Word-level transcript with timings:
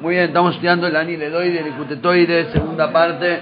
Muy 0.00 0.14
bien, 0.14 0.24
estamos 0.24 0.54
estudiando 0.54 0.88
el 0.88 0.96
aniledoide, 0.96 1.60
el 1.60 1.68
icutetoide, 1.68 2.50
segunda 2.50 2.92
parte. 2.92 3.38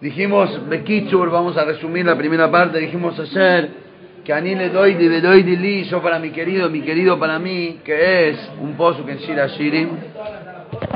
Dijimos, 0.00 0.68
Bekichur, 0.68 1.30
vamos 1.30 1.56
a 1.56 1.64
resumir 1.64 2.04
la 2.04 2.16
primera 2.16 2.50
parte, 2.50 2.78
dijimos 2.78 3.18
ayer 3.20 3.70
que 4.24 4.32
aniledoide, 4.32 5.08
bedoide 5.08 5.56
li, 5.56 5.84
yo 5.84 6.02
para 6.02 6.18
mi 6.18 6.30
querido, 6.30 6.68
mi 6.68 6.80
querido 6.82 7.16
para 7.16 7.38
mí, 7.38 7.78
que 7.84 8.30
es 8.30 8.50
un 8.60 8.74
pozo 8.74 9.06
que 9.06 9.12
en 9.12 9.18
Shira 9.18 9.46
Shirim, 9.46 9.90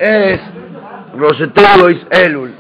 es 0.00 0.40
Rosetelois 1.14 2.06
Elul. 2.10 2.52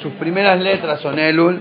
Sus 0.00 0.14
primeras 0.14 0.58
letras 0.58 1.00
son 1.00 1.18
Elul 1.18 1.60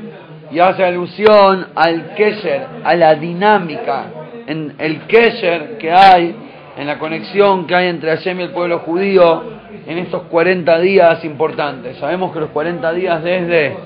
y 0.51 0.59
hace 0.59 0.85
alusión 0.85 1.67
al 1.75 2.15
Kesher, 2.15 2.65
a 2.81 2.95
la 2.95 3.15
dinámica, 3.15 4.05
en 4.47 4.75
el 4.77 5.01
Kesher 5.01 5.77
que 5.77 5.91
hay 5.91 6.45
en 6.78 6.88
la 6.88 7.00
conexión 7.00 7.68
que 7.68 7.75
hay 7.75 7.88
entre 7.88 8.10
Hashem 8.15 8.39
y 8.39 8.43
el 8.43 8.50
pueblo 8.50 8.79
judío 8.79 9.43
en 9.88 9.97
estos 9.97 10.24
40 10.24 10.79
días 10.79 11.24
importantes. 11.24 11.97
Sabemos 11.97 12.33
que 12.33 12.39
los 12.39 12.50
40 12.50 12.92
días 12.93 13.24
desde 13.24 13.78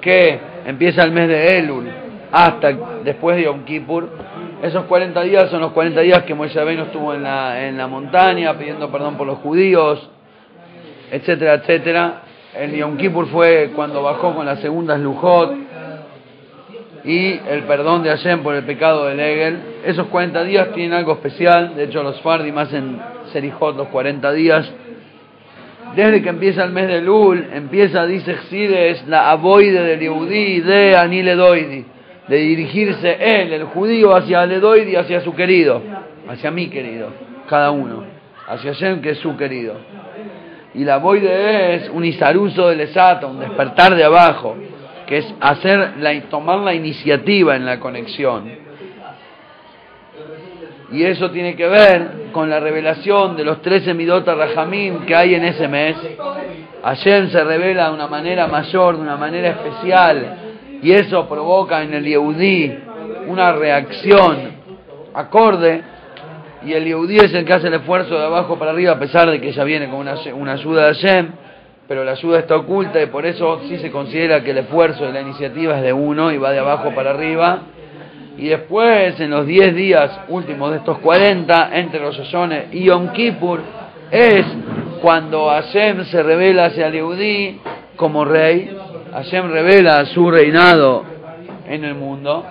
que 0.00 0.38
empieza 0.66 1.02
el 1.02 1.12
mes 1.12 1.28
de 1.28 1.58
Elul 1.58 1.90
hasta 2.30 2.72
después 3.04 3.36
de 3.36 3.44
Yom 3.44 3.64
Kippur, 3.64 4.08
esos 4.62 4.84
40 4.84 5.20
días 5.22 5.50
son 5.50 5.60
los 5.60 5.72
40 5.72 6.00
días 6.00 6.22
que 6.22 6.34
Moisés 6.34 6.64
no 6.76 6.84
estuvo 6.84 7.12
en 7.14 7.24
la, 7.24 7.66
en 7.66 7.76
la 7.76 7.88
montaña 7.88 8.56
pidiendo 8.56 8.90
perdón 8.90 9.16
por 9.16 9.26
los 9.26 9.38
judíos, 9.38 10.08
etcétera, 11.10 11.54
etcétera. 11.54 12.22
El 12.56 12.74
Yom 12.76 12.96
Kippur 12.96 13.26
fue 13.28 13.72
cuando 13.74 14.02
bajó 14.02 14.34
con 14.34 14.46
las 14.46 14.60
segundas 14.60 15.00
Lujot 15.00 15.71
y 17.04 17.40
el 17.48 17.64
perdón 17.66 18.02
de 18.02 18.10
Hashem 18.10 18.42
por 18.42 18.54
el 18.54 18.64
pecado 18.64 19.06
del 19.06 19.18
Egel. 19.18 19.58
Esos 19.84 20.06
40 20.06 20.44
días 20.44 20.72
tienen 20.72 20.92
algo 20.92 21.12
especial, 21.12 21.74
de 21.74 21.84
hecho 21.84 22.02
los 22.02 22.20
Fardim 22.20 22.56
hacen 22.58 23.00
Serijot 23.32 23.76
los 23.76 23.88
40 23.88 24.32
días. 24.32 24.70
Desde 25.96 26.22
que 26.22 26.28
empieza 26.28 26.64
el 26.64 26.72
mes 26.72 26.88
de 26.88 27.02
Lul, 27.02 27.48
empieza, 27.52 28.06
dice 28.06 28.34
Xides, 28.48 29.06
la 29.08 29.30
aboide 29.30 29.82
del 29.82 30.00
Yehudí 30.00 30.60
de 30.60 30.96
Aniledoidi, 30.96 31.84
de 32.28 32.36
dirigirse 32.36 33.18
él, 33.20 33.52
el 33.52 33.64
judío, 33.64 34.14
hacia 34.16 34.40
Aledoidi, 34.40 34.96
hacia 34.96 35.20
su 35.20 35.34
querido, 35.34 35.82
hacia 36.28 36.50
mi 36.50 36.68
querido, 36.68 37.08
cada 37.46 37.72
uno, 37.72 38.04
hacia 38.48 38.72
Hashem 38.72 39.02
que 39.02 39.10
es 39.10 39.18
su 39.18 39.36
querido. 39.36 39.74
Y 40.74 40.84
la 40.84 40.94
aboide 40.94 41.74
es 41.74 41.90
un 41.90 42.04
isaruso 42.06 42.68
del 42.68 42.80
Esata, 42.80 43.26
un 43.26 43.40
despertar 43.40 43.94
de 43.94 44.04
abajo, 44.04 44.56
que 45.06 45.18
es 45.18 45.34
hacer 45.40 45.94
la, 45.98 46.20
tomar 46.22 46.58
la 46.60 46.74
iniciativa 46.74 47.56
en 47.56 47.66
la 47.66 47.80
conexión. 47.80 48.50
Y 50.92 51.04
eso 51.04 51.30
tiene 51.30 51.56
que 51.56 51.66
ver 51.66 52.30
con 52.32 52.50
la 52.50 52.60
revelación 52.60 53.36
de 53.36 53.44
los 53.44 53.62
13 53.62 53.94
Midot 53.94 54.26
Rahamim 54.26 55.06
que 55.06 55.14
hay 55.14 55.34
en 55.34 55.44
ese 55.44 55.66
mes. 55.66 55.96
Hashem 56.82 57.30
se 57.30 57.42
revela 57.44 57.88
de 57.88 57.94
una 57.94 58.08
manera 58.08 58.46
mayor, 58.46 58.96
de 58.96 59.02
una 59.02 59.16
manera 59.16 59.50
especial, 59.50 60.36
y 60.82 60.92
eso 60.92 61.28
provoca 61.28 61.82
en 61.82 61.94
el 61.94 62.04
Yehudí 62.04 62.74
una 63.28 63.52
reacción 63.52 64.52
acorde, 65.14 65.82
y 66.64 66.72
el 66.72 66.84
Yehudí 66.84 67.16
es 67.16 67.32
el 67.32 67.44
que 67.44 67.52
hace 67.54 67.68
el 67.68 67.74
esfuerzo 67.74 68.18
de 68.18 68.26
abajo 68.26 68.58
para 68.58 68.72
arriba, 68.72 68.92
a 68.92 68.98
pesar 68.98 69.30
de 69.30 69.40
que 69.40 69.52
ya 69.52 69.64
viene 69.64 69.88
con 69.88 70.00
una, 70.00 70.14
una 70.34 70.52
ayuda 70.52 70.88
de 70.88 70.94
Hashem, 70.94 71.28
pero 71.92 72.04
la 72.04 72.12
ayuda 72.12 72.38
está 72.38 72.56
oculta 72.56 73.02
y 73.02 73.06
por 73.08 73.26
eso 73.26 73.60
sí 73.68 73.76
se 73.76 73.90
considera 73.90 74.42
que 74.42 74.52
el 74.52 74.56
esfuerzo 74.56 75.04
de 75.04 75.12
la 75.12 75.20
iniciativa 75.20 75.76
es 75.76 75.82
de 75.82 75.92
uno 75.92 76.32
y 76.32 76.38
va 76.38 76.50
de 76.50 76.58
abajo 76.58 76.94
para 76.94 77.10
arriba. 77.10 77.64
Y 78.38 78.48
después, 78.48 79.20
en 79.20 79.28
los 79.28 79.46
10 79.46 79.74
días 79.74 80.20
últimos 80.28 80.70
de 80.70 80.78
estos 80.78 80.96
40, 81.00 81.78
entre 81.78 82.00
los 82.00 82.16
Yoyones 82.16 82.72
y 82.72 82.84
Yom 82.84 83.12
Kippur, 83.12 83.60
es 84.10 84.46
cuando 85.02 85.50
Hashem 85.50 86.06
se 86.06 86.22
revela 86.22 86.64
hacia 86.64 86.86
el 86.86 87.60
como 87.96 88.24
rey. 88.24 88.74
Hashem 89.12 89.50
revela 89.50 90.06
su 90.06 90.30
reinado 90.30 91.04
en 91.68 91.84
el 91.84 91.94
mundo. 91.94 92.42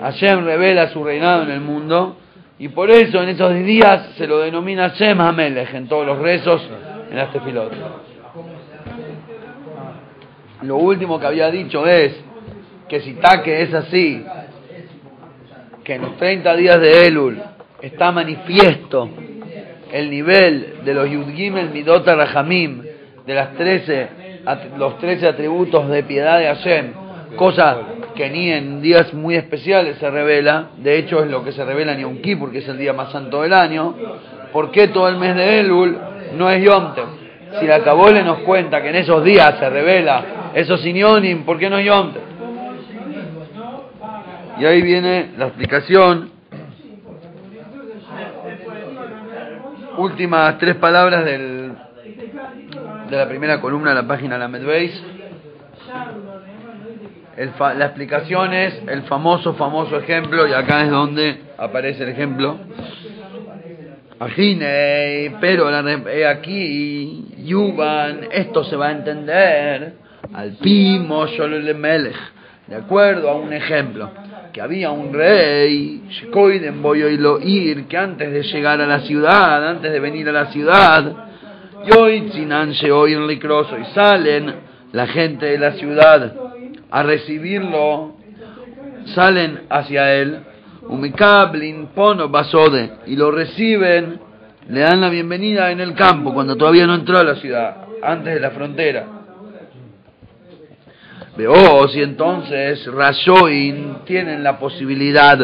Hashem 0.00 0.46
revela 0.46 0.88
su 0.88 1.04
reinado 1.04 1.42
en 1.42 1.50
el 1.50 1.60
mundo. 1.60 2.16
Y 2.58 2.68
por 2.68 2.90
eso 2.90 3.22
en 3.22 3.30
esos 3.30 3.54
días 3.54 4.14
se 4.16 4.26
lo 4.26 4.38
denomina 4.38 4.88
Shem 4.88 5.20
HaMelech 5.20 5.74
en 5.74 5.88
todos 5.88 6.06
los 6.06 6.18
rezos 6.18 6.66
en 7.10 7.16
las 7.16 7.30
tefilot. 7.32 7.72
Lo 10.62 10.76
último 10.76 11.20
que 11.20 11.26
había 11.26 11.50
dicho 11.50 11.86
es 11.86 12.18
que 12.88 13.00
si 13.00 13.14
Taque 13.14 13.62
es 13.62 13.74
así, 13.74 14.24
que 15.84 15.94
en 15.94 16.02
los 16.02 16.16
30 16.16 16.56
días 16.56 16.80
de 16.80 17.06
Elul 17.06 17.42
está 17.82 18.10
manifiesto 18.10 19.10
el 19.92 20.10
nivel 20.10 20.78
de 20.84 20.94
los 20.94 21.10
Yudgimel 21.10 21.70
Midot 21.70 22.06
Rahamim, 22.06 22.82
de 23.26 23.34
las 23.34 23.54
13, 23.54 24.08
los 24.78 24.98
13 24.98 25.28
atributos 25.28 25.88
de 25.88 26.02
piedad 26.04 26.38
de 26.38 26.46
Hashem, 26.46 26.92
cosa 27.36 27.78
que 28.16 28.28
ni 28.30 28.50
en 28.50 28.82
días 28.82 29.14
muy 29.14 29.36
especiales 29.36 29.98
se 29.98 30.10
revela, 30.10 30.70
de 30.78 30.98
hecho 30.98 31.22
es 31.22 31.30
lo 31.30 31.44
que 31.44 31.52
se 31.52 31.64
revela 31.64 31.92
en 31.92 32.00
Yom 32.00 32.16
Kippur, 32.16 32.48
porque 32.48 32.58
es 32.58 32.68
el 32.68 32.78
día 32.78 32.92
más 32.92 33.12
santo 33.12 33.42
del 33.42 33.52
año, 33.52 33.94
¿por 34.52 34.72
qué 34.72 34.88
todo 34.88 35.08
el 35.08 35.16
mes 35.16 35.36
de 35.36 35.60
Elul 35.60 35.96
no 36.36 36.50
es 36.50 36.64
Yom? 36.64 36.94
Si 37.60 37.66
la 37.66 37.84
Kabole 37.84 38.24
nos 38.24 38.38
cuenta 38.38 38.82
que 38.82 38.88
en 38.88 38.96
esos 38.96 39.22
días 39.22 39.56
se 39.58 39.70
revela 39.70 40.50
esos 40.54 40.80
sinionim, 40.80 41.44
¿por 41.44 41.58
qué 41.58 41.70
no 41.70 41.78
es 41.78 41.86
Yom? 41.86 42.10
Y 44.58 44.64
ahí 44.64 44.80
viene 44.80 45.30
la 45.36 45.46
explicación. 45.46 46.30
Últimas 49.98 50.58
tres 50.58 50.76
palabras 50.76 51.24
del, 51.24 51.72
de 53.10 53.16
la 53.16 53.28
primera 53.28 53.60
columna 53.60 53.90
de 53.90 53.96
la 53.96 54.06
página 54.06 54.38
la 54.38 54.48
Medveis. 54.48 55.15
El 57.36 57.50
la 57.58 57.84
explicación 57.84 58.54
es 58.54 58.82
el 58.88 59.02
famoso, 59.02 59.52
famoso 59.54 59.98
ejemplo, 59.98 60.48
y 60.48 60.54
acá 60.54 60.84
es 60.84 60.90
donde 60.90 61.42
aparece 61.58 62.04
el 62.04 62.08
ejemplo. 62.08 62.58
Agine, 64.18 65.36
pero 65.38 65.68
he 66.08 66.26
aquí, 66.26 67.26
Yuban, 67.44 68.28
esto 68.30 68.64
se 68.64 68.76
va 68.76 68.86
a 68.86 68.92
entender 68.92 69.92
al 70.32 70.52
pimo 70.52 71.26
melech, 71.76 72.16
de 72.68 72.76
acuerdo 72.76 73.28
a 73.28 73.34
un 73.34 73.52
ejemplo, 73.52 74.10
que 74.54 74.62
había 74.62 74.90
un 74.90 75.12
rey, 75.12 76.04
Shekoiden 76.08 76.82
ir 77.42 77.84
que 77.84 77.98
antes 77.98 78.32
de 78.32 78.42
llegar 78.44 78.80
a 78.80 78.86
la 78.86 79.00
ciudad, 79.00 79.68
antes 79.68 79.92
de 79.92 80.00
venir 80.00 80.26
a 80.30 80.32
la 80.32 80.46
ciudad, 80.46 81.12
Yoitzinan 81.84 82.70
Sheoir 82.70 83.18
Licroso, 83.20 83.78
y 83.78 83.84
salen 83.92 84.54
la 84.92 85.06
gente 85.08 85.44
de 85.44 85.58
la 85.58 85.72
ciudad 85.72 86.45
a 86.90 87.02
recibirlo, 87.02 88.14
salen 89.14 89.62
hacia 89.68 90.14
él, 90.14 90.40
Basode, 92.30 92.90
y 93.06 93.16
lo 93.16 93.30
reciben, 93.30 94.20
le 94.68 94.80
dan 94.80 95.00
la 95.00 95.08
bienvenida 95.08 95.70
en 95.70 95.80
el 95.80 95.94
campo, 95.94 96.32
cuando 96.32 96.56
todavía 96.56 96.86
no 96.86 96.94
entró 96.94 97.18
a 97.18 97.24
la 97.24 97.36
ciudad, 97.36 97.76
antes 98.02 98.34
de 98.34 98.40
la 98.40 98.50
frontera. 98.50 99.06
Veos, 101.36 101.94
y 101.94 102.02
entonces 102.02 102.86
Rashoin 102.86 103.98
tienen 104.06 104.42
la 104.42 104.58
posibilidad, 104.58 105.38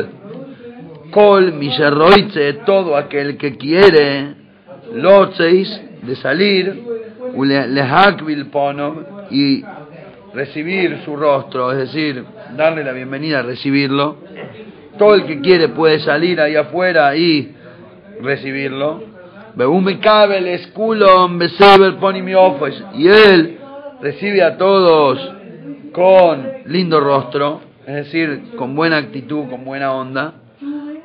Kol 1.11 1.53
Misherroitze, 1.53 2.55
todo 2.65 2.97
aquel 2.97 3.37
que 3.37 3.57
quiere, 3.57 4.35
Lotzeis, 4.95 5.83
de 6.03 6.17
salir, 6.17 6.83
Lehakvil 7.37 8.47
Pono, 8.47 9.27
y 9.31 9.63
recibir 10.35 11.03
su 11.05 11.17
rostro, 11.17 11.73
es 11.73 11.79
decir, 11.79 12.25
darle 12.57 12.85
la 12.85 12.93
bienvenida 12.93 13.41
a 13.41 13.43
recibirlo. 13.43 14.17
Todo 14.99 15.15
el 15.15 15.25
que 15.27 15.41
quiere 15.41 15.69
puede 15.69 16.01
salir 16.01 16.41
ahí 16.41 16.57
afuera 16.57 17.15
y 17.17 17.55
recibirlo. 18.21 19.03
Y 22.95 23.09
él 23.09 23.59
recibe 24.01 24.43
a 24.43 24.57
todos 24.57 25.33
con 25.93 26.49
lindo 26.67 27.01
rostro, 27.01 27.61
es 27.87 27.95
decir, 27.95 28.53
con 28.57 28.75
buena 28.75 28.97
actitud, 28.99 29.49
con 29.51 29.65
buena 29.65 29.93
onda. 29.93 30.35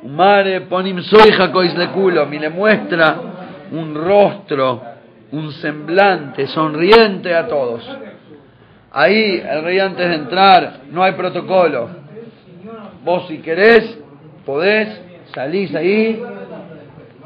Mare 0.04 0.62
ponim 0.62 0.98
y 0.98 2.38
le 2.38 2.48
muestra 2.48 3.20
un 3.72 3.94
rostro, 3.94 4.82
un 5.32 5.52
semblante 5.52 6.46
sonriente 6.46 7.34
a 7.34 7.46
todos. 7.46 7.86
Ahí 8.92 9.42
el 9.46 9.64
rey 9.64 9.78
antes 9.78 10.08
de 10.08 10.14
entrar 10.14 10.80
no 10.90 11.02
hay 11.02 11.12
protocolo. 11.12 11.88
Vos 13.04 13.26
si 13.28 13.38
querés, 13.38 13.98
podés, 14.44 14.88
salís 15.34 15.74
ahí 15.74 16.22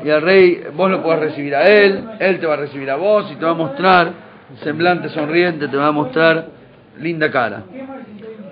y 0.05 0.09
el 0.09 0.23
rey, 0.23 0.65
vos 0.75 0.91
lo 0.91 1.03
podés 1.03 1.21
recibir 1.21 1.55
a 1.55 1.67
él, 1.67 2.05
él 2.19 2.41
te 2.41 2.47
va 2.47 2.55
a 2.55 2.57
recibir 2.57 2.91
a 2.91 2.97
vos 2.97 3.31
y 3.31 3.37
te 3.37 3.45
va 3.45 3.53
a 3.53 3.55
mostrar 3.55 4.13
semblante 4.63 5.09
sonriente, 5.11 5.69
te 5.69 5.77
va 5.77 5.89
a 5.89 5.93
mostrar 5.93 6.47
linda 6.99 7.31
cara. 7.31 7.63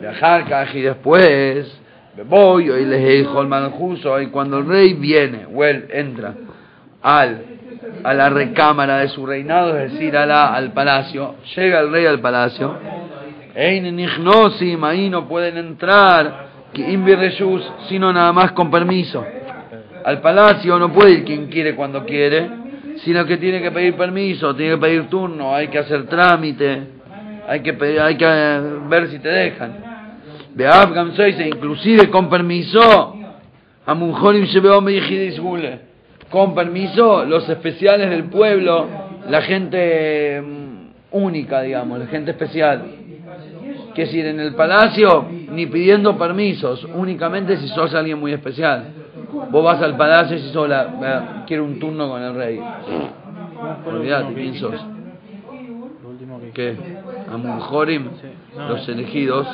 Viajar 0.01 0.69
y 0.75 0.81
después, 0.81 1.81
Voy, 2.27 2.69
hoy 2.69 2.85
les 2.87 3.05
dijo 3.07 3.41
el 3.41 3.47
manjuso, 3.47 4.21
y 4.21 4.27
cuando 4.27 4.59
el 4.59 4.67
rey 4.67 4.95
viene, 4.95 5.47
o 5.47 5.65
entra 5.65 6.35
al, 7.01 7.50
a 8.03 8.15
la 8.15 8.31
recámara 8.31 8.99
de 8.99 9.09
su 9.09 9.27
reinado, 9.27 9.79
es 9.79 9.93
decir, 9.93 10.17
a 10.17 10.27
la, 10.27 10.55
al 10.55 10.73
palacio, 10.73 11.37
llega 11.55 11.81
el 11.81 11.91
rey 11.91 12.07
al 12.07 12.21
palacio, 12.21 12.77
ahí 13.55 15.11
no 15.11 15.29
pueden 15.29 15.57
entrar, 15.59 16.49
sino 17.89 18.13
nada 18.13 18.33
más 18.33 18.53
con 18.53 18.71
permiso. 18.71 19.25
Al 20.05 20.21
palacio 20.21 20.79
no 20.79 20.93
puede 20.93 21.13
ir 21.13 21.25
quien 21.25 21.49
quiere 21.49 21.75
cuando 21.75 22.05
quiere, 22.05 22.49
sino 23.05 23.25
que 23.27 23.37
tiene 23.37 23.61
que 23.61 23.71
pedir 23.71 23.95
permiso, 23.95 24.55
tiene 24.55 24.75
que 24.75 24.81
pedir 24.81 25.09
turno, 25.09 25.55
hay 25.55 25.69
que 25.69 25.79
hacer 25.79 26.07
trámite, 26.07 26.83
hay 27.49 27.61
que, 27.61 27.73
pedir, 27.75 28.01
hay 28.01 28.17
que 28.17 28.27
ver 28.89 29.09
si 29.09 29.19
te 29.19 29.29
dejan. 29.29 29.91
Beab 30.55 31.15
se 31.17 31.49
inclusive 31.49 32.09
con 32.11 32.29
permiso, 32.29 33.15
a 33.87 33.95
Munjonim 33.95 34.47
Gule. 35.39 35.90
Con 36.31 36.55
permiso, 36.55 37.25
los 37.25 37.49
especiales 37.49 38.09
del 38.09 38.25
pueblo, 38.25 38.87
la 39.29 39.43
gente 39.43 40.41
mm, 40.41 41.17
única, 41.17 41.63
digamos, 41.63 41.99
la 41.99 42.07
gente 42.07 42.31
especial. 42.31 42.83
Que 43.95 44.03
decir, 44.03 44.25
en 44.27 44.39
el 44.39 44.55
palacio, 44.55 45.27
ni 45.51 45.67
pidiendo 45.67 46.17
permisos, 46.17 46.85
únicamente 46.95 47.57
si 47.57 47.69
sos 47.69 47.93
alguien 47.95 48.21
muy 48.21 48.33
especial. 48.33 48.85
Vos 49.51 49.65
vas 49.65 49.83
al 49.83 49.97
palacio 49.97 50.37
y 50.37 50.41
si 50.41 50.51
sola, 50.51 51.45
quiero 51.47 51.65
un 51.65 51.81
turno 51.81 52.09
con 52.09 52.23
el 52.23 52.35
rey. 52.35 52.61
Olvídate, 53.87 54.33
¿quién 54.35 54.55
sos? 54.55 54.81
¿Qué? 56.55 56.77
Amunjorim, 57.33 58.09
los 58.69 58.89
elegidos, 58.89 59.47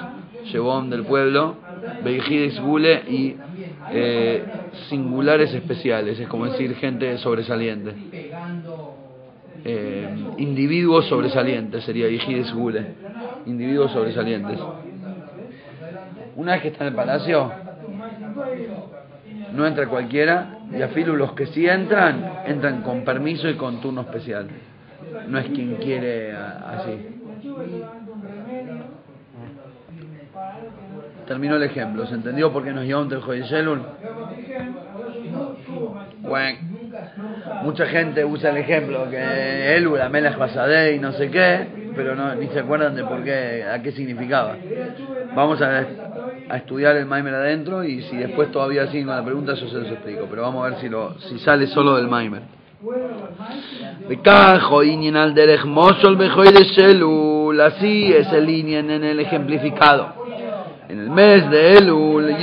Shebom 0.45 0.91
del 0.91 1.05
pueblo, 1.05 1.57
Gule 2.63 3.03
y 3.09 3.37
eh, 3.91 4.45
singulares 4.89 5.53
especiales, 5.55 6.19
es 6.19 6.29
como 6.29 6.47
decir 6.47 6.75
gente 6.77 7.17
sobresaliente. 7.19 7.93
Eh, 9.65 10.09
individuos 10.37 11.07
sobresalientes 11.07 11.85
sería 11.85 12.07
Beijides 12.07 12.53
Gule, 12.53 12.87
individuos 13.47 13.93
sobresalientes. 13.93 14.59
Una 16.37 16.53
vez 16.53 16.63
que 16.63 16.69
está 16.69 16.85
en 16.85 16.89
el 16.91 16.95
palacio, 16.95 17.51
no 19.53 19.67
entra 19.67 19.89
cualquiera, 19.89 20.59
y 20.77 20.83
a 20.83 20.89
filo 20.89 21.17
los 21.17 21.33
que 21.33 21.47
sí 21.47 21.67
entran, 21.67 22.43
entran 22.47 22.83
con 22.83 23.05
permiso 23.05 23.49
y 23.49 23.55
con 23.55 23.81
turno 23.81 24.03
especial. 24.03 24.49
No 25.29 25.39
es 25.39 25.47
quien 25.47 25.77
quiere 25.77 26.33
así. 26.33 26.99
Terminó 31.27 31.57
el 31.57 31.63
ejemplo, 31.65 32.07
¿se 32.07 32.15
entendió 32.15 32.53
por 32.53 32.63
qué 32.63 32.73
nos 32.73 32.85
llevó 32.85 33.01
un 33.01 33.11
Joyselul? 33.11 33.83
Bueno, 36.23 36.59
mucha 37.65 37.87
gente 37.87 38.25
usa 38.25 38.51
el 38.51 38.59
ejemplo 38.59 39.11
que 39.11 40.09
Melech 40.11 40.39
Basadeh 40.39 40.95
y 40.95 40.99
no 41.01 41.13
sé 41.13 41.31
qué, 41.31 41.67
pero 41.97 42.15
no, 42.15 42.35
ni 42.37 42.47
se 42.49 42.61
acuerdan 42.61 42.95
de 42.95 43.05
por 43.05 43.25
qué, 43.25 43.65
a 43.65 43.83
qué 43.83 43.91
significaba. 43.93 44.57
Vamos 45.35 45.61
a, 45.63 45.85
estudiar 46.55 46.97
el 46.97 47.07
Maimer 47.07 47.35
adentro 47.35 47.83
y 47.83 48.03
si 48.03 48.17
después 48.17 48.53
todavía 48.53 48.87
siguen 48.87 49.07
con 49.07 49.17
la 49.17 49.25
pregunta, 49.25 49.55
eso 49.55 49.69
se 49.69 49.79
los 49.79 49.91
explico, 49.91 50.29
pero 50.31 50.43
vamos 50.43 50.65
a 50.65 50.71
ver 50.71 50.79
si, 50.79 50.89
lo, 50.89 51.19
si 51.19 51.41
sale 51.41 51.67
solo 51.67 51.97
del 51.97 52.07
Maimer. 52.07 52.43
Así 57.61 58.13
es 58.13 58.33
el 58.33 58.47
línea 58.47 58.79
en 58.79 58.91
el 58.91 59.19
ejemplificado 59.19 60.16
en 60.89 61.01
el 61.01 61.11
mes 61.11 61.51
de 61.51 61.79
Elul, 61.79 62.37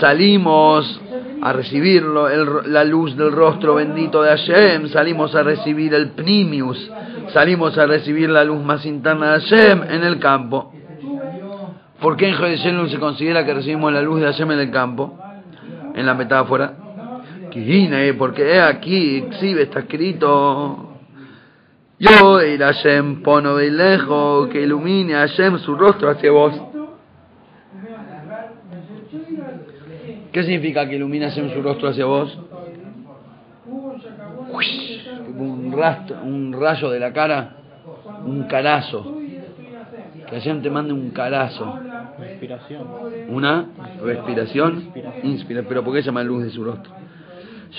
salimos 0.00 1.00
a 1.40 1.52
recibirlo, 1.52 2.28
la 2.64 2.84
luz 2.84 3.16
del 3.16 3.32
rostro 3.32 3.76
bendito 3.76 4.22
de 4.22 4.30
Hashem, 4.30 4.88
salimos 4.88 5.34
a 5.34 5.42
recibir 5.42 5.94
el 5.94 6.10
Pnimius, 6.10 6.90
salimos 7.32 7.78
a 7.78 7.86
recibir 7.86 8.28
la 8.30 8.44
luz 8.44 8.62
más 8.62 8.84
interna 8.84 9.34
de 9.34 9.40
Hashem 9.40 9.82
en 9.88 10.04
el 10.04 10.18
campo. 10.18 10.72
¿Por 12.00 12.16
qué 12.16 12.28
en 12.28 12.34
Elul 12.34 12.90
se 12.90 12.98
considera 12.98 13.44
que 13.44 13.54
recibimos 13.54 13.92
la 13.92 14.02
luz 14.02 14.20
de 14.20 14.26
Hashem 14.26 14.50
en 14.52 14.60
el 14.60 14.70
campo? 14.70 15.18
En 15.94 16.06
la 16.06 16.14
metáfora. 16.14 16.74
Porque 18.18 18.60
aquí 18.60 19.16
exhibe, 19.16 19.62
está 19.62 19.80
escrito 19.80 20.87
yo 21.98 22.40
el 22.40 22.60
Hashem 22.60 23.22
pono 23.22 23.56
de 23.56 23.70
lejos, 23.70 24.48
que 24.48 24.62
ilumine 24.62 25.14
a 25.14 25.20
Hashem 25.20 25.58
su 25.58 25.74
rostro 25.74 26.10
hacia 26.10 26.30
vos. 26.30 26.54
¿Qué 30.32 30.42
significa 30.42 30.88
que 30.88 30.96
ilumine 30.96 31.26
a 31.26 31.28
Hashem 31.30 31.52
su 31.52 31.62
rostro 31.62 31.88
hacia 31.88 32.04
vos? 32.04 32.38
Un, 35.36 35.72
rastro, 35.76 36.18
un 36.22 36.52
rayo 36.52 36.90
de 36.90 37.00
la 37.00 37.12
cara, 37.12 37.56
un 38.24 38.44
carazo. 38.44 39.16
Que 40.28 40.36
Hashem 40.36 40.62
te 40.62 40.70
mande 40.70 40.92
un 40.92 41.10
carazo. 41.10 41.80
Una 43.28 43.66
respiración. 44.02 44.92
Inspira. 45.22 45.62
Pero 45.66 45.82
¿por 45.82 45.94
qué 45.94 46.02
llama 46.02 46.22
luz 46.22 46.44
de 46.44 46.50
su 46.50 46.62
rostro? 46.62 46.92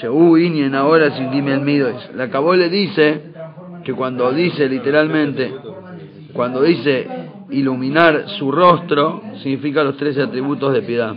en 0.01 0.75
ahora 0.75 1.11
sin 1.15 1.31
dime 1.31 1.53
el 1.53 1.61
mido. 1.61 1.91
La 2.15 2.29
Cabo 2.29 2.55
le 2.55 2.69
dice 2.69 3.31
que 3.89 3.95
cuando 3.95 4.31
dice 4.31 4.69
literalmente, 4.69 5.51
cuando 6.33 6.61
dice 6.61 7.07
iluminar 7.49 8.29
su 8.37 8.51
rostro, 8.51 9.23
significa 9.41 9.83
los 9.83 9.97
tres 9.97 10.15
atributos 10.19 10.73
de 10.73 10.81
piedad. 10.83 11.15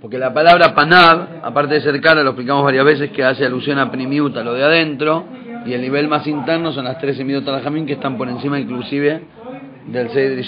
Porque 0.00 0.18
la 0.18 0.32
palabra 0.32 0.74
panab, 0.74 1.40
aparte 1.42 1.74
de 1.74 1.80
ser 1.82 2.00
cara, 2.00 2.22
lo 2.22 2.30
explicamos 2.30 2.64
varias 2.64 2.86
veces, 2.86 3.10
que 3.10 3.22
hace 3.22 3.44
alusión 3.44 3.78
a 3.78 3.90
primiuta, 3.90 4.42
lo 4.42 4.54
de 4.54 4.64
adentro, 4.64 5.24
y 5.66 5.74
el 5.74 5.82
nivel 5.82 6.08
más 6.08 6.26
interno 6.26 6.72
son 6.72 6.86
las 6.86 6.98
tres 6.98 7.18
jamín 7.18 7.84
que 7.84 7.92
están 7.92 8.16
por 8.16 8.30
encima 8.30 8.58
inclusive 8.58 9.24
del 9.88 10.08
Seidr 10.08 10.42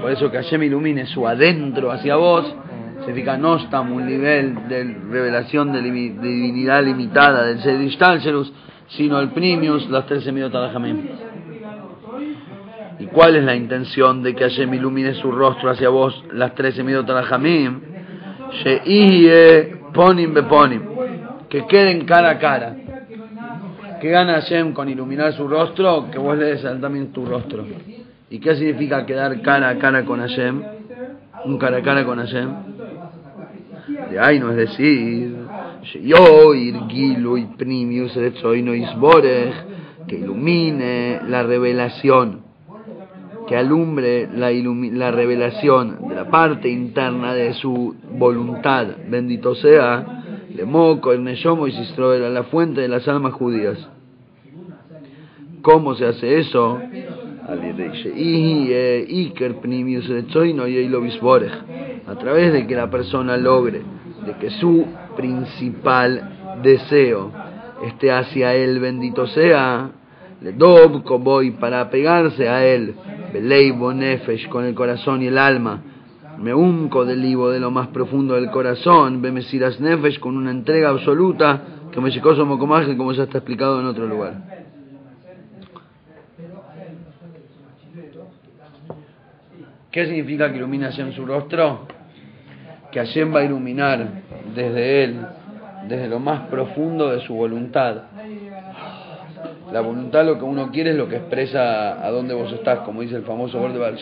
Por 0.00 0.10
eso 0.10 0.30
que 0.32 0.38
Hashem 0.38 0.64
ilumine 0.64 1.06
su 1.06 1.26
adentro 1.28 1.92
hacia 1.92 2.16
vos, 2.16 2.52
significa 3.04 3.36
no 3.36 3.56
estamos 3.56 3.92
un 3.92 4.06
nivel 4.06 4.68
de 4.68 4.84
revelación 5.10 5.72
de, 5.72 5.82
divinidad 5.82 6.82
limitada 6.82 7.44
del 7.44 7.60
Sedishtalcerus, 7.60 8.52
sino 8.88 9.20
el 9.20 9.30
Primius, 9.30 9.88
las 9.90 10.06
tres 10.06 10.24
semidot 10.24 10.52
Jamim. 10.72 11.02
¿Y 12.98 13.06
cuál 13.06 13.36
es 13.36 13.44
la 13.44 13.54
intención 13.54 14.22
de 14.22 14.34
que 14.34 14.44
Hashem 14.44 14.72
ilumine 14.74 15.14
su 15.14 15.30
rostro 15.30 15.70
hacia 15.70 15.88
vos, 15.90 16.24
las 16.32 16.54
tres 16.54 16.74
semidot 16.74 17.06
Jamim? 17.06 17.80
ponim 19.92 20.34
beponim, 20.34 20.82
que 21.48 21.66
queden 21.66 22.04
cara 22.04 22.30
a 22.30 22.38
cara. 22.38 22.76
¿Qué 24.00 24.10
gana 24.10 24.34
Hashem 24.34 24.72
con 24.72 24.88
iluminar 24.88 25.32
su 25.32 25.46
rostro? 25.46 26.10
Que 26.10 26.18
vos 26.18 26.36
le 26.36 26.46
des 26.46 26.62
también 26.80 27.12
tu 27.12 27.24
rostro. 27.24 27.64
¿Y 28.28 28.38
qué 28.38 28.56
significa 28.56 29.06
quedar 29.06 29.40
cara 29.40 29.68
a 29.68 29.78
cara 29.78 30.04
con 30.04 30.20
Hashem? 30.20 30.62
Un 31.44 31.58
cara 31.58 31.78
a 31.78 31.82
cara 31.82 32.04
con 32.04 32.18
Hashem 32.18 32.73
de 34.14 34.20
ahí 34.20 34.38
no 34.38 34.52
es 34.52 34.56
decir, 34.56 35.34
yo 36.04 36.54
y 37.36 37.46
primius 37.58 38.14
que 40.06 40.16
ilumine 40.18 41.18
la 41.28 41.42
revelación, 41.42 42.42
que 43.48 43.56
alumbre 43.56 44.28
la, 44.32 44.52
la 44.52 45.10
revelación 45.10 46.08
de 46.08 46.14
la 46.14 46.30
parte 46.30 46.68
interna 46.68 47.34
de 47.34 47.54
su 47.54 47.96
voluntad, 48.12 48.86
bendito 49.08 49.56
sea, 49.56 50.22
le 50.54 50.64
moco 50.64 51.12
el 51.12 51.24
neshomo 51.24 51.66
y 51.66 51.72
la 52.30 52.44
fuente 52.44 52.82
de 52.82 52.88
las 52.88 53.08
almas 53.08 53.32
judías. 53.32 53.84
¿Cómo 55.60 55.96
se 55.96 56.06
hace 56.06 56.38
eso? 56.38 56.78
A 62.06 62.14
través 62.16 62.52
de 62.52 62.66
que 62.66 62.74
la 62.74 62.88
persona 62.90 63.36
logre 63.36 63.82
de 64.24 64.34
que 64.34 64.50
su 64.50 64.86
principal 65.16 66.60
deseo 66.62 67.30
esté 67.84 68.10
hacia 68.12 68.54
él, 68.54 68.80
bendito 68.80 69.26
sea, 69.26 69.90
le 70.40 70.52
dob 70.52 71.02
voy 71.22 71.52
para 71.52 71.90
pegarse 71.90 72.48
a 72.48 72.64
él, 72.64 72.94
beleibo 73.32 73.92
nefesh 73.92 74.48
con 74.48 74.64
el 74.64 74.74
corazón 74.74 75.22
y 75.22 75.26
el 75.26 75.38
alma, 75.38 75.82
me 76.38 76.52
unco 76.52 77.04
del 77.04 77.20
libo 77.22 77.50
de 77.50 77.60
lo 77.60 77.70
más 77.70 77.88
profundo 77.88 78.34
del 78.34 78.50
corazón, 78.50 79.22
bemesiras 79.22 79.80
nefesh 79.80 80.18
con 80.18 80.36
una 80.36 80.50
entrega 80.50 80.90
absoluta, 80.90 81.62
que 81.92 82.00
me 82.00 82.10
llegó 82.10 82.34
como 82.36 82.58
como 82.58 83.12
ya 83.12 83.24
está 83.24 83.38
explicado 83.38 83.80
en 83.80 83.86
otro 83.86 84.06
lugar. 84.06 84.54
¿Qué 89.92 90.06
significa 90.06 90.50
que 90.50 90.56
iluminación 90.56 91.12
su 91.12 91.24
rostro? 91.24 91.86
Que 92.94 93.00
Hashem 93.00 93.34
va 93.34 93.40
a 93.40 93.44
iluminar 93.44 94.06
desde 94.54 95.02
él, 95.02 95.16
desde 95.88 96.06
lo 96.06 96.20
más 96.20 96.46
profundo 96.46 97.10
de 97.10 97.20
su 97.22 97.34
voluntad, 97.34 98.02
La 99.72 99.80
voluntad, 99.80 100.24
lo 100.24 100.38
que 100.38 100.44
uno 100.44 100.70
quiere, 100.70 100.90
es 100.90 100.96
lo 100.96 101.08
que 101.08 101.16
expresa 101.16 102.06
a 102.06 102.10
dónde 102.12 102.34
vos 102.34 102.52
estás, 102.52 102.78
como 102.80 103.00
dice 103.00 103.16
el 103.16 103.24
famoso 103.24 103.58
Gord 103.58 103.72
de 103.72 103.80
Baal 103.80 103.98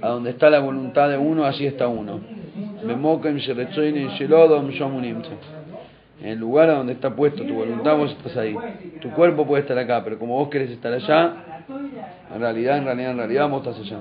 a 0.00 0.08
donde 0.08 0.30
está 0.30 0.48
la 0.48 0.60
voluntad 0.60 1.10
de 1.10 1.18
uno, 1.18 1.44
allí 1.44 1.66
está 1.66 1.86
uno. 1.88 2.20
En 6.22 6.28
el 6.28 6.38
lugar 6.38 6.70
a 6.70 6.74
donde 6.76 6.94
está 6.94 7.14
puesto 7.14 7.44
tu 7.44 7.54
voluntad, 7.54 7.98
vos 7.98 8.12
estás 8.12 8.34
ahí. 8.38 8.56
Tu 9.02 9.10
cuerpo 9.10 9.46
puede 9.46 9.60
estar 9.60 9.78
acá, 9.78 10.02
pero 10.02 10.18
como 10.18 10.38
vos 10.38 10.48
querés 10.48 10.70
estar 10.70 10.92
allá, 10.94 11.64
en 12.34 12.40
realidad, 12.40 12.78
en 12.78 12.84
realidad, 12.86 13.10
en 13.10 13.18
realidad, 13.18 13.50
vos 13.50 13.66
estás 13.66 13.78
allá. 13.80 13.98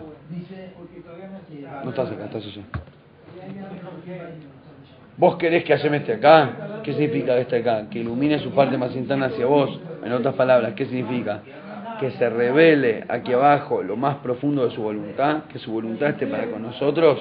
No 1.83 1.89
estás 1.89 2.09
acá, 2.09 2.25
estás 2.25 2.45
allá. 2.45 2.63
Vos 5.15 5.36
querés 5.38 5.63
que 5.63 5.74
Hashem 5.74 5.93
esté 5.93 6.13
acá. 6.13 6.82
¿Qué 6.84 6.93
significa 6.93 7.36
que 7.36 7.41
esté 7.41 7.58
acá? 7.58 7.86
Que 7.89 8.00
ilumine 8.00 8.39
su 8.39 8.50
parte 8.51 8.77
más 8.77 8.96
interna 8.96 9.27
hacia 9.27 9.46
vos. 9.46 9.79
En 10.03 10.12
otras 10.12 10.34
palabras, 10.34 10.74
¿qué 10.74 10.86
significa? 10.86 11.41
Que 12.00 12.10
se 12.12 12.29
revele 12.29 13.05
aquí 13.08 13.32
abajo 13.32 13.84
lo 13.84 13.96
más 13.96 14.17
profundo 14.17 14.65
de 14.65 14.72
su 14.72 14.82
voluntad, 14.82 15.43
que 15.43 15.60
su 15.60 15.72
voluntad 15.72 16.10
esté 16.10 16.25
para 16.25 16.48
con 16.48 16.63
nosotros 16.63 17.20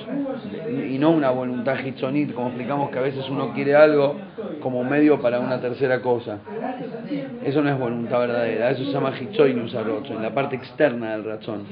y 0.91 0.99
no 0.99 1.11
una 1.11 1.31
voluntad 1.31 1.79
hitzonit, 1.79 2.33
como 2.33 2.49
explicamos 2.49 2.91
que 2.91 2.99
a 2.99 3.03
veces 3.03 3.29
uno 3.29 3.53
quiere 3.53 3.77
algo 3.77 4.17
como 4.61 4.83
medio 4.83 5.21
para 5.21 5.39
una 5.39 5.61
tercera 5.61 6.01
cosa. 6.01 6.39
Eso 7.45 7.63
no 7.63 7.69
es 7.69 7.79
voluntad 7.79 8.21
verdadera, 8.21 8.71
eso 8.71 8.85
se 8.85 8.91
llama 8.91 9.13
hitzonit 9.21 9.59
en 10.11 10.23
la 10.23 10.31
parte 10.31 10.57
externa 10.57 11.13
del 11.13 11.25
razón. 11.25 11.65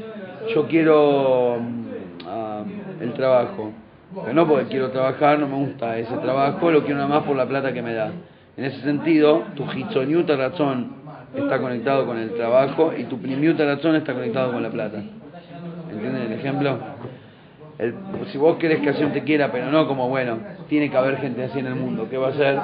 Yo 0.54 0.66
quiero 0.68 1.58
mm, 1.58 3.02
el 3.02 3.12
trabajo 3.14 3.72
pero 4.14 4.32
no 4.32 4.46
porque 4.46 4.66
quiero 4.66 4.90
trabajar, 4.90 5.38
no 5.38 5.46
me 5.46 5.56
gusta 5.56 5.96
ese 5.98 6.16
trabajo, 6.16 6.70
lo 6.70 6.80
quiero 6.82 6.96
nada 6.96 7.08
más 7.08 7.24
por 7.24 7.36
la 7.36 7.46
plata 7.46 7.72
que 7.72 7.82
me 7.82 7.94
da. 7.94 8.10
En 8.56 8.64
ese 8.64 8.80
sentido, 8.80 9.44
tu 9.54 9.64
hitzoniuta 9.70 10.36
razón 10.36 10.92
está 11.34 11.60
conectado 11.60 12.06
con 12.06 12.18
el 12.18 12.34
trabajo 12.34 12.92
y 12.96 13.04
tu 13.04 13.18
primiuta 13.18 13.64
razón 13.64 13.94
está 13.96 14.12
conectado 14.12 14.52
con 14.52 14.62
la 14.62 14.70
plata. 14.70 15.00
¿Entienden 15.90 16.22
el 16.22 16.32
ejemplo? 16.32 16.78
si 18.30 18.36
vos 18.36 18.58
querés 18.58 18.80
que 18.80 18.92
Hashem 18.92 19.12
te 19.12 19.22
quiera, 19.22 19.50
pero 19.50 19.70
no 19.70 19.88
como, 19.88 20.06
bueno, 20.10 20.36
tiene 20.68 20.90
que 20.90 20.96
haber 20.98 21.16
gente 21.16 21.44
así 21.44 21.60
en 21.60 21.66
el 21.66 21.76
mundo, 21.76 22.08
¿qué 22.10 22.18
va 22.18 22.26
a 22.26 22.30
hacer? 22.30 22.60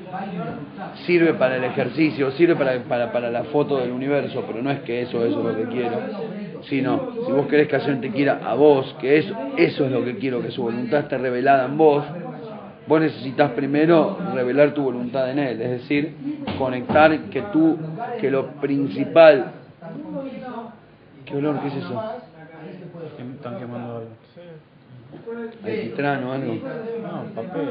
sirve 1.04 1.34
para 1.34 1.56
el 1.56 1.64
ejercicio, 1.64 2.30
sirve 2.30 2.56
para, 2.56 2.82
para, 2.84 3.12
para 3.12 3.30
la 3.30 3.44
foto 3.44 3.76
del 3.76 3.90
universo, 3.90 4.42
pero 4.46 4.62
no 4.62 4.70
es 4.70 4.80
que 4.80 5.02
eso, 5.02 5.26
eso 5.26 5.40
es 5.40 5.44
lo 5.44 5.56
que 5.56 5.70
quiero 5.70 5.98
sino 6.68 7.12
si 7.26 7.32
vos 7.32 7.46
querés 7.46 7.68
que 7.68 7.78
Hashem 7.78 8.00
te 8.00 8.10
quiera 8.10 8.40
a 8.44 8.54
vos, 8.54 8.94
que 9.00 9.18
eso, 9.18 9.34
eso 9.56 9.86
es 9.86 9.92
lo 9.92 10.04
que 10.04 10.16
quiero, 10.16 10.42
que 10.42 10.50
su 10.50 10.62
voluntad 10.62 11.00
esté 11.00 11.18
revelada 11.18 11.66
en 11.66 11.76
vos, 11.76 12.04
vos 12.86 13.00
necesitas 13.00 13.52
primero 13.52 14.18
revelar 14.34 14.74
tu 14.74 14.82
voluntad 14.82 15.30
en 15.30 15.38
Él, 15.38 15.60
es 15.60 15.70
decir, 15.70 16.14
conectar 16.58 17.16
que 17.30 17.42
tú, 17.52 17.76
que 18.20 18.30
lo 18.30 18.46
principal... 18.60 19.52
¿Qué 21.24 21.36
olor? 21.36 21.60
¿Qué 21.60 21.68
es 21.68 21.76
eso? 21.76 22.02
Están 23.36 23.58
quemando 23.58 23.98
algo. 23.98 24.10
¿Alquitrán 25.64 26.24
o 26.24 26.32
algo? 26.32 26.54
No, 26.54 27.24
papel. 27.34 27.66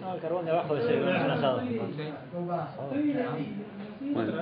No, 0.00 0.14
el 0.14 0.20
carbón 0.20 0.44
de 0.44 0.50
abajo 0.50 0.74
de 0.74 0.80
ese 0.82 1.10
asado. 1.10 1.62
Bueno, 4.00 4.32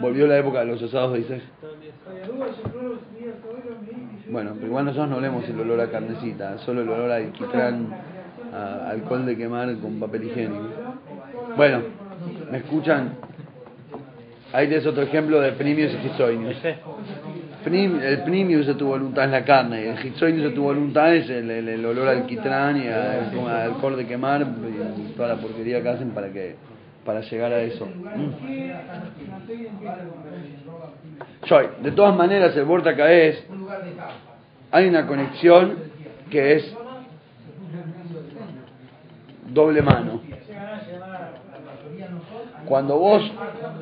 volvió 0.00 0.26
la 0.26 0.38
época 0.38 0.60
de 0.60 0.66
los 0.66 0.82
asados, 0.82 1.16
dices. 1.16 1.42
Bueno, 4.30 4.52
pero 4.54 4.66
igual 4.66 4.86
nosotros 4.86 5.10
no 5.10 5.16
olemos 5.16 5.46
el 5.48 5.60
olor 5.60 5.80
a 5.80 5.90
carnecita, 5.90 6.58
solo 6.58 6.80
el 6.80 6.88
olor 6.88 7.10
a 7.10 7.16
alquitrán, 7.16 7.88
a 8.52 8.90
alcohol 8.90 9.26
de 9.26 9.36
quemar 9.36 9.74
con 9.76 10.00
papel 10.00 10.24
higiénico. 10.24 10.68
Bueno, 11.56 11.82
¿me 12.50 12.58
escuchan? 12.58 13.16
Ahí 14.52 14.72
es 14.72 14.86
otro 14.86 15.02
ejemplo 15.02 15.40
de 15.40 15.52
primios 15.52 15.92
y 15.92 16.06
hizoinios. 16.06 16.56
El 17.64 18.22
primius 18.24 18.66
de 18.66 18.74
tu 18.74 18.86
voluntad 18.86 19.24
es 19.24 19.30
la 19.30 19.44
carne, 19.44 19.84
y 19.84 19.88
el 19.88 20.06
hizoinius 20.06 20.44
de 20.44 20.50
tu 20.50 20.62
voluntad 20.62 21.14
es 21.14 21.28
el, 21.28 21.50
el, 21.50 21.84
olor 21.84 22.08
al 22.08 22.18
alquitrán 22.18 22.76
y 22.78 22.88
al 22.88 23.72
alcohol 23.72 23.96
de 23.96 24.06
quemar 24.06 24.42
y 24.42 25.12
toda 25.12 25.28
la 25.28 25.36
porquería 25.36 25.82
que 25.82 25.88
hacen 25.88 26.10
para 26.10 26.30
que 26.30 26.56
para 27.04 27.20
llegar 27.20 27.52
a 27.52 27.60
eso. 27.60 27.86
de 31.82 31.92
todas 31.92 32.16
maneras, 32.16 32.56
el 32.56 32.64
Borta 32.64 32.90
es, 33.12 33.44
hay 34.70 34.88
una 34.88 35.06
conexión 35.06 35.76
que 36.30 36.54
es 36.54 36.74
doble 39.52 39.82
mano. 39.82 40.20
Cuando 42.66 42.98
vos 42.98 43.30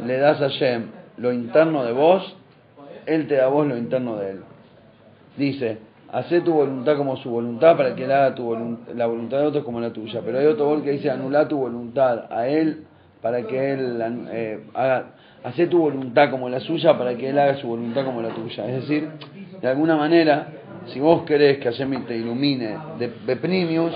le 0.05 0.19
das 0.19 0.41
a 0.41 0.49
Shem 0.49 0.91
lo 1.19 1.33
interno 1.33 1.85
de 1.85 1.93
vos, 1.93 2.37
Él 3.07 3.29
te 3.29 3.37
da 3.37 3.45
a 3.45 3.49
vos 3.49 3.67
lo 3.67 3.76
interno 3.76 4.17
de 4.17 4.31
Él. 4.33 4.41
Dice, 5.37 5.79
hace 6.11 6.41
tu 6.41 6.52
voluntad 6.52 6.97
como 6.97 7.17
su 7.17 7.31
voluntad 7.31 7.76
para 7.76 7.95
que 7.95 8.05
Él 8.05 8.12
haga 8.12 8.35
tu 8.35 8.76
la 8.95 9.07
voluntad 9.07 9.38
de 9.38 9.47
otros 9.47 9.64
como 9.64 9.81
la 9.81 9.93
tuya. 9.93 10.21
Pero 10.25 10.38
hay 10.38 10.47
otro 10.47 10.67
gol 10.67 10.83
que 10.83 10.91
dice, 10.91 11.11
anula 11.11 11.47
tu 11.47 11.59
voluntad 11.59 12.26
a 12.31 12.49
Él 12.49 12.87
para 13.23 13.47
que 13.47 13.73
Él 13.73 14.02
eh, 14.33 14.61
haga, 14.75 15.12
hace 15.45 15.69
tu 15.69 15.79
voluntad 15.79 16.31
como 16.31 16.49
la 16.49 16.61
suya 16.61 16.99
para 16.99 17.14
que 17.17 17.31
Él 17.31 17.38
haga 17.38 17.57
su 17.57 17.69
voluntad 17.69 18.05
como 18.05 18.21
la 18.21 18.31
tuya. 18.31 18.67
Es 18.69 18.83
decir, 18.83 19.09
de 19.61 19.69
alguna 19.69 19.97
manera, 19.97 20.49
si 20.87 21.00
vos 21.00 21.23
querés 21.23 21.59
que 21.59 21.71
Hashem 21.71 22.05
te 22.05 22.17
ilumine 22.17 22.76
de 22.99 23.12
Beprimius, 23.25 23.95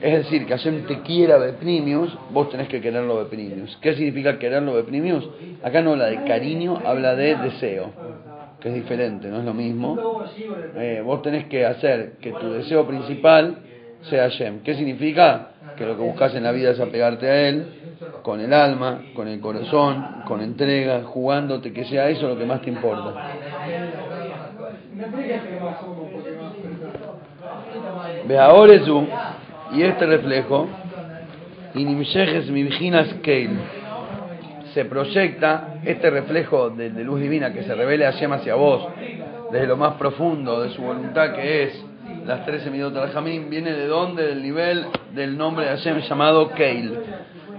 es 0.00 0.24
decir, 0.24 0.46
que 0.46 0.52
Hashem 0.52 0.84
te 0.86 1.00
quiera 1.02 1.38
Beprimius, 1.38 2.16
vos 2.32 2.50
tenés 2.50 2.68
que 2.68 2.80
quererlo 2.80 3.18
Beprimius. 3.18 3.78
¿Qué 3.80 3.94
significa 3.94 4.38
quererlo 4.38 4.74
Beprimius? 4.74 5.28
Acá 5.62 5.80
no 5.80 5.92
habla 5.92 6.06
de 6.06 6.24
cariño, 6.24 6.78
habla 6.84 7.14
de 7.14 7.36
deseo, 7.36 7.92
que 8.60 8.68
es 8.68 8.74
diferente, 8.74 9.28
no 9.28 9.38
es 9.38 9.44
lo 9.44 9.54
mismo. 9.54 10.24
Eh, 10.76 11.02
vos 11.04 11.22
tenés 11.22 11.46
que 11.46 11.64
hacer 11.64 12.14
que 12.20 12.32
tu 12.32 12.50
deseo 12.50 12.86
principal 12.86 13.58
sea 14.10 14.24
Hashem. 14.24 14.60
¿Qué 14.64 14.74
significa? 14.74 15.51
Que 15.76 15.86
lo 15.86 15.96
que 15.96 16.02
buscas 16.02 16.34
en 16.34 16.44
la 16.44 16.52
vida 16.52 16.70
es 16.70 16.80
apegarte 16.80 17.28
a 17.28 17.48
Él, 17.48 17.66
con 18.22 18.40
el 18.40 18.52
alma, 18.52 19.02
con 19.14 19.28
el 19.28 19.40
corazón, 19.40 20.22
con 20.26 20.40
entrega, 20.40 21.02
jugándote, 21.04 21.72
que 21.72 21.84
sea 21.84 22.08
eso 22.08 22.28
lo 22.28 22.38
que 22.38 22.44
más 22.44 22.62
te 22.62 22.70
importa. 22.70 23.14
Ve 28.26 28.38
ahora 28.38 28.74
y 29.72 29.82
este 29.82 30.06
reflejo, 30.06 30.68
se 34.74 34.84
proyecta 34.84 35.74
este 35.84 36.10
reflejo 36.10 36.70
de, 36.70 36.90
luz 36.90 37.20
divina 37.20 37.52
que 37.52 37.62
se 37.62 37.74
revela 37.74 38.08
hacia 38.08 38.54
vos, 38.54 38.88
desde 39.50 39.66
lo 39.66 39.76
más 39.76 39.94
profundo 39.94 40.62
de 40.62 40.70
su 40.70 40.82
voluntad 40.82 41.34
que 41.34 41.64
es 41.64 41.84
las 42.26 42.44
13 42.44 42.70
minutos 42.70 43.02
del 43.02 43.10
Jamín, 43.12 43.50
viene 43.50 43.72
de 43.72 43.86
dónde? 43.86 44.26
Del 44.26 44.42
nivel 44.42 44.86
del 45.14 45.36
nombre 45.36 45.64
de 45.64 45.70
Hashem 45.70 45.98
llamado 46.00 46.50
Keil. 46.52 46.98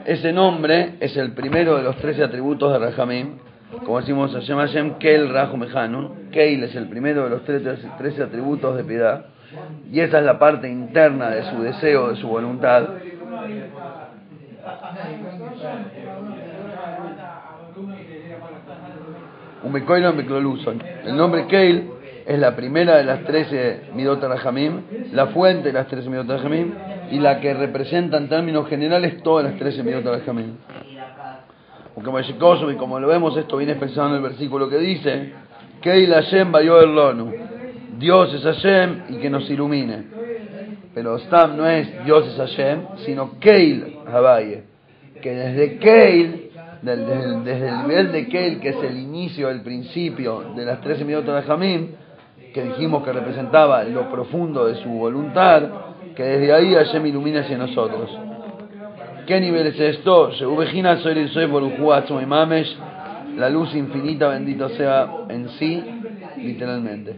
Ese 0.06 0.34
nombre 0.34 0.96
es 1.00 1.16
el 1.18 1.32
primero 1.34 1.78
de 1.78 1.84
los 1.84 1.98
13 1.98 2.24
atributos 2.24 2.72
de 2.74 2.80
Rahamim. 2.80 3.38
Como 3.86 4.00
decimos, 4.00 4.34
Hashem 4.34 4.58
Hashem 4.58 4.94
Keil 5.00 5.30
Rahumehanun. 5.30 6.30
Keil 6.32 6.64
es 6.64 6.76
el 6.76 6.88
primero 6.90 7.24
de 7.24 7.30
los 7.30 7.44
13, 7.44 8.24
atributos 8.24 8.78
de 8.78 8.84
piedad. 8.84 9.26
Y 9.92 10.00
esa 10.00 10.20
es 10.20 10.26
la 10.26 10.40
parte 10.40 10.70
interna 10.70 11.30
de 11.30 11.44
su 11.44 11.62
deseo, 11.62 12.10
de 12.10 12.16
su 12.18 12.28
voluntad. 12.28 12.90
El 21.06 21.18
nombre 21.18 21.48
Keil 21.48 21.90
es 22.26 22.40
la 22.40 22.56
primera 22.56 22.98
de 22.98 23.04
las 23.04 23.24
13 23.24 23.92
Midot 23.96 24.22
Rahamim, 24.22 24.82
la 25.12 25.28
fuente 25.28 25.70
de 25.70 25.74
las 25.74 25.88
13 25.88 26.10
Midot 26.10 26.28
Rahamim 26.28 26.74
y 27.12 27.20
la 27.20 27.40
que 27.40 27.54
representa 27.54 28.18
en 28.18 28.30
términos 28.30 28.68
generales 28.70 29.22
todas 29.24 29.46
las 29.46 29.56
13 29.58 29.84
Midot 29.84 30.06
Rahamim. 30.06 30.56
Porque 31.96 32.10
y 32.32 32.76
como 32.76 33.00
lo 33.00 33.08
vemos, 33.08 33.38
esto 33.38 33.58
viene 33.58 33.74
expresado 33.74 34.10
en 34.10 34.16
el 34.16 34.22
versículo 34.22 34.68
que 34.70 34.78
dice: 34.78 35.34
Keil 35.82 36.12
Hashem 36.12 36.52
Lonu. 36.52 37.32
Dios 38.00 38.34
es 38.34 38.42
Hashem 38.42 39.04
y 39.10 39.18
que 39.18 39.30
nos 39.30 39.48
ilumine. 39.50 40.04
Pero 40.96 41.20
Stam 41.20 41.56
no 41.56 41.68
es 41.68 42.04
Dios 42.06 42.28
es 42.28 42.36
Hashem, 42.38 42.80
sino 43.06 43.40
Keil 43.40 43.98
Habaye. 44.12 44.64
Que 45.22 45.32
desde 45.32 45.78
Keil, 45.78 46.50
desde, 46.82 47.70
el 47.70 47.78
nivel 47.84 48.12
de 48.12 48.28
Keil, 48.28 48.60
que 48.60 48.70
es 48.70 48.84
el 48.84 48.98
inicio, 48.98 49.50
el 49.50 49.62
principio 49.62 50.54
de 50.56 50.66
las 50.66 50.82
13 50.82 51.06
Midot 51.06 51.28
Rahamim, 51.28 51.90
que 52.54 52.64
dijimos 52.64 53.04
que 53.04 53.12
representaba 53.12 53.84
lo 53.84 54.10
profundo 54.12 54.68
de 54.68 54.76
su 54.76 54.90
voluntad, 54.90 55.64
que 56.16 56.24
desde 56.24 56.54
ahí 56.54 56.76
Hashem 56.76 57.06
ilumina 57.08 57.42
hacia 57.42 57.58
nosotros. 57.58 58.16
¿Qué 59.26 59.40
nivel 59.42 59.68
es 59.68 59.80
esto? 59.80 60.32
La 63.38 63.50
luz 63.50 63.74
infinita, 63.74 64.28
bendito 64.28 64.70
sea 64.70 65.10
en 65.30 65.50
sí, 65.50 65.84
literalmente. 66.38 67.16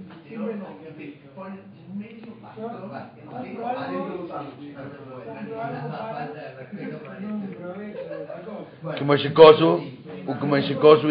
Como 8.97 10.57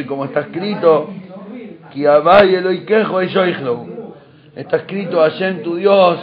y 0.01 0.05
como 0.07 0.25
está 0.25 0.41
escrito, 0.41 1.11
Está 4.57 4.77
escrito, 4.77 5.21
Hashem 5.21 5.63
tu 5.63 5.77
Dios 5.77 6.19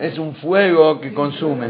es 0.00 0.18
un 0.18 0.34
fuego 0.36 1.00
que 1.00 1.12
consume. 1.12 1.66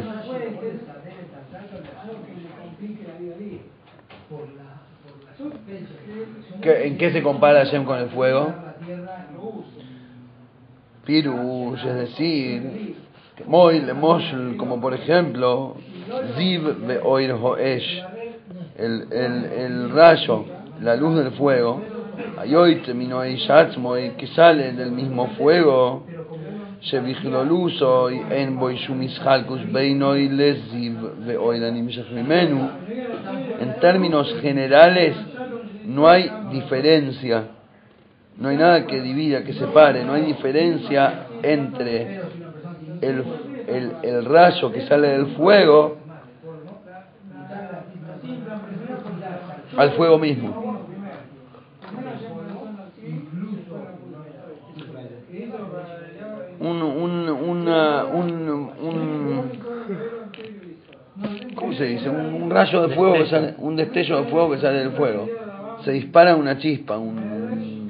¿En 6.62 6.98
qué 6.98 7.10
se 7.12 7.22
compara 7.22 7.64
Hashem 7.64 7.84
con 7.84 7.98
el 7.98 8.08
fuego? 8.10 8.54
Pirush, 11.04 11.84
es 11.84 11.94
decir, 11.94 12.96
Moy 13.46 13.82
como 14.56 14.80
por 14.80 14.94
ejemplo, 14.94 15.76
Ziv 16.36 16.86
de 16.86 17.00
Oir 17.02 17.32
Hoesh, 17.32 18.04
el, 18.76 19.06
el, 19.10 19.44
el 19.44 19.90
rayo, 19.90 20.44
la 20.80 20.94
luz 20.94 21.16
del 21.16 21.32
fuego, 21.32 21.82
Ayoit 22.38 22.86
Minoy 22.94 23.36
que 24.16 24.26
sale 24.28 24.72
del 24.72 24.92
mismo 24.92 25.28
fuego, 25.38 26.04
Shevichloluso 26.80 28.08
en 28.08 28.58
Boishumishalkus 28.58 29.70
Beinoy 29.70 30.28
Leziv 30.30 31.26
de 31.26 31.36
Oiranim 31.36 31.88
En 33.60 33.80
términos 33.80 34.34
generales, 34.40 35.14
no 35.84 36.08
hay 36.08 36.30
diferencia, 36.50 37.44
no 38.38 38.48
hay 38.48 38.56
nada 38.56 38.86
que 38.86 39.00
divida, 39.02 39.44
que 39.44 39.52
separe, 39.52 40.04
no 40.04 40.14
hay 40.14 40.22
diferencia 40.22 41.26
entre 41.42 42.20
el, 43.02 43.24
el, 43.68 43.92
el 44.02 44.24
rayo 44.24 44.72
que 44.72 44.86
sale 44.86 45.08
del 45.08 45.26
fuego 45.36 45.98
al 49.76 49.92
fuego 49.92 50.18
mismo. 50.18 50.59
Un, 56.60 56.82
un, 56.82 57.28
una, 57.30 58.04
un, 58.04 58.48
un, 58.82 59.50
¿cómo 61.54 61.72
se 61.72 61.84
dice? 61.84 62.08
Un, 62.10 62.50
rayo 62.50 62.86
de 62.86 62.94
fuego 62.94 63.14
que 63.14 63.26
sale, 63.26 63.54
un 63.58 63.76
destello 63.76 64.22
de 64.22 64.30
fuego 64.30 64.50
que 64.50 64.58
sale 64.58 64.80
del 64.80 64.92
fuego. 64.92 65.26
Se 65.84 65.92
dispara 65.92 66.36
una 66.36 66.58
chispa, 66.58 66.98
un, 66.98 67.88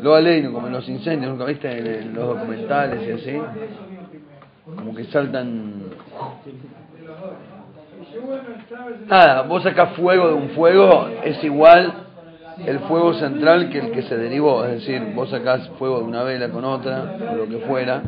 lo 0.00 0.14
aleino, 0.14 0.52
como 0.52 0.66
en 0.66 0.74
los 0.74 0.86
incendios, 0.88 1.30
¿nunca 1.32 1.46
viste 1.46 2.00
en 2.00 2.14
los 2.14 2.28
documentales 2.28 3.08
y 3.08 3.12
así? 3.12 3.40
Como 4.76 4.94
que 4.94 5.04
saltan 5.04 5.82
Nada, 9.06 9.42
vos 9.42 9.62
sacás 9.62 9.94
fuego 9.94 10.28
de 10.28 10.34
un 10.34 10.50
fuego, 10.50 11.08
es 11.24 11.42
igual 11.44 11.94
el 12.66 12.78
fuego 12.80 13.14
central 13.14 13.70
que 13.70 13.78
el 13.78 13.90
que 13.92 14.02
se 14.02 14.16
derivó. 14.16 14.64
Es 14.64 14.80
decir, 14.80 15.12
vos 15.14 15.30
sacás 15.30 15.68
fuego 15.78 15.98
de 15.98 16.04
una 16.04 16.22
vela 16.22 16.48
con 16.50 16.64
otra, 16.64 17.16
o 17.32 17.36
lo 17.36 17.48
que 17.48 17.58
fuera. 17.66 18.02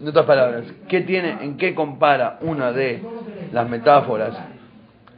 En 0.00 0.08
otras 0.08 0.24
palabras, 0.24 0.64
¿qué 0.88 1.02
tiene, 1.02 1.44
¿en 1.44 1.56
qué 1.58 1.74
compara 1.74 2.38
una 2.40 2.72
de 2.72 3.02
las 3.52 3.68
metáforas 3.68 4.34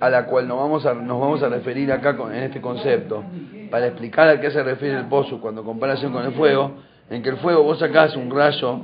a 0.00 0.10
la 0.10 0.26
cual 0.26 0.48
nos 0.48 0.58
vamos 0.58 0.84
a, 0.84 0.94
nos 0.94 1.20
vamos 1.20 1.42
a 1.44 1.48
referir 1.48 1.92
acá 1.92 2.16
con, 2.16 2.34
en 2.34 2.42
este 2.42 2.60
concepto, 2.60 3.22
para 3.70 3.86
explicar 3.86 4.28
a 4.28 4.40
qué 4.40 4.50
se 4.50 4.60
refiere 4.60 4.98
el 4.98 5.04
pozo 5.04 5.40
cuando 5.40 5.62
comparación 5.62 6.12
con 6.12 6.24
el 6.24 6.32
fuego, 6.32 6.72
en 7.08 7.22
que 7.22 7.28
el 7.28 7.36
fuego 7.36 7.62
vos 7.62 7.78
sacás 7.78 8.16
un 8.16 8.28
rayo, 8.28 8.80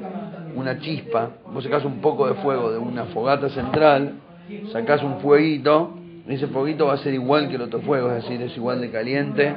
una 0.54 0.78
chispa, 0.80 1.30
vos 1.52 1.64
sacás 1.64 1.84
un 1.84 2.00
poco 2.00 2.26
de 2.26 2.34
fuego 2.34 2.70
de 2.70 2.78
una 2.78 3.04
fogata 3.06 3.48
central, 3.50 4.14
sacás 4.72 5.02
un 5.02 5.20
fueguito, 5.20 5.94
ese 6.28 6.46
fueguito 6.48 6.86
va 6.86 6.94
a 6.94 6.98
ser 6.98 7.14
igual 7.14 7.48
que 7.48 7.56
el 7.56 7.62
otro 7.62 7.80
fuego, 7.80 8.10
es 8.10 8.22
decir, 8.24 8.40
es 8.42 8.56
igual 8.56 8.80
de 8.80 8.90
caliente, 8.90 9.54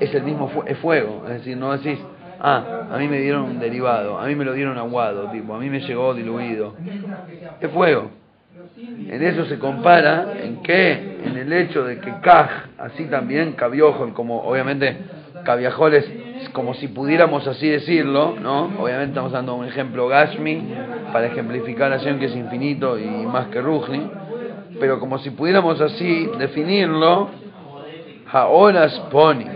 es 0.00 0.14
el 0.14 0.22
mismo 0.22 0.50
es 0.66 0.78
fuego, 0.78 1.22
es 1.26 1.34
decir, 1.34 1.56
no 1.56 1.76
decís, 1.76 1.98
ah, 2.40 2.88
a 2.90 2.98
mí 2.98 3.08
me 3.08 3.20
dieron 3.20 3.42
un 3.44 3.58
derivado, 3.58 4.18
a 4.18 4.26
mí 4.26 4.34
me 4.34 4.44
lo 4.44 4.52
dieron 4.52 4.76
aguado, 4.78 5.30
tipo, 5.30 5.54
a 5.54 5.58
mí 5.58 5.70
me 5.70 5.80
llegó 5.80 6.14
diluido, 6.14 6.74
es 7.60 7.70
fuego. 7.70 8.10
En 8.76 9.22
eso 9.22 9.44
se 9.46 9.58
compara 9.58 10.34
en 10.42 10.62
qué, 10.62 11.18
en 11.24 11.36
el 11.36 11.52
hecho 11.52 11.84
de 11.84 11.98
que 11.98 12.12
Kaj, 12.20 12.50
así 12.78 13.04
también, 13.06 13.52
Cabiojol, 13.52 14.14
como 14.14 14.42
obviamente 14.42 14.96
Cabiajol 15.44 15.94
es 15.94 16.23
como 16.50 16.74
si 16.74 16.88
pudiéramos 16.88 17.46
así 17.46 17.68
decirlo, 17.68 18.36
¿no? 18.40 18.70
Obviamente 18.78 19.10
estamos 19.10 19.32
dando 19.32 19.54
un 19.54 19.66
ejemplo 19.66 20.08
Gashmi 20.08 20.74
para 21.12 21.26
ejemplificar 21.26 21.92
a 21.92 21.98
que 21.98 22.24
es 22.26 22.36
infinito 22.36 22.98
y 22.98 23.06
más 23.06 23.48
que 23.48 23.60
Rujni, 23.60 24.10
pero 24.80 24.98
como 24.98 25.18
si 25.18 25.30
pudiéramos 25.30 25.80
así 25.80 26.28
definirlo, 26.38 27.30
Haolas 28.30 28.98
Poni, 29.10 29.46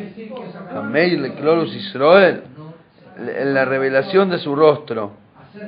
Hameil 0.74 1.32
Clorus 1.34 1.74
Israel, 1.74 2.42
la 3.44 3.64
revelación 3.64 4.30
de 4.30 4.38
su 4.38 4.54
rostro, 4.54 5.12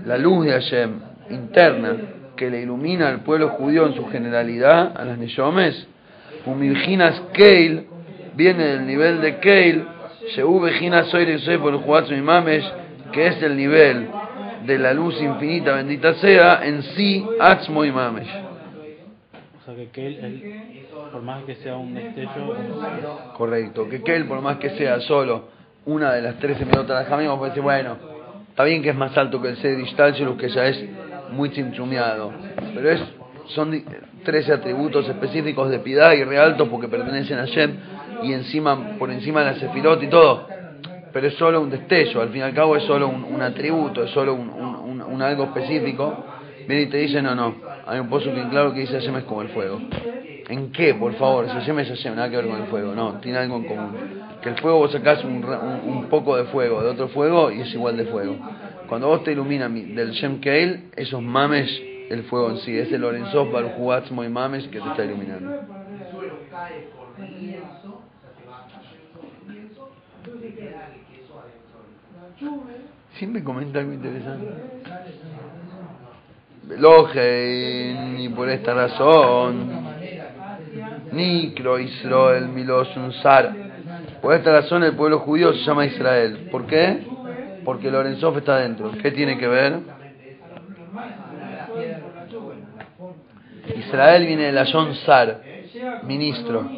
la 0.06 0.16
luz 0.16 0.46
de 0.46 0.52
Hashem 0.52 1.00
interna, 1.30 1.96
que 2.36 2.50
le 2.50 2.62
ilumina 2.62 3.08
al 3.08 3.20
pueblo 3.20 3.50
judío 3.50 3.86
en 3.86 3.94
su 3.94 4.06
generalidad, 4.06 4.96
a 4.96 5.04
las 5.04 5.18
Neyomes, 5.18 5.86
Humilginas 6.46 7.20
Keil, 7.32 7.86
viene 8.34 8.64
del 8.64 8.86
nivel 8.86 9.20
de 9.20 9.38
Keil, 9.38 9.84
Shehu 10.28 10.68
Soy 11.10 11.58
por 11.58 11.74
el 11.74 12.22
Mamesh, 12.22 12.64
que 13.12 13.26
es 13.26 13.42
el 13.42 13.56
nivel 13.56 14.08
de 14.66 14.78
la 14.78 14.92
luz 14.92 15.20
infinita, 15.20 15.74
bendita 15.74 16.14
sea, 16.14 16.60
en 16.64 16.82
sí, 16.82 17.26
Atzmo 17.40 17.84
y 17.84 17.92
Mamesh. 17.92 18.28
O 18.28 19.64
sea 19.64 19.74
que 19.74 19.88
Keil, 19.88 20.86
por 21.12 21.22
más 21.22 21.42
que 21.44 21.54
sea 21.56 21.76
un 21.76 21.94
destello. 21.94 22.54
Correcto, 23.36 23.88
que 23.88 24.02
Keil, 24.02 24.26
por 24.26 24.40
más 24.40 24.58
que 24.58 24.70
sea 24.70 25.00
solo 25.00 25.48
una 25.86 26.12
de 26.12 26.22
las 26.22 26.38
13 26.38 26.66
minutos 26.66 26.88
de 26.88 26.94
la 26.94 27.04
puede 27.38 27.50
decir, 27.50 27.62
bueno, 27.62 27.96
está 28.50 28.64
bien 28.64 28.82
que 28.82 28.90
es 28.90 28.96
más 28.96 29.16
alto 29.16 29.40
que 29.40 29.48
el 29.48 29.56
Sedish 29.56 29.96
que 30.36 30.48
ya 30.50 30.66
es 30.66 30.84
muy 31.32 31.50
chinchumeado. 31.50 32.32
Pero 32.74 32.90
es, 32.90 33.00
son 33.46 33.82
13 34.24 34.52
atributos 34.52 35.08
específicos 35.08 35.70
de 35.70 35.78
piedad 35.78 36.12
y 36.12 36.24
realtos 36.24 36.68
porque 36.68 36.88
pertenecen 36.88 37.38
a 37.38 37.46
Shem 37.46 37.76
y 38.22 38.32
encima, 38.32 38.96
por 38.98 39.10
encima 39.10 39.40
de 39.40 39.52
la 39.52 39.54
Sefirot 39.58 40.02
y 40.02 40.08
todo. 40.08 40.46
Pero 41.12 41.26
es 41.26 41.34
solo 41.34 41.60
un 41.60 41.70
destello, 41.70 42.20
al 42.20 42.28
fin 42.28 42.38
y 42.38 42.42
al 42.42 42.54
cabo 42.54 42.76
es 42.76 42.84
solo 42.84 43.08
un, 43.08 43.42
atributo, 43.42 44.04
es 44.04 44.10
solo 44.10 44.34
un, 44.34 44.48
un, 44.48 45.22
algo 45.22 45.44
específico. 45.44 46.24
Viene 46.68 46.82
y 46.82 46.86
te 46.86 46.98
dice, 46.98 47.20
no, 47.20 47.34
no, 47.34 47.56
hay 47.86 47.98
un 47.98 48.08
pozo 48.08 48.30
bien 48.32 48.48
claro 48.48 48.72
que 48.72 48.80
dice 48.80 48.94
Hashem 48.94 49.16
es 49.16 49.24
como 49.24 49.42
el 49.42 49.48
fuego. 49.48 49.80
¿En 50.48 50.72
qué, 50.72 50.94
por 50.94 51.14
favor? 51.14 51.46
Si 51.46 51.52
Hashem 51.52 51.78
es 51.80 51.88
Hashem, 51.88 52.14
nada 52.16 52.30
que 52.30 52.36
ver 52.36 52.46
con 52.46 52.60
el 52.60 52.66
fuego. 52.68 52.94
No, 52.94 53.14
tiene 53.20 53.38
algo 53.38 53.56
en 53.56 53.64
común. 53.64 53.96
Que 54.42 54.50
el 54.50 54.58
fuego 54.58 54.78
vos 54.78 54.92
sacás 54.92 55.24
un, 55.24 55.44
un, 55.44 56.06
poco 56.08 56.36
de 56.36 56.44
fuego 56.44 56.82
de 56.82 56.90
otro 56.90 57.08
fuego 57.08 57.50
y 57.50 57.60
es 57.60 57.72
igual 57.74 57.96
de 57.96 58.04
fuego. 58.06 58.36
Cuando 58.88 59.08
vos 59.08 59.22
te 59.22 59.32
iluminas 59.32 59.72
del 59.72 60.10
Shem 60.10 60.40
Keil, 60.40 60.90
esos 60.96 61.22
mames, 61.22 61.70
el 62.10 62.24
fuego 62.24 62.50
en 62.50 62.58
sí, 62.58 62.76
es 62.76 62.90
el 62.92 63.02
Lorenzo 63.02 63.50
Barujuatzmo 63.50 64.24
y 64.24 64.28
mames 64.28 64.66
que 64.68 64.80
te 64.80 64.88
está 64.88 65.04
iluminando. 65.04 65.60
Siempre 73.14 73.42
comenta 73.44 73.80
algo 73.80 73.92
interesante. 73.92 74.46
Veloje, 76.64 77.96
ni 78.16 78.28
por 78.28 78.48
esta 78.48 78.74
razón, 78.74 79.68
ni 81.12 81.54
Israel 81.80 82.48
Milosun 82.48 83.12
Sar. 83.14 83.54
Por 84.22 84.34
esta 84.34 84.52
razón 84.52 84.84
el 84.84 84.94
pueblo 84.94 85.18
judío 85.20 85.52
se 85.52 85.64
llama 85.64 85.86
Israel. 85.86 86.48
¿Por 86.50 86.66
qué? 86.66 87.04
porque 87.64 87.90
Lorenzov 87.90 88.38
está 88.38 88.58
dentro. 88.58 88.90
¿Qué 89.02 89.10
tiene 89.10 89.38
que 89.38 89.46
ver? 89.46 89.80
Israel 93.76 94.26
viene 94.26 94.44
de 94.44 94.52
la 94.52 94.66
John 94.66 94.94
Sar, 94.94 95.42
ministro. 96.04 96.68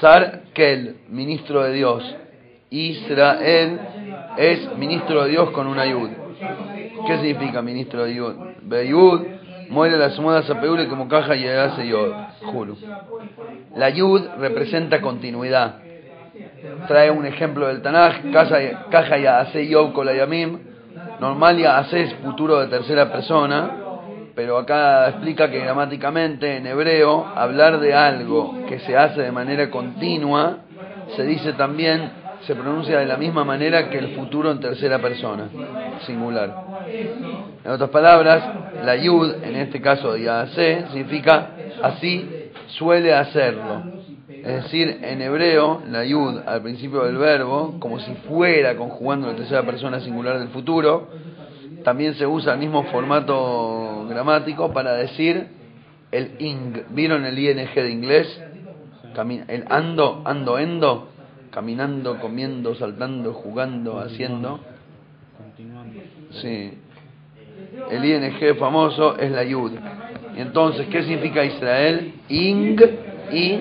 Sar 0.00 0.42
Kel, 0.52 0.98
ministro 1.08 1.62
de 1.62 1.72
Dios. 1.72 2.16
Israel 2.70 3.80
es 4.36 4.76
ministro 4.76 5.24
de 5.24 5.30
Dios 5.30 5.50
con 5.50 5.66
una 5.66 5.86
yud. 5.86 6.10
¿Qué 7.06 7.18
significa 7.18 7.62
ministro 7.62 8.04
de 8.04 8.14
yud? 8.14 8.34
Beyud, 8.62 9.22
muere 9.70 9.96
las 9.96 10.18
modas 10.18 10.48
a 10.50 10.60
Peule 10.60 10.88
como 10.88 11.08
caja 11.08 11.36
y 11.36 11.46
hace 11.46 11.88
yod. 11.88 12.12
La 13.76 13.90
yud 13.90 14.22
representa 14.38 15.00
continuidad 15.00 15.86
trae 16.86 17.10
un 17.10 17.26
ejemplo 17.26 17.66
del 17.68 17.82
Tanaj, 17.82 18.30
caja 18.90 19.18
ya 19.18 19.40
hace 19.40 19.66
Yov 19.66 20.02
la 20.04 20.14
Yamim, 20.14 20.58
normal 21.20 21.58
ya 21.58 21.78
hace 21.78 22.02
es 22.02 22.14
futuro 22.14 22.60
de 22.60 22.68
tercera 22.68 23.10
persona, 23.10 23.70
pero 24.34 24.58
acá 24.58 25.08
explica 25.08 25.50
que 25.50 25.60
gramáticamente 25.60 26.56
en 26.56 26.66
hebreo 26.66 27.26
hablar 27.34 27.80
de 27.80 27.94
algo 27.94 28.66
que 28.68 28.78
se 28.80 28.96
hace 28.96 29.22
de 29.22 29.32
manera 29.32 29.70
continua 29.70 30.58
se 31.16 31.24
dice 31.24 31.54
también 31.54 32.10
se 32.46 32.54
pronuncia 32.54 32.98
de 32.98 33.06
la 33.06 33.16
misma 33.16 33.44
manera 33.44 33.90
que 33.90 33.98
el 33.98 34.14
futuro 34.14 34.50
en 34.52 34.60
tercera 34.60 35.00
persona, 35.00 35.48
singular. 36.06 36.54
En 37.64 37.70
otras 37.70 37.90
palabras, 37.90 38.42
la 38.84 38.96
yud, 38.96 39.42
en 39.42 39.56
este 39.56 39.80
caso 39.80 40.12
de 40.12 40.20
significa 40.92 41.50
así 41.82 42.50
suele 42.68 43.12
hacerlo. 43.12 43.82
Es 44.28 44.64
decir, 44.64 45.00
en 45.02 45.20
hebreo, 45.22 45.82
la 45.88 46.04
yud 46.04 46.38
al 46.46 46.62
principio 46.62 47.04
del 47.04 47.16
verbo, 47.16 47.76
como 47.80 47.98
si 47.98 48.14
fuera 48.28 48.76
conjugando 48.76 49.26
la 49.26 49.34
tercera 49.34 49.64
persona 49.64 50.00
singular 50.00 50.38
del 50.38 50.48
futuro, 50.48 51.08
también 51.82 52.14
se 52.14 52.26
usa 52.26 52.52
el 52.52 52.60
mismo 52.60 52.84
formato 52.84 54.06
gramático 54.08 54.72
para 54.72 54.94
decir 54.94 55.48
el 56.12 56.32
ing. 56.38 56.82
¿Vieron 56.90 57.24
el 57.24 57.36
ing 57.36 57.82
de 57.82 57.90
inglés? 57.90 58.40
El 59.48 59.64
ando, 59.68 60.22
ando, 60.24 60.58
endo, 60.58 61.08
caminando, 61.56 62.18
comiendo, 62.20 62.74
saltando, 62.74 63.32
jugando, 63.32 63.98
haciendo. 63.98 64.60
Sí. 66.32 66.74
El 67.90 68.04
ing 68.04 68.54
famoso 68.58 69.16
es 69.16 69.30
la 69.30 69.42
yud. 69.42 69.72
Y 70.36 70.40
entonces, 70.42 70.86
¿qué 70.88 71.02
significa 71.02 71.42
Israel? 71.42 72.12
Ing 72.28 72.78
y 73.32 73.60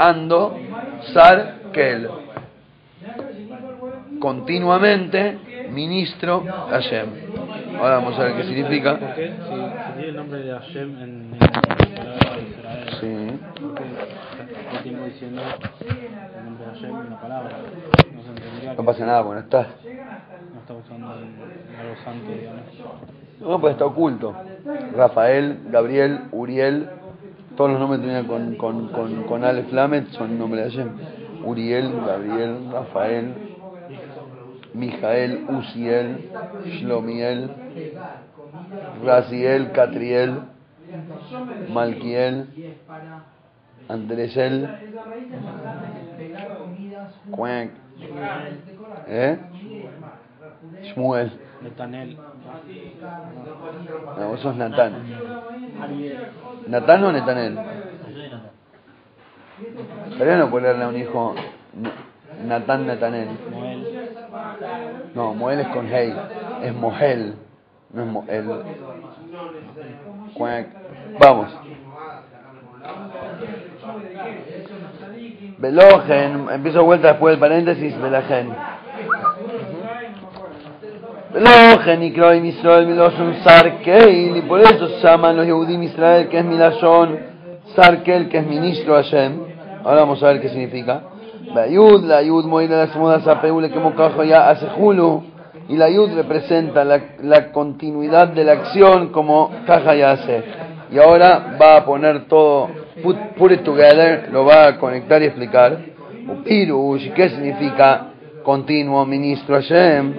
ando, 0.00 0.58
sar, 1.12 1.70
kel. 1.72 2.08
Continuamente 4.18 5.38
ministro 5.70 6.44
Hashem. 6.70 7.06
Ahora 7.78 7.98
vamos 7.98 8.18
a 8.18 8.24
ver 8.24 8.36
qué 8.38 8.42
significa. 8.48 8.98
Sí. 13.00 13.38
¿por 13.60 13.74
qué 13.74 13.84
está 13.84 14.82
tiempo 14.82 15.07
diciendo 15.18 15.42
el 15.42 16.44
nombre 16.44 16.64
de 16.64 16.72
Hashem 16.72 16.96
en 16.96 17.10
la 17.10 17.20
palabra? 17.20 17.56
No 18.66 18.76
se 18.76 18.82
pasa 18.84 19.06
nada, 19.06 19.22
bueno, 19.22 19.40
está. 19.40 19.66
no 20.54 20.60
está 20.60 20.74
usando 20.74 21.08
algo 21.08 21.96
santo, 22.04 22.30
digamos. 22.30 22.62
No, 23.40 23.60
pues 23.60 23.72
está 23.72 23.86
oculto. 23.86 24.34
Rafael, 24.94 25.60
Gabriel, 25.70 26.28
Uriel, 26.30 26.88
todos 27.56 27.72
los 27.72 27.80
nombres 27.80 28.00
que 28.00 28.06
terminan 28.06 28.28
con, 28.28 28.54
con, 28.56 28.88
con, 28.92 29.24
con 29.24 29.44
Aleph 29.44 29.72
Lamed 29.72 30.08
son 30.12 30.38
nombres 30.38 30.64
de 30.64 30.70
Hashem. 30.70 30.96
Uriel, 31.44 31.92
Gabriel, 32.06 32.70
Rafael, 32.72 33.34
Mijael, 34.74 35.46
Uziel, 35.48 36.30
Shlomiel, 36.64 37.50
Raziel, 39.04 39.72
Catriel, 39.72 40.42
Malquiel, 41.70 42.46
Andresel, 43.88 44.68
Cuenc, 47.30 47.70
¿eh? 49.08 49.38
Shmuel. 50.82 51.32
Netanel, 51.62 52.16
No, 54.18 54.28
vos 54.28 54.40
sos 54.40 54.56
Natán. 54.56 54.92
¿Natán 56.68 57.04
o 57.04 57.12
Netanel? 57.12 57.58
Estaría 60.10 60.36
no 60.36 60.50
ponerle 60.50 60.84
a 60.84 60.88
un 60.88 60.96
hijo 60.96 61.34
Natán 62.46 62.86
Netanel. 62.86 63.28
No, 65.14 65.34
Moel 65.34 65.60
es 65.60 65.68
con 65.68 65.86
Hey. 65.88 66.14
Es 66.62 66.74
Mohel. 66.74 67.34
No 67.92 68.02
es 68.02 68.44
Moel. 70.36 70.66
Vamos. 71.18 71.48
Velogen. 75.58 76.46
Empiezo 76.52 76.84
vuelta 76.84 77.08
después 77.08 77.32
del 77.32 77.40
paréntesis. 77.40 78.00
Velagen. 78.00 78.54
Velogen 81.34 82.02
y 82.02 82.12
Kroim 82.12 82.44
Israel 82.44 82.86
Miloshon 82.86 83.34
Sarkeil. 83.42 84.36
Y 84.36 84.42
por 84.42 84.60
eso 84.60 84.88
se 84.88 85.06
llaman 85.06 85.36
los 85.36 85.46
Yehudim 85.46 85.82
Israel, 85.82 86.28
que 86.28 86.38
es 86.38 86.44
Milashon. 86.44 87.18
Sarkel, 87.74 88.28
que 88.28 88.38
es 88.38 88.46
ministro 88.46 88.94
Hashem. 88.94 89.40
Ahora 89.84 90.00
vamos 90.00 90.22
a 90.22 90.28
ver 90.28 90.40
qué 90.40 90.48
significa. 90.48 91.02
La 91.54 91.66
Yud, 91.66 92.04
la 92.04 92.22
Yud 92.22 92.44
Moira 92.44 92.76
las 92.76 92.96
modas 92.96 93.26
apeule 93.26 93.70
que 93.70 93.78
mocajo 93.78 94.24
ya 94.24 94.48
hace 94.50 94.66
Hulu. 94.76 95.22
Y 95.68 95.76
la 95.76 95.90
Yud 95.90 96.14
representa 96.14 96.84
la, 96.84 97.00
la 97.22 97.52
continuidad 97.52 98.28
de 98.28 98.44
la 98.44 98.52
acción 98.52 99.08
como 99.08 99.50
caja 99.66 99.94
ya 99.94 100.12
hace. 100.12 100.44
Y 100.90 100.98
ahora 100.98 101.56
va 101.60 101.76
a 101.76 101.84
poner 101.84 102.26
todo, 102.26 102.68
put, 103.02 103.16
put 103.36 103.52
it 103.52 103.62
together, 103.62 104.28
lo 104.32 104.44
va 104.44 104.68
a 104.68 104.78
conectar 104.78 105.22
y 105.22 105.26
explicar. 105.26 105.78
Upirush, 106.28 107.12
¿qué 107.12 107.30
significa 107.30 108.08
continuo 108.42 109.04
ministro 109.06 109.56
Hashem? 109.56 110.14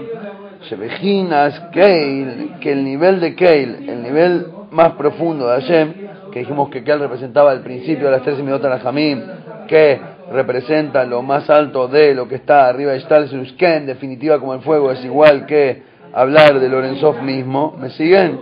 Shebejinas 0.63 1.59
Keil, 1.71 2.55
que 2.59 2.73
el 2.73 2.83
nivel 2.83 3.19
de 3.19 3.35
Keil, 3.35 3.89
el 3.89 4.03
nivel 4.03 4.47
más 4.71 4.93
profundo 4.93 5.47
de 5.47 5.61
Hashem, 5.61 5.93
que 6.31 6.39
dijimos 6.39 6.69
que 6.69 6.83
Keil 6.83 6.99
representaba 6.99 7.53
el 7.53 7.61
principio 7.61 8.05
de 8.05 8.11
las 8.11 8.23
tres 8.23 8.37
la 8.39 8.79
Jamim, 8.79 9.21
que 9.67 9.99
representa 10.31 11.05
lo 11.05 11.21
más 11.21 11.49
alto 11.49 11.87
de 11.87 12.13
lo 12.13 12.27
que 12.27 12.35
está 12.35 12.67
arriba 12.67 12.91
de 12.91 12.99
Stalsus, 13.01 13.53
que 13.53 13.75
en 13.75 13.85
definitiva 13.85 14.39
como 14.39 14.53
el 14.53 14.61
fuego 14.61 14.91
es 14.91 15.03
igual 15.03 15.45
que 15.45 15.83
hablar 16.13 16.59
de 16.59 16.69
Lorenzov 16.69 17.21
mismo, 17.21 17.75
¿me 17.79 17.89
siguen? 17.91 18.39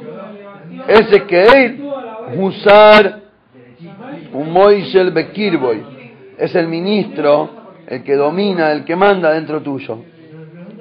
Ese 0.88 1.23
Keil, 1.23 1.84
Husar, 2.38 3.26
un 4.38 4.52
Moishel 4.52 5.12
Bekirboy, 5.12 5.84
es 6.38 6.54
el 6.54 6.67
ministro, 6.67 7.50
el 7.88 8.04
que 8.04 8.15
domina, 8.15 8.71
el 8.71 8.86
que 8.86 8.95
manda 8.95 9.32
dentro 9.32 9.62
tuyo. 9.62 9.97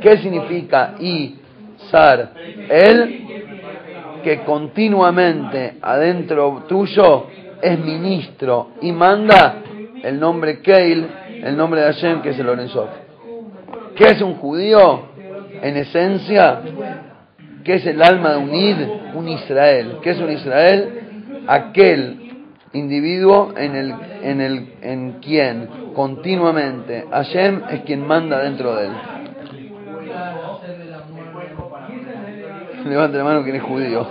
¿Qué 0.01 0.19
significa 0.19 0.95
y 1.01 1.37
sar? 1.91 2.33
Él 2.69 3.23
que 4.23 4.41
continuamente 4.41 5.79
adentro 5.81 6.65
tuyo 6.69 7.29
es 7.63 7.79
ministro 7.79 8.73
y 8.83 8.93
manda 8.93 9.63
el 10.03 10.21
nombre 10.21 10.61
Keil, 10.61 11.07
el 11.43 11.57
nombre 11.57 11.81
de 11.81 11.87
Hashem 11.87 12.21
que 12.21 12.31
es 12.31 12.39
el 12.39 12.45
Lorenzov. 12.45 12.89
¿Qué 13.95 14.05
es 14.05 14.21
un 14.21 14.35
judío? 14.35 15.17
En 15.63 15.79
esencia, 15.79 16.61
¿qué 17.65 17.77
es 17.77 17.87
el 17.87 18.03
alma 18.03 18.33
de 18.33 18.37
un 18.37 18.55
Id? 18.55 18.77
Un 19.15 19.29
Israel. 19.31 19.97
¿Qué 20.03 20.11
es 20.11 20.21
un 20.21 20.31
Israel? 20.31 21.45
Aquel 21.47 22.26
individuo 22.77 23.55
en 23.57 23.75
el 23.75 23.95
en 24.23 24.41
el 24.41 24.75
en 24.83 25.13
quien 25.21 25.93
continuamente 25.95 27.07
Hashem 27.11 27.63
es 27.71 27.83
quien 27.83 28.07
manda 28.07 28.43
dentro 28.43 28.75
de 28.77 28.87
él. 28.87 28.93
Levante 32.85 33.19
la 33.19 33.25
mano 33.25 33.43
quien 33.43 33.57
es 33.57 33.63
judío. 33.63 34.07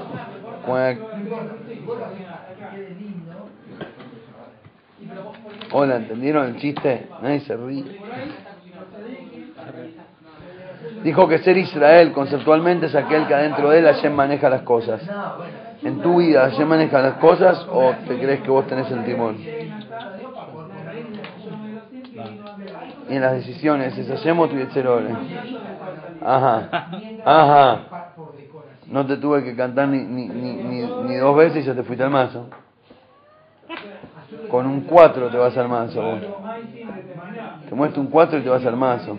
Hola, 5.71 5.97
¿entendieron 5.97 6.47
el 6.47 6.57
chiste? 6.57 7.07
Nadie 7.21 7.41
se 7.41 7.55
ríe. 7.55 8.01
Dijo 11.03 11.27
que 11.27 11.37
ser 11.39 11.57
Israel 11.57 12.11
conceptualmente 12.13 12.87
es 12.87 12.95
aquel 12.95 13.27
que 13.27 13.35
adentro 13.35 13.69
de 13.69 13.79
él 13.79 13.85
Hashem 13.85 14.13
maneja 14.13 14.49
las 14.49 14.63
cosas. 14.63 15.01
¿En 15.85 16.01
tu 16.01 16.17
vida 16.17 16.49
Hashem 16.49 16.67
maneja 16.67 16.99
las 16.99 17.13
cosas 17.17 17.63
o 17.71 17.93
te 18.07 18.17
crees 18.17 18.41
que 18.41 18.49
vos 18.49 18.65
tenés 18.65 18.89
el 18.89 19.05
timón? 19.05 19.37
Y 23.07 23.15
en 23.15 23.21
las 23.21 23.33
decisiones, 23.33 23.95
¿es 23.95 24.07
Hashem 24.07 24.39
o 24.39 24.49
tu? 24.49 24.55
Ajá, 26.25 26.89
ajá. 27.23 27.79
No 28.87 29.05
te 29.05 29.17
tuve 29.17 29.43
que 29.43 29.55
cantar 29.55 29.87
ni, 29.87 29.99
ni, 29.99 30.27
ni, 30.27 30.87
ni, 31.03 31.15
dos 31.17 31.37
veces 31.37 31.63
y 31.63 31.67
ya 31.67 31.75
te 31.75 31.83
fuiste 31.83 32.03
al 32.03 32.09
mazo. 32.09 32.47
Con 34.49 34.65
un 34.65 34.81
4 34.81 35.29
te 35.29 35.37
vas 35.37 35.55
al 35.55 35.69
mazo 35.69 36.01
vos. 36.01 36.19
Te 37.69 37.75
muestro 37.75 38.01
un 38.01 38.07
4 38.07 38.39
y 38.39 38.41
te 38.41 38.49
vas 38.49 38.65
al 38.65 38.75
mazo. 38.75 39.15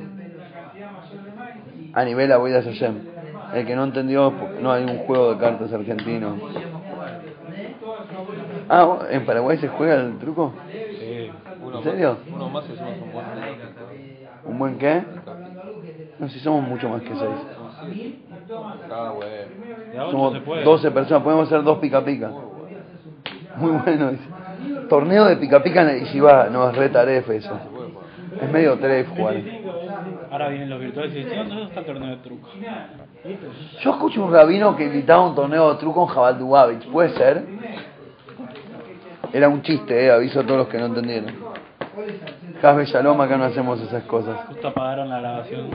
A 1.93 2.05
nivel 2.05 2.33
Aboidas 2.33 2.65
Hashem. 2.65 3.16
El 3.57 3.65
que 3.65 3.75
no 3.75 3.85
entendió, 3.85 4.35
no 4.61 4.71
hay 4.71 4.85
un 4.85 4.99
juego 4.99 5.33
de 5.33 5.39
cartas 5.41 5.73
argentino. 5.73 6.37
Ah, 8.69 8.99
¿en 9.09 9.25
Paraguay 9.25 9.57
se 9.57 9.69
juega 9.69 9.95
el 9.95 10.19
truco? 10.19 10.53
sí, 10.71 11.31
Uno 11.63 11.79
¿En 11.79 11.85
serio? 11.85 12.19
Más, 12.21 12.35
uno 12.35 12.49
más 12.51 12.65
y 12.69 12.77
somos 12.77 12.95
un 13.01 13.13
buen 13.15 13.27
¿Un 14.45 14.59
buen 14.59 14.79
qué? 14.79 15.03
No, 16.19 16.29
si 16.29 16.39
somos 16.41 16.69
mucho 16.69 16.91
más 16.91 17.01
que 17.01 17.09
seis. 17.09 17.31
Somos 20.11 20.35
se 20.35 20.41
puede. 20.41 20.63
12 20.63 20.91
personas, 20.91 21.23
podemos 21.23 21.47
hacer 21.47 21.63
dos 21.63 21.79
pica 21.79 22.05
pica. 22.05 22.31
Muy 23.57 23.71
bueno. 23.71 24.11
dice. 24.11 24.25
Torneo 24.91 25.25
de 25.25 25.37
pica 25.37 25.63
pica 25.63 25.81
en 25.81 25.89
el 25.89 26.01
Yeshiva, 26.01 26.51
no 26.51 26.69
es 26.69 26.77
re 26.77 26.91
taref 26.91 27.31
eso. 27.31 27.59
Es 28.39 28.53
medio 28.53 28.79
tref 28.79 29.09
jugar. 29.17 29.37
Ahora 30.31 30.49
vienen 30.49 30.71
los 30.71 30.81
virtuales 30.81 31.15
y 31.15 31.25
dicen, 31.25 31.49
¿dónde 31.49 31.65
está 31.65 31.81
el 31.81 31.87
torneo 31.87 32.11
de 32.11 32.17
truco? 32.17 32.49
Yo 33.83 33.91
escucho 33.91 34.25
un 34.25 34.33
rabino 34.33 34.77
que 34.77 34.85
invitaba 34.85 35.25
a 35.25 35.29
un 35.29 35.35
torneo 35.35 35.73
de 35.73 35.79
truco 35.79 36.03
en 36.03 36.09
Jabal 36.09 36.39
Dubavich, 36.39 36.87
¿puede 36.91 37.11
ser? 37.11 37.45
Era 39.33 39.49
un 39.49 39.63
chiste, 39.63 40.07
eh, 40.07 40.11
aviso 40.11 40.41
a 40.41 40.43
todos 40.45 40.59
los 40.59 40.69
que 40.69 40.79
no 40.79 40.87
entendieron. 40.87 41.33
Cabe 42.61 42.87
Shalom, 42.87 43.21
acá 43.21 43.37
no 43.37 43.45
hacemos 43.45 43.81
esas 43.81 44.03
cosas. 44.05 44.37
Justo 44.49 44.69
apagaron 44.69 45.09
la 45.09 45.21
grabación. 45.21 45.71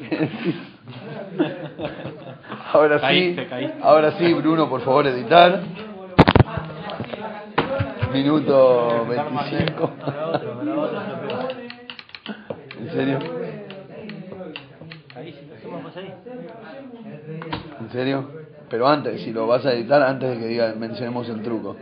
Ahora 2.72 2.96
sí, 2.98 3.02
Caíste, 3.02 3.46
caíste. 3.46 3.78
ahora 3.82 4.12
sí, 4.12 4.32
Bruno, 4.34 4.68
por 4.68 4.80
favor, 4.82 5.06
editar. 5.06 5.60
Minuto 8.12 9.06
25. 9.08 9.90
¿En 12.90 12.96
serio? 12.96 13.18
¿En 17.80 17.90
serio? 17.92 18.30
Pero 18.68 18.88
antes, 18.88 19.20
si 19.22 19.32
lo 19.32 19.46
vas 19.46 19.64
a 19.64 19.72
editar, 19.72 20.02
antes 20.02 20.30
de 20.30 20.38
que 20.38 20.46
diga, 20.46 20.74
mencionemos 20.76 21.28
el 21.28 21.40
truco. 21.42 21.76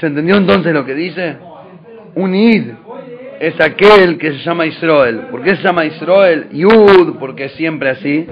¿Se 0.00 0.06
entendió 0.06 0.36
entonces 0.36 0.72
lo 0.72 0.84
que 0.86 0.94
dice? 0.94 1.36
Un 2.14 2.34
id 2.34 2.70
es 3.38 3.60
aquel 3.60 4.18
que 4.18 4.32
se 4.32 4.38
llama 4.38 4.64
Israel. 4.66 5.26
¿Por 5.30 5.42
qué 5.42 5.56
se 5.56 5.62
llama 5.62 5.84
Israel? 5.84 6.48
Yud, 6.52 7.18
porque 7.18 7.44
es 7.46 7.52
siempre 7.52 7.90
así. 7.90 8.26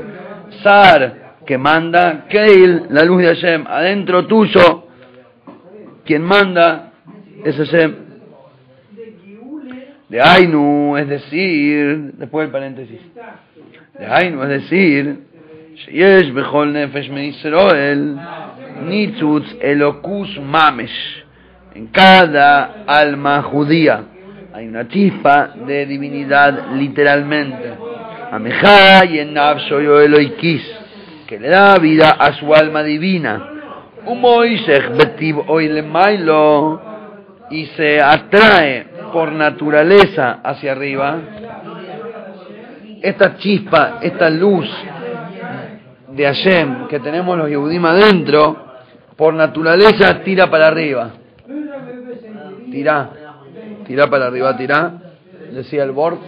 Sar, 0.62 1.36
que 1.44 1.58
manda. 1.58 2.26
Keil, 2.28 2.86
la 2.88 3.04
luz 3.04 3.20
de 3.20 3.28
Hashem. 3.28 3.66
Adentro 3.66 4.26
tuyo, 4.26 4.79
quien 6.05 6.21
manda 6.21 6.91
es 7.43 7.55
Hashem. 7.57 7.95
De 10.09 10.21
Ainu, 10.21 10.97
es 10.97 11.07
decir, 11.07 12.13
después 12.13 12.45
del 12.45 12.51
paréntesis. 12.51 12.99
De 13.97 14.05
Ainu, 14.05 14.43
es 14.43 14.49
decir, 14.49 15.15
שיש 15.75 16.31
בכל 16.31 16.67
נפש 16.67 17.09
מישראל 17.09 18.15
ניצוץ 18.81 19.43
אלוקוס 19.63 20.37
ממש. 20.37 21.21
En 21.75 21.87
cada 21.87 22.85
alma 22.87 23.41
judía 23.41 24.03
hay 24.53 24.69
una 24.69 24.87
chispa 24.87 25.49
de 25.67 25.85
divinidad 25.85 26.71
literalmente. 26.75 27.73
Amejá 28.31 29.03
y 29.05 29.19
en 29.19 29.33
Nafshoyo 29.33 29.99
Eloikis, 29.99 30.63
que 31.27 31.37
le 31.37 31.49
da 31.49 31.75
vida 31.77 32.11
a 32.11 32.31
su 32.33 32.53
alma 32.53 32.81
divina. 32.81 33.48
Y 37.50 37.66
se 37.66 38.00
atrae 38.00 38.86
por 39.12 39.32
naturaleza 39.32 40.40
hacia 40.42 40.72
arriba. 40.72 41.18
Esta 43.02 43.36
chispa, 43.36 43.98
esta 44.02 44.30
luz 44.30 44.68
de 46.12 46.24
Hashem 46.24 46.88
que 46.88 47.00
tenemos 47.00 47.36
los 47.38 47.48
Yehudim 47.48 47.84
adentro, 47.84 48.56
por 49.16 49.34
naturaleza 49.34 50.22
tira 50.22 50.50
para 50.50 50.68
arriba. 50.68 51.10
Tira, 52.70 53.10
tira 53.86 54.08
para 54.08 54.26
arriba, 54.26 54.56
tira, 54.56 54.92
decía 55.52 55.82
el 55.82 55.90
Bort. 55.92 56.20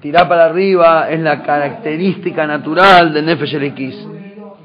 Tira 0.00 0.28
para 0.28 0.46
arriba 0.46 1.10
es 1.10 1.20
la 1.20 1.42
característica 1.42 2.46
natural 2.46 3.12
de 3.12 3.22
Nefesh 3.22 3.54
Elikis. 3.54 4.08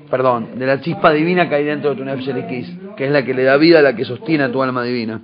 Perdón, 0.10 0.58
de 0.58 0.65
la 0.65 0.80
chispa 0.80 1.12
divina 1.12 1.50
que 1.50 1.56
hay 1.56 1.65
dentro 1.65 1.89
de 1.89 1.96
tu 1.98 2.06
Nefesh 2.06 2.96
que 2.96 3.06
es 3.06 3.12
la 3.12 3.24
que 3.24 3.34
le 3.34 3.43
da 3.43 3.58
vida, 3.58 3.82
la 3.82 3.93
que 3.96 4.06
sostiene 4.06 4.46
a 4.46 4.52
tu 4.52 4.63
alma 4.63 4.84
divina. 4.84 5.22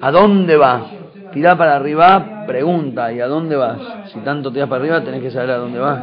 ¿A 0.00 0.10
dónde 0.10 0.56
va? 0.56 0.86
Tira 1.32 1.56
para 1.56 1.76
arriba, 1.76 2.44
pregunta, 2.46 3.12
¿y 3.12 3.20
a 3.20 3.26
dónde 3.26 3.56
vas? 3.56 3.78
Si 4.12 4.20
tanto 4.20 4.52
tiras 4.52 4.68
para 4.68 4.82
arriba, 4.82 5.02
tenés 5.02 5.22
que 5.22 5.30
saber 5.30 5.50
a 5.50 5.56
dónde 5.56 5.78
vas. 5.78 6.02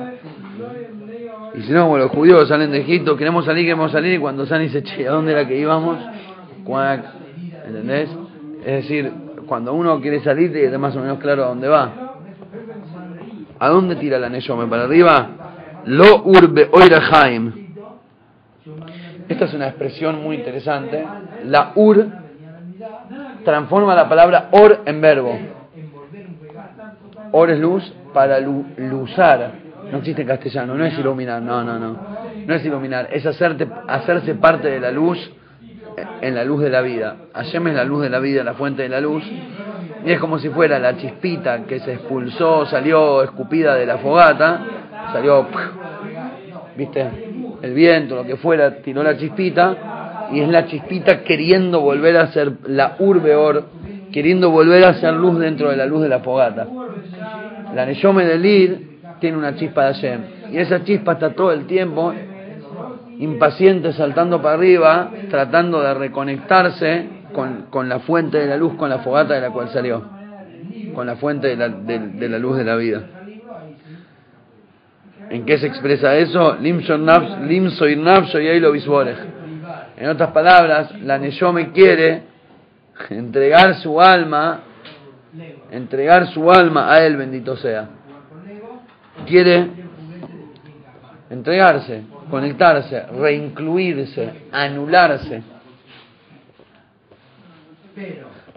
Y 1.55 1.61
si 1.61 1.71
no, 1.71 1.97
los 1.97 2.11
judíos 2.11 2.47
salen 2.47 2.71
de 2.71 2.81
Egipto, 2.81 3.17
queremos 3.17 3.45
salir, 3.45 3.63
queremos 3.63 3.91
salir, 3.91 4.13
y 4.13 4.19
cuando 4.19 4.45
salen 4.45 4.67
dice, 4.67 4.83
che, 4.83 5.07
¿a 5.07 5.11
dónde 5.11 5.31
era 5.31 5.47
que 5.47 5.57
íbamos? 5.57 5.97
¿entendés? 7.65 8.09
Es 8.65 8.83
decir, 8.83 9.11
cuando 9.47 9.73
uno 9.73 9.99
quiere 10.01 10.19
salir, 10.19 10.51
tiene 10.51 10.77
más 10.77 10.95
o 10.95 10.99
menos 10.99 11.19
claro 11.19 11.45
a 11.45 11.47
dónde 11.47 11.67
va. 11.67 11.91
¿A 13.59 13.69
dónde 13.69 13.95
tira 13.95 14.19
la 14.19 14.29
Neyome? 14.29 14.67
¿Para 14.67 14.83
arriba? 14.83 15.46
Lo 15.87 16.23
urbe 16.25 16.69
oirahaim. 16.71 17.53
Esta 19.27 19.45
es 19.45 19.53
una 19.53 19.67
expresión 19.67 20.21
muy 20.21 20.37
interesante. 20.37 21.05
La 21.45 21.71
ur 21.75 22.07
transforma 23.43 23.95
la 23.95 24.07
palabra 24.07 24.49
or 24.51 24.81
en 24.85 25.01
verbo. 25.01 25.37
Or 27.31 27.49
es 27.49 27.59
luz 27.59 27.93
para 28.13 28.39
lu- 28.39 28.65
luzar. 28.77 29.51
No 29.91 29.99
existe 29.99 30.21
en 30.21 30.27
castellano, 30.27 30.75
no 30.75 30.85
es 30.85 30.97
iluminar, 30.99 31.41
no, 31.41 31.63
no, 31.63 31.79
no. 31.79 31.97
No 32.45 32.53
es 32.53 32.65
iluminar, 32.65 33.09
es 33.11 33.25
hacerte, 33.25 33.67
hacerse 33.87 34.35
parte 34.35 34.69
de 34.69 34.79
la 34.79 34.91
luz 34.91 35.17
en 36.21 36.35
la 36.35 36.43
luz 36.43 36.61
de 36.61 36.69
la 36.69 36.81
vida. 36.81 37.15
Hashem 37.33 37.67
es 37.67 37.75
la 37.75 37.83
luz 37.85 38.01
de 38.03 38.09
la 38.09 38.19
vida, 38.19 38.43
la 38.43 38.53
fuente 38.53 38.83
de 38.83 38.89
la 38.89 38.99
luz. 39.01 39.23
Y 40.05 40.11
es 40.11 40.19
como 40.19 40.39
si 40.39 40.49
fuera 40.49 40.79
la 40.79 40.97
chispita 40.97 41.63
que 41.63 41.79
se 41.79 41.93
expulsó, 41.93 42.65
salió 42.65 43.23
escupida 43.23 43.75
de 43.75 43.85
la 43.85 43.97
fogata, 43.97 44.61
salió, 45.11 45.47
viste, 46.75 47.05
el 47.61 47.73
viento, 47.73 48.15
lo 48.15 48.23
que 48.25 48.35
fuera, 48.35 48.77
tiró 48.81 49.03
la 49.03 49.17
chispita, 49.17 50.29
y 50.31 50.41
es 50.41 50.49
la 50.49 50.65
chispita 50.65 51.23
queriendo 51.23 51.81
volver 51.81 52.17
a 52.17 52.27
ser 52.27 52.53
la 52.67 52.95
urbeor, 52.99 53.65
queriendo 54.11 54.51
volver 54.51 54.83
a 54.85 54.93
ser 54.95 55.13
luz 55.13 55.39
dentro 55.39 55.69
de 55.69 55.77
la 55.77 55.85
luz 55.85 56.01
de 56.01 56.09
la 56.09 56.19
fogata. 56.19 56.67
La 57.73 57.85
Neyome 57.85 58.25
del 58.25 58.45
Ir 58.45 58.99
tiene 59.19 59.37
una 59.37 59.55
chispa 59.55 59.85
de 59.85 59.93
Hashem, 59.93 60.21
y 60.51 60.57
esa 60.57 60.83
chispa 60.83 61.13
está 61.13 61.33
todo 61.33 61.51
el 61.51 61.65
tiempo 61.65 62.13
impaciente 63.19 63.93
saltando 63.93 64.41
para 64.41 64.55
arriba, 64.55 65.11
tratando 65.29 65.81
de 65.81 65.93
reconectarse 65.93 67.07
con, 67.33 67.65
con 67.69 67.89
la 67.89 67.99
fuente 67.99 68.37
de 68.37 68.45
la 68.45 68.57
luz, 68.57 68.75
con 68.75 68.89
la 68.89 68.99
fogata 68.99 69.33
de 69.33 69.41
la 69.41 69.49
cual 69.49 69.69
salió, 69.69 70.03
con 70.93 71.07
la 71.07 71.15
fuente 71.15 71.47
de 71.47 71.55
la, 71.55 71.69
de 71.69 72.29
la 72.29 72.37
luz 72.37 72.57
de 72.57 72.63
la 72.63 72.75
vida. 72.75 73.16
¿En 75.29 75.45
qué 75.45 75.57
se 75.57 75.67
expresa 75.67 76.15
eso? 76.15 76.57
En 79.97 80.09
otras 80.09 80.31
palabras, 80.31 81.01
la 81.01 81.17
Neyome 81.17 81.71
quiere 81.71 82.23
entregar 83.09 83.75
su 83.75 83.99
alma, 83.99 84.61
entregar 85.71 86.27
su 86.27 86.49
alma 86.51 86.93
a 86.93 87.05
él, 87.05 87.17
bendito 87.17 87.57
sea. 87.57 87.89
Quiere 89.25 89.67
entregarse, 91.29 92.03
conectarse, 92.29 93.05
reincluirse, 93.07 94.47
anularse. 94.51 95.43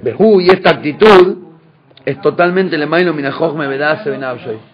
Behu, 0.02 0.40
y 0.40 0.48
esta 0.48 0.70
actitud 0.70 1.38
es 2.04 2.20
totalmente 2.20 2.78
le 2.78 2.86
mailo 2.86 3.12
minajojme 3.12 3.66
vedase 3.66 4.08
benabshoy. 4.08 4.69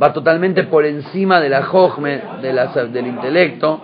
Va 0.00 0.12
totalmente 0.12 0.64
por 0.64 0.84
encima 0.86 1.40
de 1.40 1.48
la 1.48 1.64
jojme, 1.64 2.22
de 2.40 2.52
la- 2.52 2.66
del 2.66 3.06
intelecto 3.06 3.80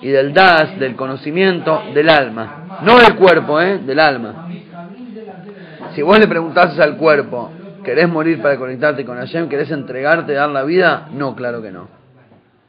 y 0.00 0.08
del 0.08 0.32
das, 0.34 0.78
del 0.78 0.96
conocimiento, 0.96 1.82
del 1.94 2.08
alma. 2.08 2.80
No 2.82 2.98
del 2.98 3.14
cuerpo, 3.16 3.60
¿eh? 3.60 3.78
del 3.78 4.00
alma. 4.00 4.48
Si 5.94 6.02
vos 6.02 6.18
le 6.18 6.26
preguntases 6.26 6.78
al 6.80 6.96
cuerpo, 6.96 7.50
¿querés 7.84 8.08
morir 8.08 8.40
para 8.42 8.56
conectarte 8.56 9.04
con 9.04 9.16
Hashem? 9.18 9.48
¿Querés 9.48 9.70
entregarte, 9.70 10.32
dar 10.32 10.48
la 10.48 10.62
vida? 10.64 11.08
No, 11.12 11.34
claro 11.34 11.62
que 11.62 11.70
no. 11.70 11.88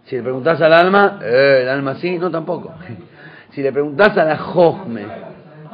Si 0.05 0.15
le 0.15 0.23
preguntás 0.23 0.59
al 0.61 0.73
alma, 0.73 1.19
eh, 1.23 1.59
el 1.63 1.69
alma 1.69 1.95
sí, 1.95 2.17
no 2.17 2.29
tampoco. 2.29 2.73
Si 3.51 3.61
le 3.61 3.73
preguntás 3.73 4.17
a 4.17 4.23
la 4.23 4.37
jojme, 4.37 5.05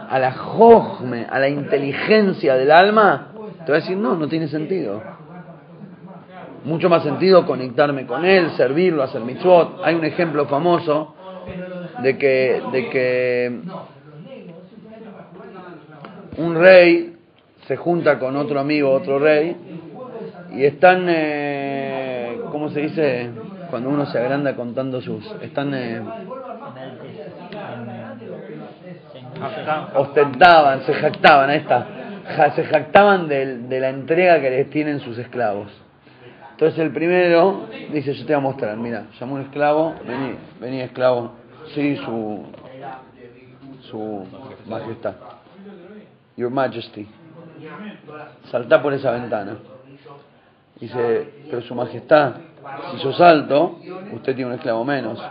a 0.09 0.17
la 0.17 0.31
jojme, 0.31 1.27
a 1.29 1.37
la 1.37 1.47
inteligencia 1.47 2.55
del 2.55 2.71
alma, 2.71 3.27
te 3.67 3.71
va 3.71 3.77
a 3.77 3.81
decir, 3.81 3.95
no, 3.95 4.15
no 4.15 4.27
tiene 4.27 4.47
sentido. 4.47 4.99
Mucho 6.65 6.89
más 6.89 7.03
sentido 7.03 7.45
conectarme 7.45 8.05
con 8.05 8.25
él, 8.25 8.51
servirlo, 8.51 9.03
hacer 9.03 9.21
mitzvot. 9.21 9.81
Hay 9.83 9.95
un 9.95 10.05
ejemplo 10.05 10.45
famoso 10.47 11.15
de 12.01 12.17
que, 12.17 12.61
de 12.71 12.89
que 12.89 13.59
un 16.37 16.55
rey 16.55 17.15
se 17.67 17.77
junta 17.77 18.19
con 18.19 18.35
otro 18.35 18.59
amigo, 18.59 18.91
otro 18.91 19.19
rey, 19.19 19.55
y 20.53 20.63
están, 20.63 21.05
eh, 21.09 22.39
¿cómo 22.51 22.69
se 22.69 22.81
dice? 22.81 23.29
Cuando 23.69 23.89
uno 23.89 24.05
se 24.05 24.17
agranda 24.17 24.55
contando 24.55 25.01
sus... 25.01 25.25
Están... 25.41 25.73
eh, 25.73 26.01
ostentaban, 29.95 30.81
se 30.83 30.93
jactaban, 30.93 31.49
ahí 31.49 31.57
está, 31.57 31.87
se 32.55 32.63
jactaban 32.65 33.27
de, 33.27 33.79
la 33.79 33.89
entrega 33.89 34.41
que 34.41 34.49
les 34.49 34.69
tienen 34.69 34.99
sus 34.99 35.17
esclavos. 35.17 35.69
Entonces 36.57 36.79
el 36.79 36.91
primero 36.91 37.67
dice, 37.93 38.15
yo 38.15 38.25
te 38.25 38.33
voy 38.33 38.39
a 38.39 38.39
mostrar, 38.39 38.77
mira, 38.77 39.05
llamó 39.19 39.35
un 39.35 39.41
esclavo, 39.41 39.93
vení, 40.07 40.33
vení 40.59 40.81
esclavo, 40.81 41.33
sí, 41.75 41.95
su, 41.97 42.45
su 43.81 44.25
majestad, 44.65 45.13
your 46.35 46.49
majesty, 46.49 47.07
saltá 48.49 48.81
por 48.81 48.91
esa 48.91 49.11
ventana. 49.11 49.57
Dice, 50.79 51.31
pero 51.47 51.61
su 51.61 51.75
majestad, 51.75 52.37
si 52.89 53.03
yo 53.03 53.13
salto, 53.13 53.77
usted 54.13 54.35
tiene 54.35 54.49
un 54.49 54.55
esclavo 54.55 54.83
menos. 54.83 55.21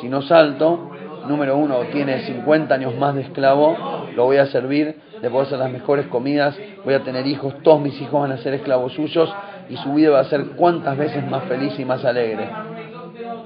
Si 0.00 0.08
no 0.08 0.20
salto, 0.22 0.90
número 1.26 1.56
uno, 1.56 1.78
tiene 1.92 2.20
50 2.20 2.74
años 2.74 2.96
más 2.96 3.14
de 3.14 3.22
esclavo, 3.22 3.76
lo 4.14 4.24
voy 4.24 4.38
a 4.38 4.46
servir, 4.46 4.96
le 5.20 5.30
puedo 5.30 5.44
hacer 5.44 5.58
las 5.58 5.70
mejores 5.70 6.06
comidas, 6.06 6.58
voy 6.84 6.94
a 6.94 7.04
tener 7.04 7.26
hijos, 7.26 7.54
todos 7.62 7.80
mis 7.80 8.00
hijos 8.00 8.20
van 8.20 8.32
a 8.32 8.38
ser 8.38 8.54
esclavos 8.54 8.92
suyos 8.92 9.32
y 9.68 9.76
su 9.76 9.94
vida 9.94 10.10
va 10.10 10.20
a 10.20 10.24
ser 10.24 10.44
cuantas 10.56 10.96
veces 10.96 11.26
más 11.28 11.44
feliz 11.44 11.78
y 11.78 11.84
más 11.84 12.04
alegre. 12.04 12.48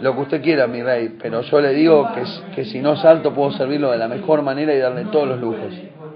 Lo 0.00 0.14
que 0.14 0.20
usted 0.22 0.42
quiera, 0.42 0.66
mi 0.66 0.82
rey, 0.82 1.16
pero 1.20 1.40
yo 1.42 1.60
le 1.60 1.72
digo 1.72 2.08
que, 2.14 2.22
que 2.54 2.64
si 2.64 2.80
no 2.80 2.96
salto 2.96 3.32
puedo 3.32 3.52
servirlo 3.52 3.90
de 3.90 3.98
la 3.98 4.08
mejor 4.08 4.42
manera 4.42 4.74
y 4.74 4.78
darle 4.78 5.06
todos 5.06 5.28
los 5.28 5.40
lujos. 5.40 5.72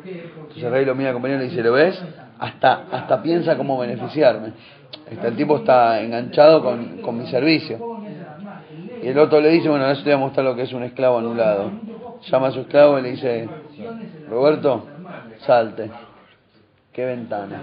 Entonces 0.06 0.62
el 0.62 0.70
rey 0.70 0.84
lo 0.84 0.94
mira 0.94 1.12
compañero 1.12 1.42
y 1.42 1.44
le 1.44 1.50
dice, 1.50 1.62
¿lo 1.62 1.72
ves? 1.72 2.02
Hasta, 2.38 2.84
hasta 2.90 3.22
piensa 3.22 3.56
cómo 3.56 3.78
beneficiarme. 3.78 4.52
Este, 5.10 5.28
el 5.28 5.36
tipo 5.36 5.58
está 5.58 6.00
enganchado 6.00 6.62
con, 6.62 6.98
con 7.02 7.18
mi 7.18 7.26
servicio. 7.26 7.99
Y 9.02 9.08
el 9.08 9.18
otro 9.18 9.40
le 9.40 9.50
dice, 9.50 9.68
bueno, 9.68 9.84
ahora 9.84 9.96
te 9.96 10.04
voy 10.04 10.12
a 10.12 10.16
mostrar 10.18 10.44
lo 10.44 10.54
que 10.54 10.62
es 10.62 10.72
un 10.72 10.82
esclavo 10.82 11.18
anulado. 11.18 11.70
Llama 12.30 12.48
a 12.48 12.50
su 12.50 12.60
esclavo 12.60 12.98
y 12.98 13.02
le 13.02 13.10
dice, 13.12 13.48
Roberto, 14.28 14.86
salte. 15.46 15.90
¿Qué 16.92 17.04
ventana? 17.04 17.62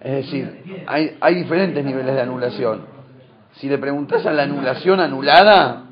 Es 0.00 0.12
decir, 0.12 0.84
hay, 0.86 1.16
hay 1.20 1.34
diferentes 1.34 1.84
niveles 1.84 2.14
de 2.14 2.20
anulación. 2.20 2.82
Si 3.52 3.68
le 3.68 3.78
preguntas 3.78 4.24
a 4.24 4.32
la 4.32 4.44
anulación 4.44 5.00
anulada, 5.00 5.84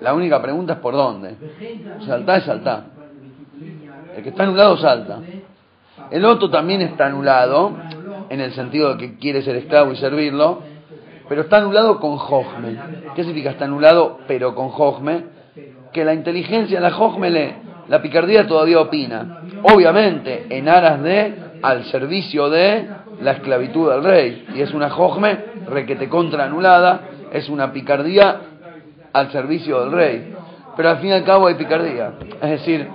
la 0.00 0.14
única 0.14 0.40
pregunta 0.40 0.74
es 0.74 0.78
por 0.78 0.94
dónde. 0.94 1.36
Saltá 2.06 2.36
es 2.38 2.44
saltá. 2.44 2.84
El 4.16 4.22
que 4.22 4.30
está 4.30 4.44
anulado 4.44 4.76
salta. 4.78 5.20
El 6.10 6.24
otro 6.24 6.50
también 6.50 6.80
está 6.80 7.06
anulado, 7.06 7.72
en 8.30 8.40
el 8.40 8.52
sentido 8.52 8.94
de 8.94 8.98
que 8.98 9.18
quiere 9.18 9.42
ser 9.42 9.56
esclavo 9.56 9.92
y 9.92 9.96
servirlo, 9.96 10.62
pero 11.30 11.42
está 11.42 11.58
anulado 11.58 12.00
con 12.00 12.16
Jojme. 12.16 12.76
¿Qué 13.14 13.22
significa 13.22 13.50
está 13.50 13.66
anulado 13.66 14.18
pero 14.26 14.52
con 14.56 14.70
Jojme? 14.70 15.26
Que 15.92 16.04
la 16.04 16.12
inteligencia, 16.12 16.80
la 16.80 16.90
Jojme, 16.90 17.54
la 17.86 18.02
picardía 18.02 18.48
todavía 18.48 18.80
opina. 18.80 19.42
Obviamente, 19.62 20.46
en 20.50 20.68
aras 20.68 21.00
de, 21.00 21.32
al 21.62 21.84
servicio 21.84 22.50
de 22.50 22.84
la 23.20 23.30
esclavitud 23.30 23.92
del 23.92 24.02
rey. 24.02 24.44
Y 24.56 24.60
es 24.60 24.74
una 24.74 24.90
Jojme 24.90 25.38
requete 25.68 26.08
contra 26.08 26.46
anulada, 26.46 27.02
es 27.32 27.48
una 27.48 27.72
picardía 27.72 28.40
al 29.12 29.30
servicio 29.30 29.82
del 29.82 29.92
rey. 29.92 30.34
Pero 30.76 30.90
al 30.90 30.98
fin 30.98 31.10
y 31.10 31.12
al 31.12 31.24
cabo 31.24 31.46
hay 31.46 31.54
picardía. 31.54 32.14
Es 32.42 32.50
decir, 32.50 32.88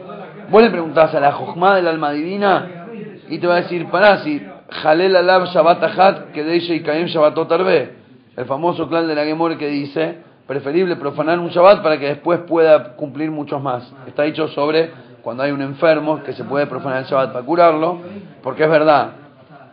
vos 0.49 0.61
le 0.61 0.71
preguntás 0.71 1.15
a 1.15 1.21
la 1.21 1.31
Jojma 1.31 1.77
del 1.77 1.87
alma 1.87 2.11
divina 2.11 2.87
y 3.29 3.37
te 3.37 3.47
va 3.47 3.53
a 3.53 3.61
decir, 3.61 3.89
pará, 3.89 4.25
si 4.25 4.45
Jalel 4.71 5.15
Alab 5.15 5.45
Shabbat 5.45 5.81
Ahat, 5.83 6.31
que 6.33 6.43
de 6.43 6.57
y 6.57 6.81
Kaim 6.81 7.05
Shabbatot. 7.05 8.04
El 8.37 8.45
famoso 8.45 8.87
clan 8.89 9.07
de 9.07 9.15
la 9.15 9.23
Gemore 9.23 9.57
que 9.57 9.67
dice, 9.67 10.17
preferible 10.47 10.95
profanar 10.97 11.39
un 11.39 11.49
Shabbat 11.49 11.81
para 11.81 11.97
que 11.99 12.07
después 12.07 12.41
pueda 12.41 12.95
cumplir 12.95 13.31
muchos 13.31 13.61
más. 13.61 13.91
Está 14.07 14.23
dicho 14.23 14.47
sobre 14.49 14.91
cuando 15.21 15.43
hay 15.43 15.51
un 15.51 15.61
enfermo 15.61 16.21
que 16.23 16.33
se 16.33 16.43
puede 16.43 16.67
profanar 16.67 16.99
el 16.99 17.05
Shabbat 17.05 17.33
para 17.33 17.45
curarlo, 17.45 17.99
porque 18.43 18.63
es 18.63 18.69
verdad, 18.69 19.11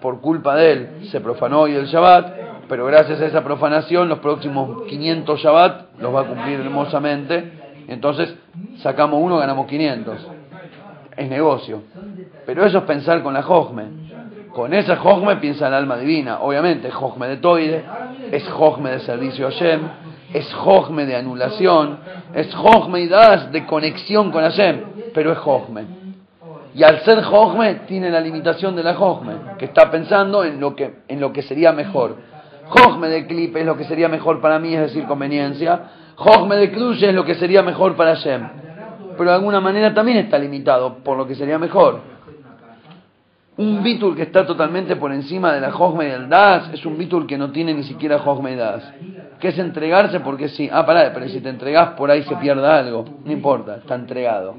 por 0.01 0.21
culpa 0.21 0.57
de 0.57 0.73
él 0.73 0.89
se 1.11 1.21
profanó 1.21 1.61
hoy 1.61 1.75
el 1.75 1.87
Shabbat, 1.87 2.43
pero 2.69 2.87
gracias 2.87 3.21
a 3.21 3.27
esa 3.27 3.45
profanación 3.45 4.09
los 4.09 4.21
próximos 4.21 4.85
500 4.89 5.41
Shabbat 5.41 5.99
los 5.99 6.15
va 6.15 6.23
a 6.23 6.25
cumplir 6.25 6.61
hermosamente, 6.61 7.53
entonces 7.89 8.35
sacamos 8.79 9.21
uno, 9.23 9.39
ganamos 9.39 9.67
500. 9.67 10.29
Es 11.17 11.29
negocio. 11.29 11.83
Pero 12.47 12.65
eso 12.65 12.79
es 12.79 12.85
pensar 12.85 13.23
con 13.23 13.35
la 13.35 13.43
Jojme. 13.43 14.02
Con 14.53 14.75
esa 14.75 14.97
Jojme 14.97 15.37
piensa 15.37 15.69
el 15.69 15.75
alma 15.75 15.97
divina. 15.97 16.41
Obviamente, 16.41 16.91
Jojme 16.91 17.27
de 17.29 17.37
Toire, 17.39 17.85
es 18.31 18.47
Jojme 18.51 18.91
de 18.91 19.01
servicio 19.01 19.47
a 19.47 19.51
Hashem, 19.51 19.81
es 20.35 20.53
Jojme 20.53 21.07
de 21.07 21.17
anulación, 21.17 21.99
es 22.35 22.55
Jojme 22.55 23.01
y 23.01 23.09
Das 23.09 23.51
de 23.51 23.65
conexión 23.65 24.31
con 24.31 24.43
Hashem, 24.43 24.83
pero 25.15 25.33
es 25.33 25.39
Jojme. 25.39 25.85
Y 26.75 26.83
al 26.83 27.01
ser 27.01 27.23
Jojme 27.23 27.75
tiene 27.87 28.11
la 28.11 28.21
limitación 28.21 28.77
de 28.77 28.83
la 28.83 28.95
Jojme, 28.95 29.35
que 29.59 29.67
está 29.67 29.91
pensando 29.91 30.45
en 30.45 30.61
lo 30.61 30.77
que, 30.77 30.97
en 31.09 31.21
lo 31.21 31.33
que 31.33 31.43
sería 31.43 31.73
mejor. 31.73 32.17
Jojme 32.69 33.09
de 33.09 33.27
Clip 33.27 33.57
es 33.57 33.65
lo 33.65 33.77
que 33.77 33.85
sería 33.85 34.09
mejor 34.09 34.41
para 34.41 34.59
mí, 34.59 34.75
es 34.75 34.81
decir, 34.81 35.07
conveniencia. 35.07 35.81
Jojme 36.17 36.57
de 36.57 36.73
Cruz 36.73 37.03
es 37.03 37.15
lo 37.15 37.25
que 37.25 37.35
sería 37.37 37.63
mejor 37.63 37.97
para 37.97 38.17
Hashem. 38.17 38.49
Pero 39.17 39.31
de 39.31 39.37
alguna 39.37 39.61
manera 39.61 39.95
también 39.95 40.19
está 40.19 40.39
limitado 40.39 40.99
por 40.99 41.17
lo 41.17 41.27
que 41.27 41.35
sería 41.35 41.59
mejor. 41.59 42.12
Un 43.63 43.81
bitul 43.81 44.17
que 44.17 44.23
está 44.23 44.45
totalmente 44.45 44.97
por 44.97 45.13
encima 45.13 45.53
de 45.53 45.61
la 45.61 45.71
Jojme 45.71 46.09
y 46.09 46.11
el 46.11 46.29
Das 46.29 46.71
es 46.73 46.85
un 46.85 46.99
bitul 46.99 47.29
que 47.29 47.39
no 47.39 47.53
tiene 47.53 47.73
ni 47.73 47.85
siquiera 47.85 48.19
Jojme 48.19 48.55
y 48.55 48.57
Das. 48.57 48.83
Que 49.39 49.49
es 49.49 49.59
entregarse 49.59 50.19
porque 50.19 50.49
sí. 50.49 50.69
Ah, 50.73 50.85
pará, 50.85 51.13
pero 51.15 51.29
si 51.29 51.41
te 51.41 51.49
entregas 51.49 51.91
por 51.91 52.11
ahí 52.11 52.25
se 52.25 52.35
pierda 52.37 52.81
algo. 52.81 53.05
No 53.25 53.31
importa, 53.31 53.77
está 53.77 53.95
entregado. 53.95 54.57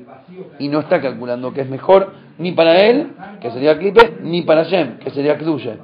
Y 0.58 0.70
no 0.70 0.80
está 0.80 1.02
calculando 1.02 1.52
que 1.52 1.62
es 1.62 1.70
mejor 1.70 2.14
ni 2.38 2.54
para 2.54 2.78
él, 2.78 3.12
que 3.42 3.52
sería 3.52 3.78
Clipe, 3.78 4.20
ni 4.22 4.44
para 4.44 4.64
Shem, 4.64 5.00
que 5.00 5.10
sería 5.10 5.38
Kluye. 5.38 5.80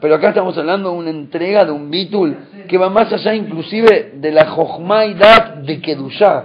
Pero 0.00 0.14
acá 0.14 0.30
estamos 0.30 0.56
hablando 0.56 0.92
de 0.92 0.96
una 0.96 1.10
entrega 1.10 1.66
de 1.66 1.72
un 1.72 1.90
bitul 1.90 2.36
que 2.68 2.78
va 2.78 2.88
más 2.88 3.12
allá 3.12 3.34
inclusive 3.34 4.14
de 4.16 4.32
la 4.32 4.46
Jojma 4.46 5.04
y 5.04 5.14
Das 5.14 5.62
de 5.66 5.78
Kedushá. 5.78 6.44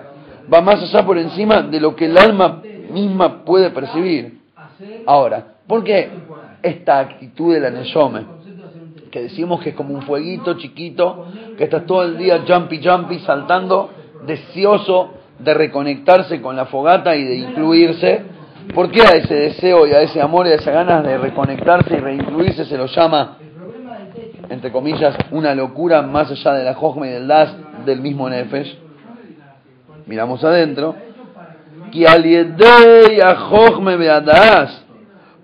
Va 0.53 0.59
más 0.59 0.81
allá 0.83 1.05
por 1.05 1.17
encima 1.17 1.61
de 1.61 1.79
lo 1.79 1.95
que 1.95 2.05
el 2.05 2.17
alma 2.17 2.61
misma 2.91 3.45
puede 3.45 3.69
percibir. 3.69 4.39
Ahora, 5.05 5.56
¿Por 5.67 5.83
qué 5.83 6.09
esta 6.63 6.99
actitud 6.99 7.53
de 7.53 7.59
la? 7.59 8.25
Que 9.11 9.23
decimos 9.23 9.61
que 9.61 9.69
es 9.69 9.75
como 9.75 9.93
un 9.93 10.01
fueguito 10.01 10.55
chiquito, 10.55 11.27
que 11.57 11.65
está 11.65 11.85
todo 11.85 12.03
el 12.03 12.17
día 12.17 12.43
jumpy 12.47 12.81
jumpy, 12.83 13.19
saltando, 13.19 13.89
deseoso 14.25 15.13
de 15.39 15.53
reconectarse 15.53 16.41
con 16.41 16.55
la 16.55 16.65
fogata 16.65 17.15
y 17.15 17.23
de 17.23 17.35
incluirse. 17.35 18.21
¿Por 18.73 18.91
qué 18.91 19.01
a 19.01 19.15
ese 19.15 19.33
deseo 19.33 19.87
y 19.87 19.93
a 19.93 20.01
ese 20.01 20.21
amor 20.21 20.47
y 20.47 20.51
a 20.51 20.55
esa 20.55 20.71
ganas 20.71 21.03
de 21.03 21.17
reconectarse 21.17 21.95
y 21.95 21.99
reincluirse 21.99 22.65
se 22.65 22.77
lo 22.77 22.87
llama, 22.87 23.37
entre 24.49 24.71
comillas, 24.71 25.15
una 25.31 25.55
locura 25.55 26.01
más 26.01 26.31
allá 26.31 26.53
de 26.53 26.63
la 26.65 26.73
Jojme 26.73 27.07
y 27.07 27.11
del 27.11 27.27
Das 27.27 27.55
del 27.85 28.01
mismo 28.01 28.29
Nefesh? 28.29 28.77
Miramos 30.05 30.43
adentro. 30.43 30.95
Que 31.91 32.07
a 33.21 33.35
Jojme 33.35 33.97
das 34.21 34.86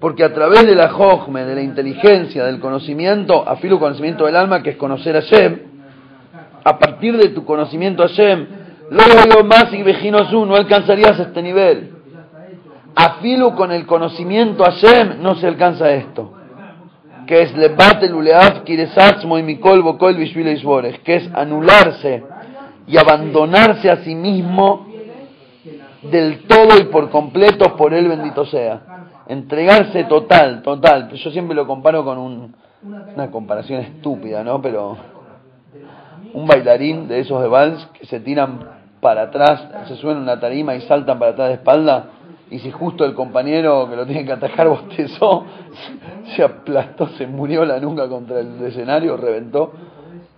porque 0.04 0.26
a 0.26 0.34
través 0.34 0.66
de 0.66 0.76
la 0.76 0.89
jojme, 0.89 1.46
de 1.46 1.56
la 1.56 1.62
inteligencia, 1.62 2.44
del 2.44 2.60
conocimiento, 2.60 3.48
afilo 3.48 3.80
conocimiento 3.80 4.26
del 4.26 4.36
alma, 4.36 4.62
que 4.62 4.72
es 4.72 4.76
conocer 4.76 5.16
a 5.16 5.22
Shem, 5.22 5.60
a 6.62 6.78
partir 6.78 7.16
de 7.16 7.30
tu 7.30 7.46
conocimiento 7.46 8.04
a 8.04 8.08
Shem, 8.08 8.46
luego 8.89 9.46
más 9.46 9.72
y 9.72 9.82
vejinos 9.82 10.30
no 10.30 10.56
alcanzarías 10.56 11.18
este 11.18 11.42
nivel. 11.42 11.92
Afilo 12.94 13.56
con 13.56 13.72
el 13.72 13.86
conocimiento 13.86 14.66
a 14.66 14.72
Shem 14.72 15.22
no 15.22 15.36
se 15.36 15.48
alcanza 15.48 15.89
esto. 15.94 16.34
Que 17.26 17.44
es 17.44 17.56
lebate 17.56 18.10
luleaf 18.10 18.63
kiresatzmo 18.66 19.39
y 19.39 19.44
mikol 19.44 19.84
bokol 19.84 20.18
que 20.18 21.16
es 21.16 21.30
anularse 21.34 22.26
y 22.88 22.98
abandonarse 22.98 23.89
a 23.89 24.04
sí 24.04 24.16
mismo 24.16 24.86
del 26.02 26.39
todo 26.39 26.78
y 26.78 26.84
por 26.92 27.10
completo 27.10 27.78
por 27.78 27.94
él 27.94 28.10
bendito 28.10 28.46
sea 28.48 28.92
entregarse 29.28 30.04
total, 30.06 30.62
total. 30.62 31.10
Yo 31.12 31.32
siempre 31.32 31.56
lo 31.56 31.68
comparo 31.68 32.04
con 32.04 32.18
un, 32.18 32.56
una 33.16 33.32
comparación 33.32 33.82
estúpida, 33.82 34.44
¿no? 34.44 34.62
Pero 34.62 34.98
un 36.34 36.48
bailarín 36.48 37.08
de 37.08 37.20
esos 37.20 37.42
de 37.42 37.48
vals 37.48 37.86
que 37.94 38.06
se 38.06 38.20
tiran 38.20 38.60
para 39.00 39.24
atrás, 39.24 39.68
se 39.88 39.96
suben 39.98 40.18
una 40.18 40.40
tarima 40.40 40.76
y 40.76 40.82
saltan 40.82 41.20
para 41.20 41.32
atrás 41.32 41.50
de 41.50 41.54
espalda, 41.56 42.06
y 42.50 42.60
si 42.60 42.72
justo 42.72 43.04
el 43.06 43.14
compañero 43.14 43.90
que 43.90 43.96
lo 43.96 44.06
tiene 44.06 44.26
que 44.26 44.32
atacar 44.32 44.68
bostezó, 44.70 45.46
se 46.36 46.44
aplastó, 46.44 47.08
se 47.10 47.28
murió 47.28 47.66
la 47.66 47.80
nuca 47.80 48.08
contra 48.08 48.40
el 48.40 48.64
escenario, 48.64 49.18
reventó, 49.18 49.74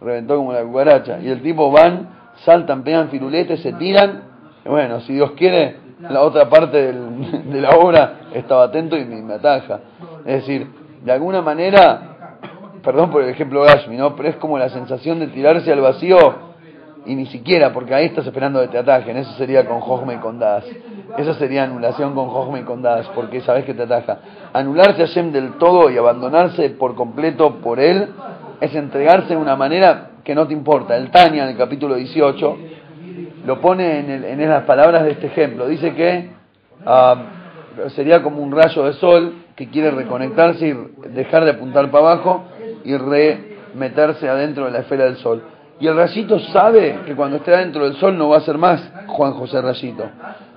reventó 0.02 0.38
como 0.38 0.54
la 0.54 0.63
cucaracha. 0.63 1.19
Y 1.19 1.30
el 1.30 1.41
tipo 1.41 1.71
van, 1.71 2.10
saltan, 2.45 2.84
pegan 2.84 3.10
firuletes, 3.10 3.62
se 3.62 3.74
tiran, 3.74 4.24
y 4.65 4.69
bueno, 4.69 5.02
si 5.02 5.13
Dios 5.13 5.31
quiere, 5.31 5.77
la 6.00 6.21
otra 6.21 6.50
parte 6.50 6.91
de 6.91 7.62
la 7.62 7.77
obra 7.77 8.13
estaba 8.33 8.63
atento 8.65 8.98
y 8.98 9.06
me, 9.06 9.33
ataja. 9.33 9.79
Es 10.25 10.41
decir, 10.41 10.67
de 11.04 11.12
alguna 11.12 11.41
manera, 11.41 12.37
perdón 12.83 13.12
por 13.12 13.23
el 13.23 13.29
ejemplo 13.29 13.62
Gashmi, 13.62 13.98
¿no? 13.98 14.15
pero 14.15 14.29
es 14.29 14.35
como 14.37 14.58
la 14.58 14.69
sensación 14.69 15.19
de 15.19 15.27
tirarse 15.27 15.71
al 15.71 15.81
vacío 15.81 16.17
y 17.06 17.15
ni 17.15 17.27
siquiera, 17.27 17.71
porque 17.71 17.93
ahí 17.93 18.06
estás 18.06 18.25
esperando 18.25 18.60
que 18.62 18.67
te 18.67 18.77
atajen. 18.79 19.15
Eso 19.17 19.31
sería 19.33 19.65
con 19.67 19.79
Jojme 19.79 20.15
y 20.15 20.17
con 20.17 20.39
Das. 20.39 20.65
Eso 21.17 21.33
sería 21.35 21.63
anulación 21.63 22.15
con 22.15 22.29
Jojme 22.29 22.62
y 22.62 22.63
con 22.63 22.81
Das, 22.81 23.08
porque 23.13 23.41
sabes 23.41 23.63
que 23.65 23.73
te 23.73 23.83
ataja. 23.83 24.19
Anularse 24.54 25.04
a 25.04 25.06
Shem 25.06 25.31
del 25.31 25.54
todo 25.54 25.89
y 25.89 25.98
abandonarse 25.98 26.71
por 26.71 26.96
completo 26.96 27.58
por 27.58 27.79
él 27.79 28.10
es 28.60 28.73
entregarse 28.73 29.29
de 29.29 29.37
una 29.37 29.56
manera 29.56 30.12
que 30.23 30.33
no 30.33 30.48
te 30.48 30.54
importa. 30.54 30.98
El 30.98 31.12
Tania, 31.12 31.43
en 31.43 31.50
el 31.50 31.58
capítulo 31.58 31.96
18, 31.96 32.58
lo 33.46 33.62
pone 33.62 34.00
en, 34.00 34.23
en 34.23 34.41
esas 34.41 34.63
palabras 34.63 35.04
de 35.04 35.12
este 35.12 35.27
ejemplo. 35.27 35.67
Dice 35.67 35.93
que 35.93 36.29
ah, 36.85 37.15
sería 37.96 38.21
como 38.23 38.41
un 38.41 38.52
rayo 38.52 38.83
de 38.83 38.93
sol 38.93 39.33
que 39.56 39.69
quiere 39.69 39.91
reconectarse 39.91 40.67
y 40.67 41.10
dejar 41.10 41.46
de 41.46 41.52
apuntar 41.52 41.89
para 41.91 42.12
abajo 42.12 42.46
y 42.83 42.96
remeterse 42.98 44.27
adentro 44.27 44.65
de 44.65 44.71
la 44.71 44.79
esfera 44.79 45.06
del 45.06 45.17
sol. 45.17 45.43
Y 45.79 45.87
el 45.87 45.96
rayito 45.96 46.39
sabe 46.39 47.00
que 47.06 47.15
cuando 47.15 47.37
esté 47.37 47.54
adentro 47.54 47.83
del 47.83 47.96
sol 47.96 48.17
no 48.17 48.29
va 48.29 48.37
a 48.37 48.41
ser 48.41 48.58
más 48.58 48.81
Juan 49.08 49.33
José 49.33 49.62
Rayito. 49.62 50.06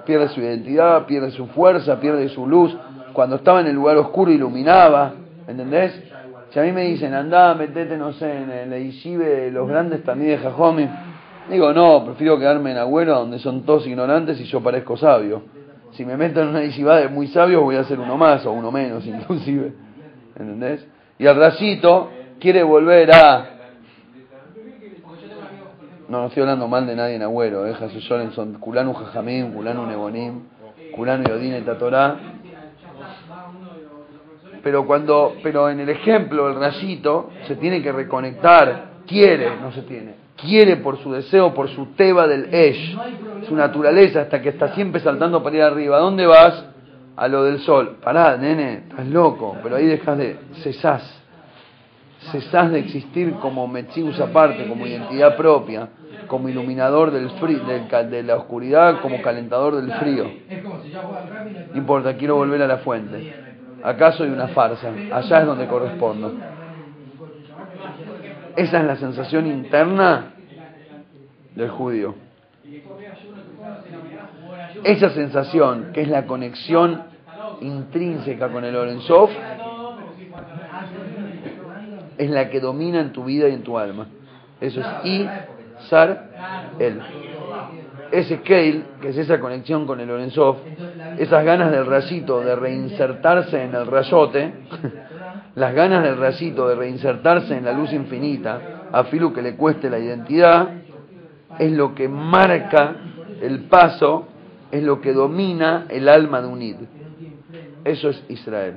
Pierde 0.06 0.28
su 0.28 0.40
identidad, 0.40 1.06
pierde 1.06 1.32
su 1.32 1.46
fuerza, 1.48 1.98
pierde 1.98 2.28
su 2.28 2.46
luz. 2.46 2.76
Cuando 3.12 3.36
estaba 3.36 3.60
en 3.60 3.66
el 3.66 3.74
lugar 3.74 3.96
oscuro 3.96 4.30
iluminaba, 4.30 5.12
¿entendés? 5.46 6.04
Si 6.50 6.58
a 6.58 6.62
mí 6.62 6.72
me 6.72 6.84
dicen, 6.84 7.12
andá, 7.14 7.54
metete, 7.54 7.98
no 7.98 8.12
sé, 8.12 8.42
en 8.42 8.50
el 8.50 8.72
Eishibe 8.72 9.24
de 9.24 9.50
los 9.50 9.68
grandes 9.68 10.02
también 10.04 10.30
de 10.30 10.38
Jajome, 10.38 10.88
digo, 11.50 11.72
no, 11.72 12.04
prefiero 12.04 12.38
quedarme 12.38 12.72
en 12.72 12.78
Agüero 12.78 13.18
donde 13.18 13.38
son 13.38 13.62
todos 13.62 13.86
ignorantes 13.86 14.40
y 14.40 14.44
yo 14.44 14.60
parezco 14.60 14.96
sabio. 14.96 15.42
Si 15.92 16.04
me 16.04 16.16
meto 16.16 16.42
en 16.42 16.48
una 16.48 16.62
yeshiva 16.62 16.98
de 16.98 17.08
muy 17.08 17.28
sabios 17.28 17.62
voy 17.62 17.76
a 17.76 17.84
ser 17.84 17.98
uno 17.98 18.16
más 18.16 18.44
o 18.46 18.52
uno 18.52 18.70
menos 18.70 19.06
inclusive. 19.06 19.72
¿Entendés? 20.36 20.86
Y 21.18 21.26
el 21.26 21.36
rayito 21.36 22.10
quiere 22.38 22.62
volver 22.62 23.10
a 23.12 23.58
no, 26.08 26.22
no 26.22 26.26
estoy 26.28 26.40
hablando 26.42 26.66
mal 26.68 26.86
de 26.86 26.96
nadie 26.96 27.16
en 27.16 27.22
Agüero, 27.22 27.66
eh, 27.66 27.74
Jesús 27.74 28.04
son 28.34 28.54
Culano 28.54 28.94
Jajamim, 28.94 29.52
Culano 29.52 29.86
Nebonim, 29.86 30.40
Culano 30.94 31.28
Yodine 31.28 31.60
Tatorá. 31.60 32.16
Pero 34.62 34.86
cuando, 34.86 35.34
pero 35.42 35.68
en 35.68 35.80
el 35.80 35.88
ejemplo, 35.90 36.48
el 36.48 36.54
rayito 36.54 37.30
se 37.46 37.56
tiene 37.56 37.82
que 37.82 37.92
reconectar, 37.92 39.02
quiere, 39.06 39.56
no 39.60 39.70
se 39.70 39.82
tiene, 39.82 40.14
quiere 40.40 40.76
por 40.76 40.98
su 40.98 41.12
deseo, 41.12 41.54
por 41.54 41.68
su 41.68 41.86
teba 41.94 42.26
del 42.26 42.52
Esh, 42.52 42.96
su 43.48 43.54
naturaleza, 43.54 44.22
hasta 44.22 44.40
que 44.40 44.50
está 44.50 44.74
siempre 44.74 45.00
saltando 45.00 45.42
para 45.42 45.56
ir 45.56 45.62
arriba. 45.62 45.96
¿A 45.96 46.00
dónde 46.00 46.26
vas? 46.26 46.64
A 47.16 47.28
lo 47.28 47.44
del 47.44 47.60
sol. 47.60 47.96
Pará, 48.02 48.36
nene, 48.36 48.84
estás 48.88 49.06
loco, 49.06 49.56
pero 49.62 49.76
ahí 49.76 49.86
dejas 49.86 50.16
de, 50.18 50.38
cesás, 50.62 51.02
cesás 52.30 52.70
de 52.70 52.80
existir 52.80 53.32
como 53.34 53.66
Metzius 53.66 54.20
aparte, 54.20 54.66
como 54.68 54.86
identidad 54.86 55.36
propia 55.36 55.88
como 56.28 56.48
iluminador 56.48 57.10
del 57.10 57.30
frío, 57.30 57.60
de 57.64 58.22
la 58.22 58.36
oscuridad, 58.36 59.00
como 59.00 59.20
calentador 59.20 59.76
del 59.76 59.92
frío. 59.94 60.30
No 61.72 61.76
importa, 61.76 62.16
quiero 62.16 62.36
volver 62.36 62.62
a 62.62 62.68
la 62.68 62.78
fuente. 62.78 63.34
Acá 63.82 64.12
soy 64.12 64.28
una 64.28 64.48
farsa, 64.48 64.92
allá 65.12 65.40
es 65.40 65.46
donde 65.46 65.66
correspondo. 65.66 66.34
Esa 68.58 68.80
es 68.80 68.84
la 68.86 68.96
sensación 68.96 69.46
interna 69.46 70.32
del 71.54 71.70
judío. 71.70 72.16
Esa 74.82 75.10
sensación, 75.10 75.92
que 75.92 76.00
es 76.02 76.08
la 76.08 76.26
conexión 76.26 77.04
intrínseca 77.60 78.48
con 78.48 78.64
el 78.64 78.74
Orensov, 78.74 79.30
es 82.18 82.30
la 82.30 82.50
que 82.50 82.58
domina 82.58 83.00
en 83.00 83.12
tu 83.12 83.22
vida 83.22 83.48
y 83.48 83.54
en 83.54 83.62
tu 83.62 83.78
alma. 83.78 84.08
Eso 84.60 84.80
es 84.80 84.86
I 85.04 85.28
Sar 85.88 86.74
El. 86.80 87.00
Ese 88.10 88.40
Keil, 88.40 88.86
que 89.00 89.10
es 89.10 89.18
esa 89.18 89.38
conexión 89.38 89.86
con 89.86 90.00
el 90.00 90.10
Orenzov, 90.10 90.56
esas 91.16 91.44
ganas 91.44 91.70
del 91.70 91.86
rayito 91.86 92.40
de 92.40 92.56
reinsertarse 92.56 93.62
en 93.62 93.72
el 93.76 93.86
rayote, 93.86 94.52
las 95.58 95.74
ganas 95.74 96.04
del 96.04 96.16
rayito 96.16 96.68
de 96.68 96.76
reinsertarse 96.76 97.56
en 97.56 97.64
la 97.64 97.72
luz 97.72 97.92
infinita, 97.92 98.88
a 98.92 99.04
Filu 99.04 99.32
que 99.32 99.42
le 99.42 99.56
cueste 99.56 99.90
la 99.90 99.98
identidad, 99.98 100.68
es 101.58 101.72
lo 101.72 101.94
que 101.94 102.08
marca 102.08 102.94
el 103.40 103.64
paso, 103.64 104.28
es 104.70 104.82
lo 104.82 105.00
que 105.00 105.12
domina 105.12 105.86
el 105.88 106.08
alma 106.08 106.40
de 106.40 106.46
un 106.46 106.62
id. 106.62 106.76
Eso 107.84 108.10
es 108.10 108.24
Israel. 108.28 108.74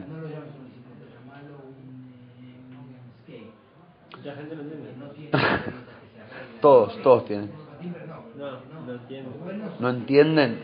Todos, 6.61 7.01
todos 7.01 7.25
tienen. 7.25 7.49
No, 9.79 9.89
entienden. 9.89 10.59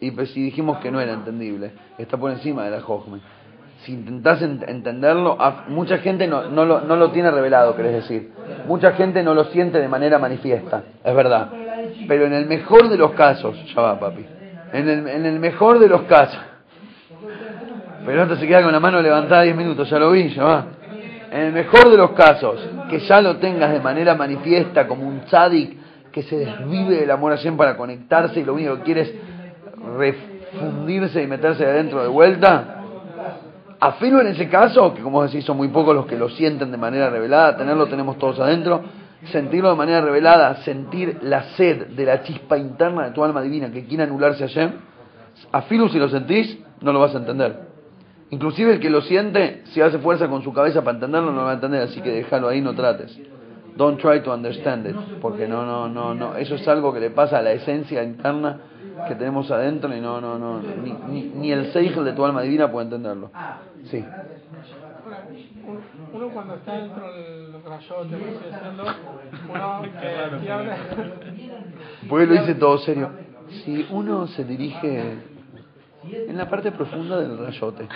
Y 0.00 0.10
pues 0.10 0.30
si 0.30 0.42
dijimos 0.42 0.78
que 0.78 0.90
no 0.90 1.00
era 1.00 1.12
entendible, 1.12 1.72
está 1.96 2.16
por 2.16 2.32
encima 2.32 2.64
de 2.64 2.72
la 2.72 2.80
Jochme. 2.80 3.20
Si 3.84 3.92
intentás 3.92 4.42
entenderlo, 4.42 5.38
mucha 5.68 5.98
gente 5.98 6.26
no, 6.26 6.48
no, 6.48 6.64
lo, 6.64 6.80
no 6.80 6.96
lo 6.96 7.10
tiene 7.10 7.30
revelado, 7.30 7.76
querés 7.76 7.92
decir. 7.92 8.32
Mucha 8.66 8.92
gente 8.92 9.22
no 9.22 9.34
lo 9.34 9.44
siente 9.44 9.78
de 9.78 9.88
manera 9.88 10.18
manifiesta, 10.18 10.82
es 11.04 11.14
verdad. 11.14 11.48
Pero 12.06 12.26
en 12.26 12.32
el 12.34 12.46
mejor 12.46 12.88
de 12.88 12.96
los 12.96 13.12
casos, 13.12 13.56
ya 13.74 13.80
va 13.80 14.00
papi, 14.00 14.26
en 14.72 14.88
el, 14.88 15.08
en 15.08 15.26
el 15.26 15.38
mejor 15.38 15.78
de 15.78 15.88
los 15.88 16.02
casos, 16.02 16.40
pero 18.04 18.22
esto 18.22 18.36
se 18.36 18.46
queda 18.46 18.62
con 18.62 18.72
la 18.72 18.80
mano 18.80 19.02
levantada 19.02 19.42
10 19.42 19.54
minutos, 19.54 19.90
ya 19.90 19.98
lo 19.98 20.10
vi, 20.10 20.30
ya 20.30 20.42
va. 20.42 20.66
En 21.30 21.40
el 21.40 21.52
mejor 21.52 21.90
de 21.90 21.96
los 21.98 22.12
casos, 22.12 22.58
que 22.88 23.00
ya 23.00 23.20
lo 23.20 23.36
tengas 23.36 23.70
de 23.70 23.80
manera 23.80 24.14
manifiesta 24.14 24.86
como 24.86 25.06
un 25.06 25.20
tzadik 25.26 25.76
que 26.10 26.22
se 26.22 26.38
desvive 26.38 26.96
del 26.96 27.10
amor 27.10 27.34
a 27.34 27.56
para 27.56 27.76
conectarse 27.76 28.40
y 28.40 28.44
lo 28.44 28.54
único 28.54 28.76
que 28.76 28.82
quiere 28.82 29.00
es 29.02 29.14
refundirse 29.96 31.22
y 31.22 31.26
meterse 31.26 31.66
adentro 31.66 32.02
de 32.02 32.08
vuelta. 32.08 32.77
Afirmo 33.80 34.20
en 34.20 34.28
ese 34.28 34.48
caso, 34.48 34.92
que 34.92 35.02
como 35.02 35.22
decís 35.22 35.44
son 35.44 35.56
muy 35.56 35.68
pocos 35.68 35.94
los 35.94 36.06
que 36.06 36.16
lo 36.16 36.28
sienten 36.30 36.70
de 36.72 36.76
manera 36.76 37.10
revelada, 37.10 37.56
tenerlo 37.56 37.86
tenemos 37.86 38.18
todos 38.18 38.40
adentro, 38.40 38.82
sentirlo 39.30 39.70
de 39.70 39.76
manera 39.76 40.00
revelada, 40.00 40.56
sentir 40.64 41.18
la 41.22 41.42
sed 41.56 41.88
de 41.88 42.04
la 42.04 42.22
chispa 42.22 42.58
interna 42.58 43.04
de 43.04 43.10
tu 43.12 43.22
alma 43.22 43.40
divina 43.40 43.70
que 43.70 43.84
quiere 43.84 44.02
anularse 44.02 44.44
a 44.44 44.48
Hashem, 44.48 44.72
afirmo 45.52 45.88
si 45.88 45.98
lo 45.98 46.08
sentís, 46.08 46.58
no 46.80 46.92
lo 46.92 46.98
vas 46.98 47.14
a 47.14 47.18
entender. 47.18 47.68
Inclusive 48.30 48.74
el 48.74 48.80
que 48.80 48.90
lo 48.90 49.00
siente, 49.00 49.62
si 49.66 49.80
hace 49.80 49.98
fuerza 49.98 50.28
con 50.28 50.42
su 50.42 50.52
cabeza 50.52 50.82
para 50.82 50.96
entenderlo, 50.96 51.30
no 51.30 51.38
lo 51.38 51.44
va 51.44 51.52
a 51.52 51.54
entender, 51.54 51.82
así 51.82 52.00
que 52.00 52.10
déjalo 52.10 52.48
ahí, 52.48 52.60
no 52.60 52.74
trates. 52.74 53.16
Don't 53.76 54.00
try 54.00 54.20
to 54.22 54.34
understand 54.34 54.86
it, 54.88 54.96
porque 55.20 55.46
no, 55.46 55.64
no, 55.64 55.88
no, 55.88 56.14
no, 56.14 56.34
eso 56.34 56.56
es 56.56 56.66
algo 56.66 56.92
que 56.92 56.98
le 56.98 57.10
pasa 57.10 57.38
a 57.38 57.42
la 57.42 57.52
esencia 57.52 58.02
interna 58.02 58.58
que 59.08 59.14
tenemos 59.14 59.50
adentro 59.50 59.94
y 59.96 60.00
no, 60.00 60.20
no, 60.20 60.38
no, 60.38 60.60
ni, 60.60 60.92
ni, 61.08 61.22
ni 61.34 61.52
el 61.52 61.72
seigel 61.72 62.04
de 62.04 62.12
tu 62.12 62.24
alma 62.24 62.42
divina 62.42 62.70
puede 62.70 62.84
entenderlo. 62.84 63.30
Sí. 63.84 64.04
Uno 66.12 66.28
cuando 66.28 66.54
está 66.54 66.78
dentro 66.78 67.12
del 67.12 67.62
rayote, 67.62 68.16
uno 69.48 69.82
que 69.82 69.88
pierde... 70.40 70.76
Porque 72.08 72.26
lo 72.26 72.32
dice 72.34 72.54
todo 72.54 72.78
serio. 72.78 73.10
Si 73.64 73.86
uno 73.90 74.26
se 74.28 74.44
dirige 74.44 75.18
en 76.04 76.36
la 76.36 76.48
parte 76.48 76.72
profunda 76.72 77.18
del 77.18 77.38
rayote. 77.38 77.88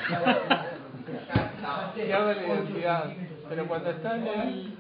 Pierde 1.95 2.35
la 2.35 2.47
identidad, 2.47 3.05
pero 3.49 3.67
cuando 3.67 3.91
está 3.91 4.17
en 4.17 4.27
el, 4.27 4.75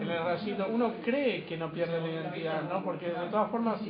en 0.00 0.10
el 0.10 0.24
rayito, 0.24 0.66
uno 0.72 0.92
cree 1.04 1.44
que 1.44 1.56
no 1.56 1.70
pierde 1.70 2.00
la 2.00 2.08
identidad, 2.08 2.62
¿no? 2.70 2.82
Porque 2.82 3.06
de 3.06 3.28
todas 3.30 3.50
formas, 3.50 3.80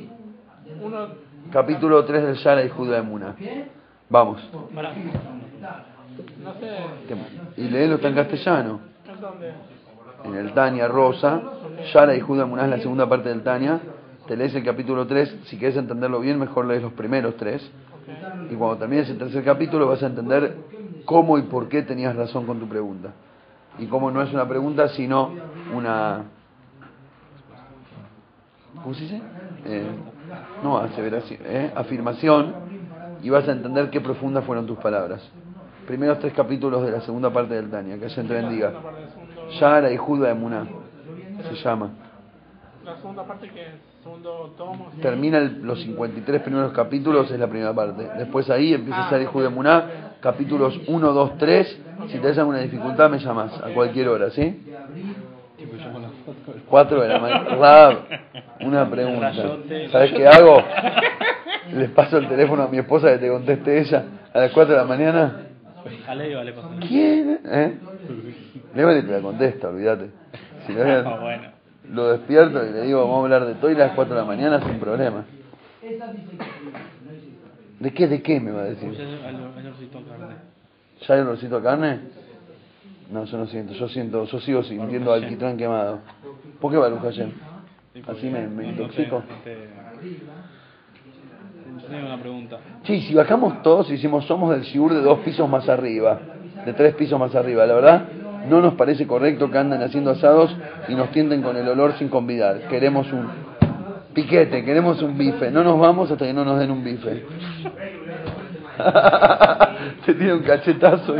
uno... 0.81 1.27
Capítulo 1.51 2.03
3 2.03 2.23
del 2.23 2.35
Shara 2.35 2.63
y 2.63 2.69
Judá 2.69 3.01
Muna. 3.01 3.35
Vamos. 4.09 4.41
No 6.43 6.53
sé. 6.53 6.77
Y 7.57 7.69
léelo 7.69 7.95
está 7.95 8.09
en 8.09 8.15
castellano. 8.15 8.79
¿En 9.07 9.21
dónde? 9.21 9.53
En 10.23 10.35
el 10.35 10.53
Tania 10.53 10.87
Rosa. 10.87 11.41
Shara 11.93 12.15
y 12.15 12.19
Judá 12.19 12.45
Muna 12.45 12.65
es 12.65 12.69
la 12.69 12.79
segunda 12.79 13.07
parte 13.07 13.29
del 13.29 13.43
Tania. 13.43 13.79
Te 14.27 14.35
lees 14.35 14.53
el 14.55 14.63
capítulo 14.63 15.07
3. 15.07 15.41
Si 15.45 15.57
quieres 15.57 15.77
entenderlo 15.77 16.19
bien, 16.19 16.37
mejor 16.37 16.65
lees 16.65 16.81
los 16.81 16.93
primeros 16.93 17.37
tres. 17.37 17.69
Y 18.49 18.55
cuando 18.55 18.77
termines 18.77 19.09
el 19.09 19.17
tercer 19.17 19.43
capítulo 19.43 19.87
vas 19.87 20.03
a 20.03 20.07
entender 20.07 20.55
cómo 21.05 21.37
y 21.37 21.43
por 21.43 21.69
qué 21.69 21.83
tenías 21.83 22.15
razón 22.15 22.45
con 22.45 22.59
tu 22.59 22.67
pregunta. 22.67 23.13
Y 23.79 23.85
cómo 23.85 24.11
no 24.11 24.21
es 24.21 24.33
una 24.33 24.47
pregunta, 24.47 24.89
sino 24.89 25.31
una... 25.73 26.23
¿Cómo 28.81 28.93
se 28.93 29.03
dice? 29.03 29.21
Eh, 29.65 29.89
no, 30.63 30.77
aseveración, 30.77 31.39
eh, 31.45 31.71
afirmación. 31.75 32.77
Y 33.23 33.29
vas 33.29 33.47
a 33.47 33.51
entender 33.51 33.89
qué 33.89 33.99
profundas 33.99 34.43
fueron 34.45 34.67
tus 34.67 34.77
palabras. 34.77 35.27
Primeros 35.87 36.19
tres 36.19 36.33
capítulos 36.33 36.85
de 36.85 36.91
la 36.91 37.01
segunda 37.01 37.31
parte 37.31 37.55
del 37.55 37.69
Tania, 37.69 37.97
que 37.97 38.09
se 38.09 38.23
te 38.23 38.33
bendiga. 38.33 38.73
Yara 39.59 39.91
y 39.91 39.97
Juda 39.97 40.27
de 40.27 40.33
Muná, 40.35 40.67
se 41.49 41.55
llama. 41.55 41.89
La 42.85 42.95
segunda 42.97 43.23
parte 43.23 43.49
que 43.49 43.65
Termina 45.01 45.39
los 45.39 45.81
53 45.81 46.41
primeros 46.41 46.71
capítulos, 46.71 47.29
es 47.29 47.39
la 47.39 47.47
primera 47.47 47.73
parte. 47.73 48.09
Después 48.17 48.49
ahí 48.49 48.73
empieza 48.73 49.07
a 49.07 49.09
salir 49.09 49.29
de 49.29 49.49
Muná, 49.49 50.13
capítulos 50.21 50.79
1, 50.87 51.13
2, 51.13 51.37
3. 51.37 51.79
Si 52.07 52.19
te 52.19 52.27
alguna 52.29 52.59
dificultad, 52.59 53.09
me 53.09 53.19
llamas 53.19 53.53
a 53.61 53.73
cualquier 53.73 54.07
hora, 54.07 54.29
¿sí? 54.31 54.63
4 56.69 57.01
de 57.01 57.07
la 57.07 57.19
mañana. 57.19 57.99
una 58.61 58.89
pregunta. 58.89 59.33
¿Sabes 59.91 60.13
qué 60.13 60.27
hago? 60.27 60.61
Les 61.73 61.89
paso 61.91 62.17
el 62.17 62.27
teléfono 62.27 62.63
a 62.63 62.67
mi 62.67 62.77
esposa 62.77 63.11
que 63.11 63.17
te 63.17 63.29
conteste 63.29 63.79
ella 63.79 64.03
a 64.33 64.39
las 64.39 64.51
4 64.51 64.73
de 64.73 64.79
la 64.79 64.87
mañana. 64.87 65.47
¿Quién? 66.87 67.39
¿Eh? 67.45 67.77
Leo 68.75 68.89
te 68.89 69.11
la 69.11 69.21
contesta, 69.21 69.69
olvídate. 69.69 70.09
Si 70.65 70.73
no, 70.73 70.83
lo 71.93 72.11
despierto 72.11 72.65
y 72.65 72.71
le 72.71 72.81
digo, 72.83 73.01
vamos 73.01 73.19
a 73.19 73.23
hablar 73.23 73.45
de 73.45 73.55
todo 73.55 73.71
y 73.71 73.75
a 73.75 73.79
las 73.79 73.91
4 73.93 74.13
de 74.13 74.21
la 74.21 74.27
mañana 74.27 74.61
sin 74.61 74.79
problema. 74.79 75.25
¿De 77.79 77.93
qué, 77.93 78.07
de 78.07 78.21
qué 78.21 78.39
me 78.39 78.51
va 78.51 78.61
a 78.61 78.65
decir? 78.65 78.91
¿Ya 81.07 81.13
hay 81.13 81.21
olorcito 81.21 81.57
a 81.57 81.63
carne? 81.63 81.99
No, 83.11 83.23
yo 83.23 83.37
no 83.37 83.47
siento, 83.47 83.73
yo 83.73 83.87
siento, 83.87 84.25
yo 84.25 84.39
sigo 84.41 84.63
sintiendo 84.63 85.13
alquitrán 85.13 85.57
quemado. 85.57 85.99
¿Por 86.59 86.71
qué 86.71 86.77
Baruch 86.77 87.01
Hashem? 87.01 87.31
Así 88.07 88.29
me, 88.29 88.47
me 88.47 88.69
intoxico. 88.69 89.23
Yo 91.81 91.87
tengo 91.87 92.05
una 92.07 92.19
pregunta. 92.19 92.57
Sí, 92.83 93.01
si 93.01 93.13
bajamos 93.13 93.61
todos 93.61 93.89
y 93.89 93.93
decimos 93.93 94.25
somos 94.25 94.51
del 94.51 94.61
Shiur 94.61 94.93
de 94.93 95.01
dos 95.01 95.19
pisos 95.19 95.47
más 95.49 95.67
arriba, 95.69 96.19
de 96.65 96.73
tres 96.73 96.95
pisos 96.95 97.19
más 97.19 97.35
arriba, 97.35 97.65
la 97.65 97.73
verdad 97.73 98.07
no 98.47 98.61
nos 98.61 98.75
parece 98.75 99.05
correcto 99.05 99.51
que 99.51 99.57
anden 99.57 99.81
haciendo 99.81 100.11
asados 100.11 100.55
y 100.87 100.95
nos 100.95 101.11
tienten 101.11 101.41
con 101.41 101.57
el 101.57 101.67
olor 101.67 101.93
sin 101.93 102.07
convidar. 102.09 102.67
Queremos 102.67 103.11
un 103.11 103.27
piquete, 104.13 104.63
queremos 104.63 105.01
un 105.01 105.17
bife. 105.17 105.51
No 105.51 105.63
nos 105.63 105.79
vamos 105.79 106.09
hasta 106.11 106.25
que 106.25 106.33
no 106.33 106.45
nos 106.45 106.59
den 106.59 106.71
un 106.71 106.83
bife. 106.83 107.25
Te 110.05 110.13
tiene 110.13 110.33
un 110.33 110.43
cachetazo. 110.43 111.15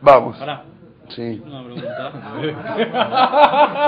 Vamos. 0.00 0.38
Sí. 1.14 1.42
una 1.44 1.62
pregunta. 1.64 2.12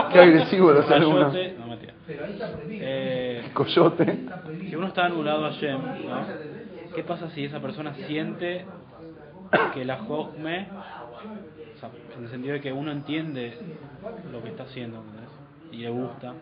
Qué 0.12 0.18
agresivo 0.18 0.72
lo 0.72 0.80
hace 0.80 0.96
uno. 0.96 1.30
Coyote, 1.30 1.56
no 1.58 1.66
mentira. 1.66 1.92
Eh, 2.08 3.50
Coyote. 3.52 4.18
si 4.68 4.76
uno 4.76 4.86
está 4.86 5.06
anulado 5.06 5.46
a 5.46 5.50
Shem, 5.50 5.78
¿no? 5.78 6.26
¿qué 6.94 7.02
pasa 7.02 7.28
si 7.30 7.44
esa 7.44 7.60
persona 7.60 7.94
siente 8.06 8.64
que 9.74 9.84
la 9.84 9.98
Jogme, 9.98 10.68
o 11.76 11.78
sea, 11.78 11.90
en 12.16 12.24
el 12.24 12.30
sentido 12.30 12.54
de 12.54 12.60
que 12.60 12.72
uno 12.72 12.90
entiende 12.90 13.54
lo 14.32 14.42
que 14.42 14.48
está 14.48 14.64
haciendo. 14.64 15.02
Y 15.72 15.78
le 15.78 15.90
gusta, 15.90 16.32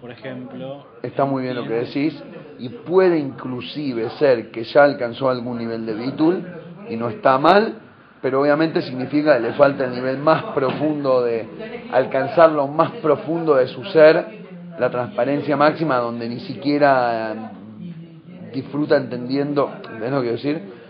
por 0.00 0.10
ejemplo, 0.10 0.86
Está 1.02 1.24
muy 1.24 1.44
bien 1.44 1.56
lo 1.56 1.62
que 1.64 1.74
decís 1.74 2.22
y 2.58 2.68
puede 2.68 3.18
inclusive 3.18 4.10
ser 4.18 4.50
que 4.50 4.64
ya 4.64 4.84
alcanzó 4.84 5.30
algún 5.30 5.58
nivel 5.58 5.86
de 5.86 5.94
bitul 5.94 6.44
y 6.88 6.96
no 6.96 7.08
está 7.08 7.38
mal, 7.38 7.80
pero 8.22 8.40
obviamente 8.40 8.82
significa 8.82 9.36
que 9.36 9.40
le 9.40 9.52
falta 9.54 9.84
el 9.84 9.92
nivel 9.92 10.18
más 10.18 10.44
profundo 10.54 11.22
de 11.22 11.46
alcanzar 11.92 12.50
lo 12.52 12.68
más 12.68 12.92
profundo 13.02 13.54
de 13.54 13.68
su 13.68 13.84
ser, 13.84 14.40
la 14.78 14.90
transparencia 14.90 15.56
máxima 15.56 15.96
donde 15.96 16.28
ni 16.28 16.40
siquiera 16.40 17.32
eh, 17.32 18.50
disfruta 18.52 18.96
entendiendo, 18.96 19.70
¿entendés 19.84 20.10
lo 20.10 20.16
que 20.20 20.28
quiero 20.28 20.36
decir? 20.36 20.80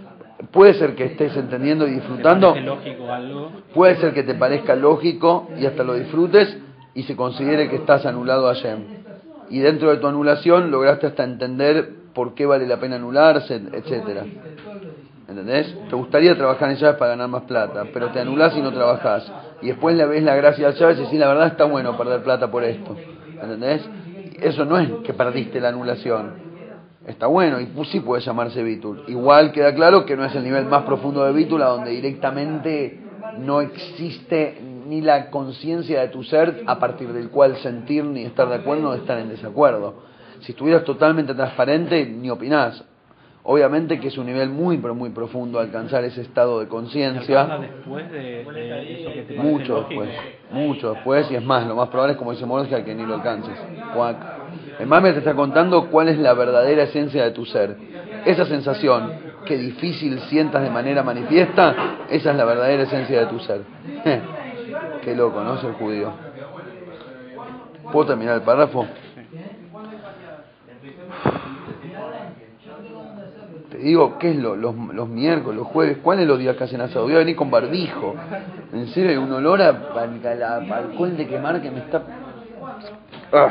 Puede 0.51 0.75
ser 0.75 0.95
que 0.95 1.05
estés 1.05 1.37
entendiendo 1.37 1.87
y 1.87 1.91
¿te 1.91 1.97
disfrutando, 1.97 2.51
parece 2.51 2.67
lógico 2.67 3.13
algo? 3.13 3.53
puede 3.75 3.97
ser 3.97 4.15
que 4.15 4.23
te 4.23 4.35
parezca 4.35 4.75
lógico 4.75 5.49
y 5.59 5.67
hasta 5.67 5.85
lo 5.85 5.95
disfrutes 5.95 6.57
y 6.95 7.03
se 7.05 7.15
considere 7.15 7.69
que 7.69 7.77
estás 7.77 8.07
anulado 8.07 8.49
a. 8.49 8.55
Y 9.51 9.59
dentro 9.59 9.91
de 9.91 9.99
tu 9.99 10.07
anulación 10.07 10.71
lograste 10.71 11.07
hasta 11.07 11.25
entender 11.25 12.01
por 12.15 12.35
qué 12.35 12.47
vale 12.47 12.67
la 12.67 12.79
pena 12.79 12.97
anularse, 12.97 13.61
etcétera. 13.73 14.25
¿Entendés? 15.31 15.73
Te 15.89 15.95
gustaría 15.95 16.37
trabajar 16.37 16.71
en 16.71 16.77
llaves 16.77 16.97
para 16.97 17.13
ganar 17.13 17.29
más 17.29 17.43
plata, 17.45 17.87
pero 17.93 18.09
te 18.11 18.19
anulás 18.19 18.57
y 18.57 18.61
no 18.61 18.73
trabajás. 18.73 19.31
Y 19.63 19.69
después 19.69 19.97
le 19.97 20.05
ves 20.05 20.25
la 20.25 20.35
gracia 20.35 20.69
a 20.69 20.71
llaves 20.73 20.99
y 20.99 21.03
decís, 21.03 21.21
la 21.21 21.29
verdad 21.29 21.47
está 21.47 21.65
bueno 21.65 21.97
perder 21.97 22.25
plata 22.25 22.51
por 22.51 22.65
esto. 22.65 22.97
¿Entendés? 23.41 23.89
Eso 24.41 24.65
no 24.65 24.77
es 24.77 24.89
que 25.05 25.15
perdiste 25.15 25.61
la 25.61 25.69
anulación. 25.69 26.33
Está 27.07 27.29
bueno 27.29 27.61
y 27.61 27.69
sí 27.87 28.01
puede 28.01 28.23
llamarse 28.23 28.63
Bitul. 28.63 29.05
Igual 29.07 29.53
queda 29.53 29.73
claro 29.73 30.05
que 30.05 30.17
no 30.17 30.25
es 30.25 30.35
el 30.35 30.43
nivel 30.43 30.67
más 30.67 30.83
profundo 30.83 31.25
de 31.25 31.33
Bitul, 31.33 31.61
donde 31.61 31.93
directamente 31.93 32.99
no 33.39 33.61
existe 33.61 34.61
ni 34.89 35.01
la 35.01 35.31
conciencia 35.31 36.01
de 36.01 36.09
tu 36.09 36.25
ser 36.25 36.65
a 36.67 36.81
partir 36.81 37.13
del 37.13 37.31
cual 37.31 37.57
sentir 37.59 38.05
ni 38.05 38.25
estar 38.25 38.49
de 38.49 38.57
acuerdo 38.57 38.91
o 38.91 38.95
estar 38.95 39.17
en 39.19 39.29
desacuerdo. 39.29 39.95
Si 40.41 40.53
estuvieras 40.53 40.83
totalmente 40.83 41.35
transparente, 41.35 42.05
ni 42.05 42.31
opinás. 42.31 42.85
Obviamente 43.43 43.99
que 43.99 44.09
es 44.09 44.19
un 44.19 44.27
nivel 44.27 44.51
muy, 44.51 44.77
pero 44.79 44.95
muy 44.95 45.11
profundo 45.11 45.59
alcanzar 45.59 46.05
ese 46.05 46.21
estado 46.21 46.61
de 46.61 46.67
¿Te 46.67 46.77
alcanza 46.77 46.91
conciencia. 46.91 47.59
después 47.59 48.11
de, 48.11 48.45
de 48.45 49.01
eso 49.01 49.13
que 49.15 49.23
te 49.23 49.35
parece 49.35 49.43
Mucho 49.43 49.75
lógico? 49.81 50.03
después, 50.03 50.11
mucho 50.53 50.95
después, 50.95 51.31
y 51.31 51.37
es 51.37 51.43
más, 51.43 51.67
lo 51.67 51.75
más 51.75 51.89
probable 51.89 52.13
es 52.13 52.19
como 52.19 52.33
dice 52.33 52.45
Mordecai, 52.45 52.85
que 52.85 52.95
ni 52.95 53.07
lo 53.07 53.15
alcances. 53.15 53.55
Cuac. 53.95 54.17
El 54.79 54.87
mame 54.87 55.13
te 55.13 55.19
está 55.19 55.35
contando 55.35 55.89
cuál 55.91 56.09
es 56.09 56.19
la 56.19 56.35
verdadera 56.35 56.83
esencia 56.83 57.25
de 57.25 57.31
tu 57.31 57.47
ser. 57.47 57.77
Esa 58.27 58.45
sensación 58.45 59.11
que 59.47 59.57
difícil 59.57 60.21
sientas 60.29 60.63
de 60.63 60.71
manera 60.71 61.03
manifiesta, 61.03 61.75
esa 62.11 62.31
es 62.31 62.37
la 62.37 62.45
verdadera 62.45 62.83
esencia 62.83 63.21
de 63.21 63.27
tu 63.27 63.39
ser. 63.41 63.63
Qué 65.03 65.15
loco, 65.15 65.43
¿no? 65.43 65.59
Ser 65.59 65.73
judío. 65.73 66.13
¿Puedo 67.91 68.07
terminar 68.07 68.37
el 68.37 68.43
párrafo? 68.43 68.87
Te 73.70 73.70
digo, 73.83 74.19
¿qué 74.19 74.31
es 74.31 74.37
lo, 74.37 74.57
los, 74.57 74.75
los 74.77 75.09
miércoles, 75.09 75.59
los 75.59 75.67
jueves? 75.69 75.99
¿Cuáles 76.03 76.27
los 76.27 76.39
días 76.39 76.57
que 76.57 76.65
hacen 76.65 76.81
asado? 76.81 77.05
Voy 77.05 77.15
a 77.15 77.19
venir 77.19 77.37
con 77.37 77.51
barbijo. 77.51 78.15
En 78.73 78.89
serio, 78.89 79.23
un 79.23 79.33
olor 79.33 79.63
a, 79.63 79.69
alcohol 79.69 81.17
de 81.17 81.27
quemar 81.27 81.61
que 81.61 81.71
me 81.71 81.81
está... 81.81 82.03
Ah, 83.33 83.49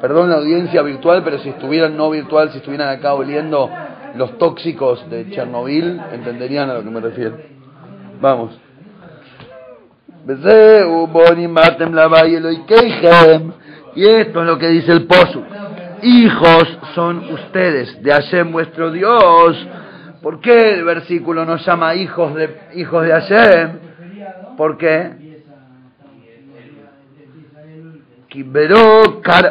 perdón 0.00 0.30
la 0.30 0.36
audiencia 0.36 0.82
virtual, 0.82 1.22
pero 1.24 1.38
si 1.38 1.50
estuvieran 1.50 1.96
no 1.96 2.10
virtual, 2.10 2.50
si 2.50 2.58
estuvieran 2.58 2.88
acá 2.88 3.14
oliendo 3.14 3.70
los 4.16 4.38
tóxicos 4.38 5.08
de 5.10 5.30
Chernobyl, 5.30 6.00
entenderían 6.12 6.70
a 6.70 6.74
lo 6.74 6.82
que 6.82 6.90
me 6.90 7.00
refiero. 7.00 7.36
Vamos. 8.20 8.58
Y 13.94 14.06
esto 14.06 14.40
es 14.40 14.46
lo 14.46 14.58
que 14.58 14.68
dice 14.68 14.92
el 14.92 15.06
Posu. 15.06 15.42
Hijos 16.02 16.78
son 16.96 17.32
ustedes 17.32 18.02
de 18.02 18.10
Hashem 18.10 18.50
vuestro 18.50 18.90
Dios. 18.90 19.68
¿Por 20.20 20.40
qué 20.40 20.74
el 20.74 20.84
versículo 20.84 21.44
nos 21.44 21.64
llama 21.64 21.94
hijos 21.94 22.34
de, 22.34 22.56
hijos 22.74 23.04
de 23.04 23.12
Hashem? 23.12 23.78
¿Por 24.56 24.76
qué? 24.78 25.12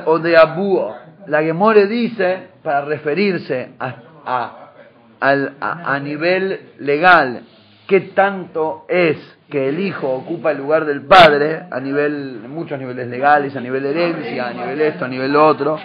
O 0.06 0.20
de 0.20 0.38
abuo. 0.38 0.96
La 1.28 1.42
Gemore 1.42 1.88
dice, 1.88 2.48
para 2.64 2.82
referirse 2.82 3.70
a, 3.80 3.96
a, 4.26 4.72
a, 5.62 6.00
nivel 6.00 6.72
legal, 6.80 7.44
qué 7.88 8.02
tanto 8.02 8.86
es 8.90 9.18
que 9.50 9.70
el 9.70 9.80
hijo 9.80 10.10
ocupa 10.10 10.52
el 10.52 10.58
lugar 10.58 10.84
del 10.84 11.04
padre, 11.04 11.64
a 11.72 11.80
nivel, 11.80 12.42
muchos 12.50 12.78
niveles 12.78 13.08
legales, 13.08 13.56
a 13.56 13.62
nivel 13.62 13.86
herencia, 13.86 14.48
a 14.48 14.54
nivel 14.54 14.82
esto, 14.82 15.06
a 15.06 15.08
nivel 15.08 15.36
otro. 15.38 15.78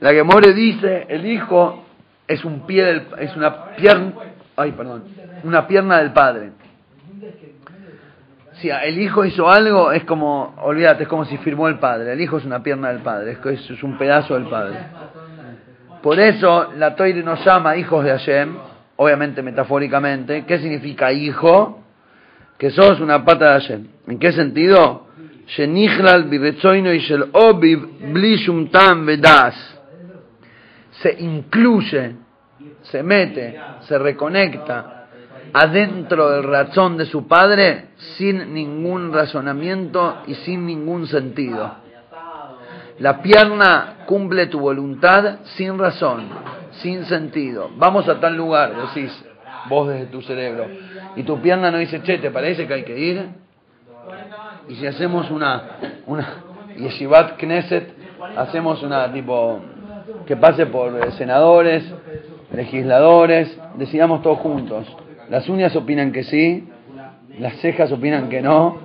La 0.00 0.12
Gemore 0.12 0.52
dice, 0.52 1.06
el 1.08 1.26
hijo 1.26 1.84
es 2.26 2.44
un 2.44 2.66
pie 2.66 2.84
del, 2.84 3.06
es 3.18 3.34
una 3.36 3.74
pierna, 3.74 4.12
ay, 4.56 4.72
perdón, 4.72 5.04
una 5.44 5.66
pierna 5.66 5.98
del 5.98 6.12
padre. 6.12 6.52
Si 8.60 8.70
el 8.70 8.98
hijo 8.98 9.24
hizo 9.24 9.48
algo, 9.48 9.92
es 9.92 10.04
como, 10.04 10.54
olvídate, 10.62 11.04
es 11.04 11.08
como 11.08 11.24
si 11.24 11.36
firmó 11.38 11.68
el 11.68 11.78
padre. 11.78 12.12
El 12.12 12.20
hijo 12.20 12.38
es 12.38 12.44
una 12.44 12.62
pierna 12.62 12.88
del 12.88 12.98
padre, 12.98 13.38
es, 13.44 13.70
es 13.70 13.82
un 13.82 13.96
pedazo 13.96 14.34
del 14.34 14.48
padre. 14.48 14.78
Por 16.02 16.18
eso 16.20 16.72
la 16.76 16.94
Toire 16.94 17.22
nos 17.22 17.44
llama 17.44 17.76
hijos 17.76 18.04
de 18.04 18.10
Hashem, 18.10 18.56
obviamente 18.96 19.42
metafóricamente. 19.42 20.44
¿Qué 20.44 20.58
significa 20.58 21.12
hijo? 21.12 21.82
Que 22.56 22.70
sos 22.70 23.00
una 23.00 23.24
pata 23.24 23.46
de 23.46 23.60
Hashem. 23.60 23.86
¿En 24.06 24.18
qué 24.18 24.32
sentido? 24.32 25.06
Shenichlal 25.46 26.32
y 26.32 26.98
shel 26.98 27.30
obiv 27.32 28.12
bli 28.12 28.36
shum 28.36 28.68
tam 28.68 29.06
vedas. 29.06 29.77
Se 31.02 31.16
incluye, 31.18 32.16
se 32.82 33.02
mete, 33.02 33.60
se 33.80 33.98
reconecta 33.98 35.06
adentro 35.52 36.30
del 36.30 36.44
razón 36.44 36.96
de 36.96 37.06
su 37.06 37.26
padre 37.26 37.90
sin 38.16 38.52
ningún 38.52 39.12
razonamiento 39.12 40.22
y 40.26 40.34
sin 40.34 40.66
ningún 40.66 41.06
sentido. 41.06 41.72
La 42.98 43.22
pierna 43.22 43.98
cumple 44.06 44.46
tu 44.46 44.58
voluntad 44.58 45.38
sin 45.56 45.78
razón, 45.78 46.28
sin 46.82 47.04
sentido. 47.04 47.70
Vamos 47.76 48.08
a 48.08 48.18
tal 48.18 48.36
lugar, 48.36 48.74
decís 48.74 49.24
vos 49.68 49.88
desde 49.88 50.06
tu 50.06 50.20
cerebro. 50.22 50.66
Y 51.16 51.22
tu 51.22 51.40
pierna 51.40 51.70
no 51.70 51.78
dice, 51.78 52.02
che, 52.02 52.18
¿te 52.18 52.30
parece 52.30 52.66
que 52.66 52.74
hay 52.74 52.84
que 52.84 52.98
ir? 52.98 53.28
Y 54.68 54.74
si 54.76 54.86
hacemos 54.86 55.30
una, 55.30 55.62
una 56.06 56.44
Yeshivat 56.76 57.38
Knesset, 57.38 57.94
hacemos 58.36 58.82
una 58.82 59.12
tipo 59.12 59.60
que 60.28 60.36
pase 60.36 60.66
por 60.66 60.94
eh, 60.94 61.10
senadores, 61.12 61.82
legisladores, 62.52 63.58
decidamos 63.78 64.20
todos 64.20 64.38
juntos. 64.40 64.86
Las 65.30 65.48
uñas 65.48 65.74
opinan 65.74 66.12
que 66.12 66.22
sí, 66.22 66.68
las 67.38 67.54
cejas 67.62 67.90
opinan 67.92 68.28
que 68.28 68.42
no, 68.42 68.76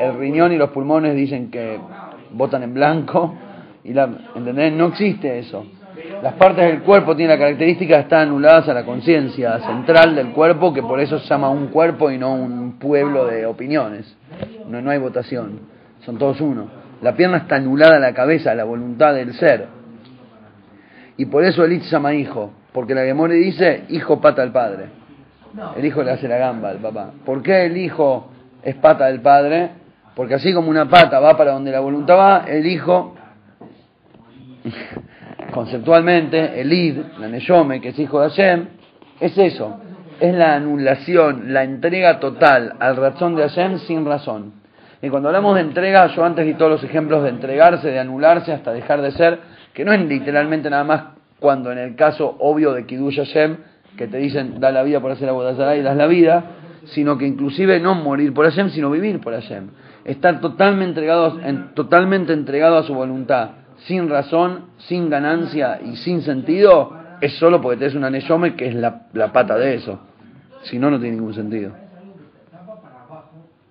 el 0.00 0.14
riñón 0.14 0.50
y 0.50 0.56
los 0.56 0.70
pulmones 0.70 1.14
dicen 1.14 1.50
que 1.50 1.78
votan 2.30 2.62
en 2.62 2.72
blanco, 2.72 3.34
y 3.84 3.92
la, 3.92 4.08
¿entendés? 4.34 4.72
No 4.72 4.86
existe 4.86 5.40
eso. 5.40 5.66
Las 6.22 6.34
partes 6.34 6.64
del 6.64 6.80
cuerpo 6.80 7.14
tienen 7.14 7.38
la 7.38 7.44
característica 7.44 7.96
de 7.96 8.02
estar 8.04 8.20
anuladas 8.20 8.66
a 8.70 8.72
la 8.72 8.86
conciencia 8.86 9.58
central 9.60 10.14
del 10.14 10.28
cuerpo, 10.28 10.72
que 10.72 10.82
por 10.82 11.00
eso 11.00 11.18
se 11.18 11.28
llama 11.28 11.50
un 11.50 11.66
cuerpo 11.66 12.10
y 12.10 12.16
no 12.16 12.32
un 12.32 12.78
pueblo 12.78 13.26
de 13.26 13.44
opiniones. 13.44 14.16
No, 14.70 14.80
no 14.80 14.90
hay 14.90 14.98
votación, 14.98 15.60
son 16.06 16.16
todos 16.16 16.40
uno. 16.40 16.66
La 17.02 17.14
pierna 17.14 17.36
está 17.36 17.56
anulada 17.56 17.96
a 17.96 18.00
la 18.00 18.14
cabeza, 18.14 18.52
a 18.52 18.54
la 18.54 18.64
voluntad 18.64 19.12
del 19.12 19.34
ser. 19.34 19.81
Y 21.16 21.26
por 21.26 21.44
eso 21.44 21.64
el 21.64 21.80
llama 21.82 22.14
hijo. 22.14 22.52
Porque 22.72 22.94
la 22.94 23.02
Gemore 23.02 23.34
dice, 23.34 23.84
hijo 23.88 24.20
pata 24.20 24.42
al 24.42 24.52
padre. 24.52 24.86
El 25.76 25.84
hijo 25.84 26.02
le 26.02 26.12
hace 26.12 26.28
la 26.28 26.38
gamba 26.38 26.70
al 26.70 26.78
papá. 26.78 27.10
¿Por 27.24 27.42
qué 27.42 27.66
el 27.66 27.76
hijo 27.76 28.30
es 28.62 28.74
pata 28.76 29.06
del 29.06 29.20
padre? 29.20 29.70
Porque 30.14 30.34
así 30.34 30.52
como 30.54 30.70
una 30.70 30.88
pata 30.88 31.20
va 31.20 31.36
para 31.36 31.52
donde 31.52 31.70
la 31.70 31.80
voluntad 31.80 32.16
va, 32.16 32.44
el 32.46 32.66
hijo, 32.66 33.14
conceptualmente, 35.52 36.60
el 36.60 36.72
id, 36.72 36.98
la 37.18 37.28
neyome, 37.28 37.80
que 37.80 37.90
es 37.90 37.98
hijo 37.98 38.20
de 38.20 38.30
Hashem, 38.30 38.66
es 39.20 39.36
eso. 39.36 39.78
Es 40.20 40.34
la 40.34 40.54
anulación, 40.54 41.52
la 41.52 41.64
entrega 41.64 42.20
total 42.20 42.74
al 42.78 42.96
razón 42.96 43.34
de 43.34 43.42
Hashem 43.42 43.78
sin 43.80 44.06
razón. 44.06 44.62
Y 45.02 45.08
cuando 45.08 45.28
hablamos 45.30 45.56
de 45.56 45.62
entrega, 45.62 46.06
yo 46.08 46.24
antes 46.24 46.46
di 46.46 46.54
todos 46.54 46.70
los 46.70 46.84
ejemplos 46.84 47.24
de 47.24 47.30
entregarse, 47.30 47.90
de 47.90 47.98
anularse 47.98 48.52
hasta 48.52 48.72
dejar 48.72 49.02
de 49.02 49.10
ser, 49.12 49.40
que 49.74 49.84
no 49.84 49.92
es 49.92 50.00
literalmente 50.06 50.68
nada 50.70 50.84
más 50.84 51.02
cuando 51.38 51.72
en 51.72 51.78
el 51.78 51.96
caso 51.96 52.36
obvio 52.38 52.72
de 52.72 52.86
Kiddush 52.86 53.16
Hashem, 53.16 53.56
que 53.96 54.06
te 54.06 54.18
dicen 54.18 54.60
da 54.60 54.70
la 54.70 54.82
vida 54.82 55.00
por 55.00 55.10
hacer 55.10 55.28
la 55.28 55.76
y 55.76 55.82
das 55.82 55.96
la 55.96 56.06
vida, 56.06 56.44
sino 56.86 57.18
que 57.18 57.26
inclusive 57.26 57.80
no 57.80 57.94
morir 57.94 58.32
por 58.32 58.44
Hashem, 58.46 58.70
sino 58.70 58.90
vivir 58.90 59.20
por 59.20 59.34
Hashem. 59.34 59.68
Estar 60.04 60.40
totalmente 60.40 61.00
entregado, 61.00 61.40
en, 61.40 61.74
totalmente 61.74 62.32
entregado 62.32 62.78
a 62.78 62.82
su 62.84 62.94
voluntad, 62.94 63.50
sin 63.86 64.08
razón, 64.08 64.66
sin 64.78 65.10
ganancia 65.10 65.80
y 65.82 65.96
sin 65.96 66.22
sentido, 66.22 66.96
es 67.20 67.34
solo 67.34 67.60
porque 67.60 67.78
tenés 67.78 67.94
una 67.94 68.10
neyome 68.10 68.54
que 68.56 68.68
es 68.68 68.74
la, 68.74 69.06
la 69.12 69.32
pata 69.32 69.56
de 69.56 69.74
eso. 69.74 70.00
Si 70.62 70.78
no, 70.78 70.90
no 70.90 70.98
tiene 70.98 71.16
ningún 71.16 71.34
sentido. 71.34 71.72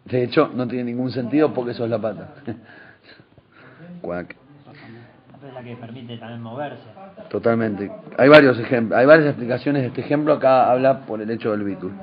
De 0.06 0.24
hecho, 0.24 0.50
no 0.54 0.68
tiene 0.68 0.86
ningún 0.86 1.12
sentido 1.12 1.54
porque 1.54 1.72
eso 1.72 1.86
es 1.86 1.90
la 1.90 2.00
pata. 2.00 2.34
Que 5.64 5.76
permite 5.76 6.18
también 6.18 6.42
moverse. 6.42 6.84
Totalmente. 7.30 7.92
Hay 8.18 8.30
varios 8.30 8.58
ejemplos, 8.60 8.98
hay 8.98 9.06
varias 9.06 9.28
explicaciones 9.28 9.84
de 9.84 9.88
este 9.90 10.02
ejemplo. 10.02 10.34
Acá 10.34 10.72
habla 10.72 11.02
por 11.06 11.22
el 11.22 11.30
hecho 11.30 11.52
del 11.52 11.64
bitul. 11.64 11.94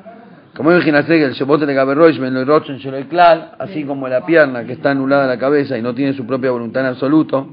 Como 0.57 0.73
imagínate 0.73 1.19
que 1.19 1.25
el 1.25 1.33
shebote 1.33 1.67
de 1.67 1.75
Gaberroish, 1.75 2.19
Ben 2.19 2.37
el 2.37 3.07
Klal, 3.09 3.53
así 3.59 3.85
como 3.85 4.09
la 4.09 4.25
pierna 4.25 4.65
que 4.65 4.73
está 4.73 4.91
anulada 4.91 5.25
a 5.25 5.27
la 5.27 5.39
cabeza 5.39 5.77
y 5.77 5.83
no 5.83 5.95
tiene 5.95 6.15
su 6.15 6.27
propia 6.27 6.51
voluntad 6.51 6.83
en 6.83 6.89
absoluto. 6.89 7.49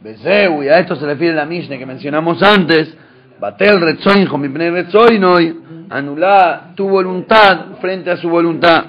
Beseu, 0.00 0.62
y 0.62 0.68
a 0.68 0.78
esto 0.80 0.96
se 0.96 1.06
refiere 1.06 1.34
la 1.34 1.46
Mishnah 1.46 1.78
que 1.78 1.86
mencionamos 1.86 2.42
antes. 2.42 2.96
Batel 3.40 3.80
Retzoin, 3.80 4.28
mi 4.40 4.48
Retzoinoi, 4.48 5.60
anular 5.90 6.74
tu 6.74 6.88
voluntad 6.88 7.76
frente 7.80 8.10
a 8.10 8.16
su 8.16 8.28
voluntad. 8.28 8.84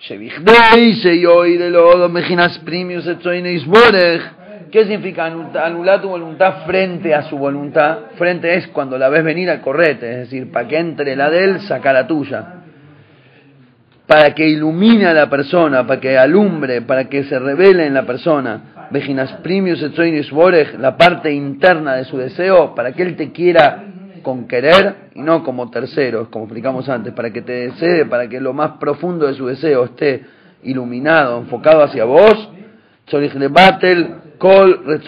Shevichdei, 0.00 0.92
Sheyoi 0.94 1.56
de 1.56 1.70
Lodo, 1.70 2.08
Mejinas 2.08 2.58
Primius. 2.58 3.06
¿Qué 4.70 4.84
significa 4.84 5.24
anular 5.26 6.02
tu 6.02 6.08
voluntad 6.08 6.66
frente 6.66 7.14
a 7.14 7.22
su 7.22 7.38
voluntad? 7.38 7.98
Frente 8.16 8.54
es 8.54 8.68
cuando 8.68 8.98
la 8.98 9.08
ves 9.08 9.24
venir 9.24 9.48
al 9.48 9.60
correte, 9.60 10.10
es 10.10 10.18
decir, 10.18 10.50
para 10.52 10.68
que 10.68 10.78
entre 10.78 11.16
la 11.16 11.30
de 11.30 11.44
él, 11.44 11.60
saca 11.60 11.92
la 11.92 12.06
tuya. 12.06 12.54
Para 14.06 14.34
que 14.34 14.46
ilumine 14.46 15.06
a 15.06 15.14
la 15.14 15.30
persona, 15.30 15.86
para 15.86 16.00
que 16.00 16.18
alumbre, 16.18 16.82
para 16.82 17.08
que 17.08 17.24
se 17.24 17.38
revele 17.38 17.86
en 17.86 17.94
la 17.94 18.04
persona. 18.04 18.88
Vejinas 18.90 19.32
primius 19.42 19.82
et 19.82 20.78
la 20.78 20.96
parte 20.96 21.32
interna 21.32 21.94
de 21.96 22.04
su 22.04 22.16
deseo, 22.16 22.74
para 22.74 22.92
que 22.92 23.02
él 23.02 23.16
te 23.16 23.32
quiera 23.32 23.84
con 24.22 24.48
querer 24.48 25.10
y 25.14 25.22
no 25.22 25.44
como 25.44 25.70
terceros, 25.70 26.28
como 26.28 26.44
explicamos 26.44 26.88
antes, 26.88 27.12
para 27.12 27.30
que 27.30 27.42
te 27.42 27.68
desee, 27.68 28.06
para 28.06 28.28
que 28.28 28.40
lo 28.40 28.52
más 28.52 28.72
profundo 28.78 29.26
de 29.26 29.34
su 29.34 29.46
deseo 29.46 29.84
esté 29.84 30.24
iluminado, 30.62 31.38
enfocado 31.38 31.82
hacia 31.82 32.04
vos. 32.04 32.50
Battle 33.50 34.27
Kol 34.38 35.00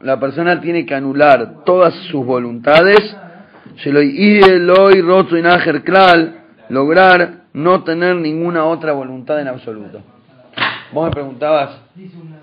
La 0.00 0.18
persona 0.18 0.60
tiene 0.60 0.86
que 0.86 0.94
anular 0.94 1.64
todas 1.64 1.94
sus 2.10 2.24
voluntades. 2.24 3.16
Lograr 6.68 7.30
no 7.52 7.84
tener 7.84 8.16
ninguna 8.16 8.64
otra 8.64 8.92
voluntad 8.92 9.40
en 9.40 9.48
absoluto. 9.48 10.00
Vos 10.92 11.04
me 11.06 11.10
preguntabas 11.10 11.80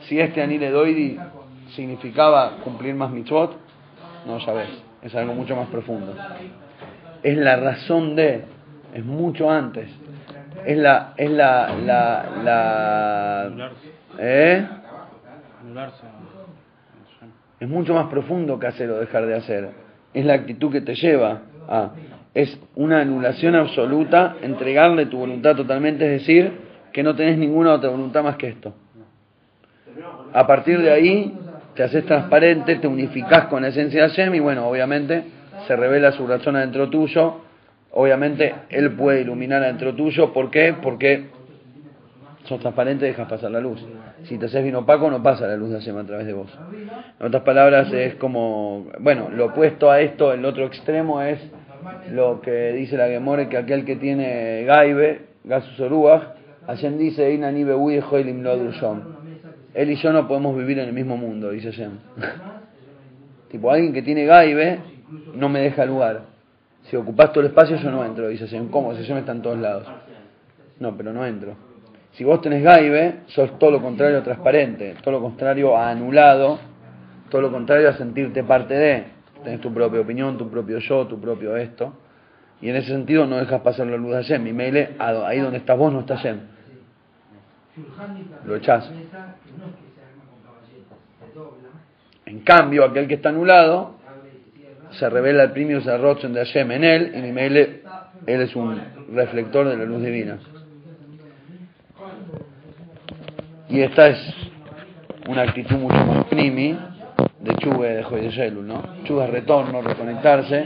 si 0.07 0.19
este 0.19 0.41
Anile 0.41 0.71
Doidi 0.71 1.17
significaba 1.75 2.57
cumplir 2.63 2.95
más 2.95 3.11
mitzvot. 3.11 3.57
No, 4.25 4.39
ya 4.39 4.53
ves, 4.53 4.69
es 5.01 5.13
algo 5.15 5.33
mucho 5.33 5.55
más 5.55 5.67
profundo. 5.67 6.15
Es 7.23 7.37
la 7.37 7.57
razón 7.57 8.15
de, 8.15 8.43
es 8.93 9.05
mucho 9.05 9.49
antes. 9.49 9.87
Es 10.65 10.77
la, 10.77 11.13
es 11.15 11.29
la, 11.29 11.75
la, 11.85 12.29
la, 12.43 13.71
¿eh? 14.17 14.67
Es 17.59 17.67
mucho 17.67 17.93
más 17.93 18.07
profundo 18.07 18.57
que 18.59 18.67
hacer 18.67 18.89
o 18.89 18.99
dejar 18.99 19.26
de 19.26 19.36
hacer. 19.36 19.70
Es 20.13 20.26
la 20.26 20.34
actitud 20.34 20.72
que 20.72 20.82
te 20.82 20.95
lleva 20.95 21.41
a. 21.67 21.91
Es 22.34 22.59
una 22.76 23.01
anulación 23.01 23.55
absoluta, 23.55 24.38
entregarle 24.41 25.07
tu 25.07 25.17
voluntad 25.17 25.55
totalmente, 25.55 26.05
es 26.05 26.22
decir, 26.22 26.51
que 26.93 27.03
no 27.03 27.15
tenés 27.15 27.38
ninguna 27.38 27.74
otra 27.74 27.89
voluntad 27.89 28.24
más 28.24 28.36
que 28.36 28.49
esto. 28.49 28.74
A 30.34 30.45
partir 30.45 30.80
de 30.80 30.91
ahí, 30.91 31.38
te 31.74 31.84
haces 31.84 32.05
transparente, 32.05 32.76
te 32.76 32.88
unificás 32.88 33.45
con 33.45 33.63
la 33.63 33.70
esencia 33.70 34.03
de 34.03 34.09
Hashem 34.09 34.36
y 34.36 34.39
bueno, 34.39 34.67
obviamente 34.67 35.24
se 35.67 35.76
revela 35.76 36.11
su 36.11 36.28
razón 36.28 36.55
adentro 36.55 36.89
tuyo. 36.89 37.41
Obviamente 37.91 38.53
Él 38.70 38.91
puede 38.91 39.22
iluminar 39.22 39.63
adentro 39.63 39.95
tuyo. 39.95 40.32
¿Por 40.32 40.51
qué? 40.51 40.76
Porque 40.82 41.30
sos 42.50 42.60
transparente 42.60 43.06
dejas 43.06 43.30
pasar 43.30 43.52
la 43.52 43.60
luz. 43.60 43.80
Si 44.24 44.38
te 44.38 44.47
haces 44.47 44.64
bien 44.64 44.76
opaco, 44.76 45.10
no 45.10 45.22
pasa 45.22 45.47
la 45.47 45.56
luz 45.56 45.70
de 45.70 45.76
Hashem 45.76 45.97
a 45.97 46.04
través 46.04 46.26
de 46.26 46.34
vos. 46.34 46.50
En 47.20 47.28
otras 47.28 47.43
palabras, 47.43 47.93
es 47.93 48.16
como, 48.16 48.88
bueno, 49.00 49.30
lo 49.30 49.45
opuesto 49.45 49.91
a 49.91 50.02
esto, 50.02 50.34
el 50.34 50.43
otro 50.43 50.66
extremo 50.66 51.22
es 51.22 51.39
lo 52.12 52.41
que 52.41 52.74
dice 52.74 52.97
la 52.97 53.08
Gemore, 53.08 53.47
que 53.47 53.58
aquel 53.58 53.86
que 53.86 53.95
tiene 53.95 54.64
Gaibe, 54.66 55.28
Gasus 55.43 55.80
Oruach, 55.80 56.24
Hashem 56.66 56.97
dice, 56.97 57.32
él 59.74 59.91
y 59.91 59.95
yo 59.95 60.12
no 60.12 60.28
podemos 60.28 60.58
vivir 60.58 60.80
en 60.80 60.88
el 60.88 60.93
mismo 60.93 61.18
mundo, 61.18 61.52
dice 61.52 61.72
Hashem. 61.72 61.91
tipo, 63.50 63.72
alguien 63.72 63.93
que 63.93 64.02
tiene 64.02 64.26
Gaibe 64.26 64.80
no 65.36 65.50
me 65.50 65.62
deja 65.62 65.86
lugar. 65.86 66.22
Si 66.89 66.95
ocupas 66.95 67.32
todo 67.32 67.41
el 67.41 67.47
espacio, 67.52 67.78
yo 67.78 67.91
no 67.91 68.04
entro, 68.04 68.28
dice 68.28 68.45
Hashem. 68.45 68.70
¿Cómo? 68.70 68.93
Si 68.95 69.02
Hashem 69.02 69.18
está 69.18 69.34
en 69.34 69.41
todos 69.43 69.60
lados. 69.60 69.88
No, 70.80 70.97
pero 70.97 71.14
no 71.14 71.26
entro. 71.26 71.68
Si 72.14 72.24
vos 72.24 72.41
tenés 72.41 72.64
Gaibe, 72.64 73.22
sos 73.28 73.57
todo 73.60 73.72
lo 73.72 73.82
contrario 73.82 74.22
transparente, 74.24 74.95
todo 75.01 75.14
lo 75.14 75.22
contrario 75.22 75.78
a 75.78 75.89
anulado, 75.89 76.60
todo 77.30 77.41
lo 77.41 77.51
contrario 77.51 77.89
a 77.89 77.93
sentirte 77.93 78.43
parte 78.43 78.74
de. 78.74 79.03
Tenés 79.43 79.62
tu 79.62 79.74
propia 79.74 80.01
opinión, 80.01 80.38
tu 80.38 80.49
propio 80.49 80.80
yo, 80.80 81.07
tu 81.07 81.20
propio 81.20 81.55
esto. 81.55 81.93
Y 82.62 82.70
en 82.70 82.76
ese 82.76 82.89
sentido 82.89 83.26
no 83.26 83.38
dejas 83.38 83.62
pasar 83.62 83.88
la 83.88 83.95
luz 83.95 84.12
de 84.12 84.16
Hashem. 84.18 84.47
Y 84.47 84.53
Meile, 84.53 84.95
ahí 84.99 85.39
donde 85.39 85.60
estás 85.60 85.78
vos 85.78 85.93
no 85.93 86.01
está 86.01 86.18
Hashem. 86.18 86.39
Lo 88.45 88.55
echás. 88.55 88.91
En 92.26 92.39
cambio, 92.41 92.84
aquel 92.84 93.07
que 93.07 93.16
está 93.16 93.30
anulado, 93.30 93.95
se 94.91 95.10
revela 95.10 95.43
el 95.43 95.51
primio 95.51 95.82
Zarrochen 95.82 96.34
de 96.34 96.45
Hashem 96.45 96.72
en 96.72 96.84
él, 96.84 97.12
y 97.16 97.32
Meile, 97.32 97.82
él 98.26 98.41
es 98.41 98.55
un 98.55 98.80
reflector 99.14 99.70
de 99.70 99.78
la 99.78 99.86
luz 99.86 100.03
divina. 100.03 100.39
Y 103.70 103.82
esta 103.82 104.07
es 104.07 104.17
una 105.28 105.43
actitud 105.43 105.76
mucho 105.76 106.03
más 106.05 106.26
primi 106.26 106.76
de 107.39 107.55
Chuve 107.55 107.97
de 107.97 108.03
Joyeselu, 108.03 108.63
¿no? 108.63 108.82
Chuve 109.03 109.26
es 109.26 109.30
retorno, 109.30 109.82
reconectarse. 109.82 110.65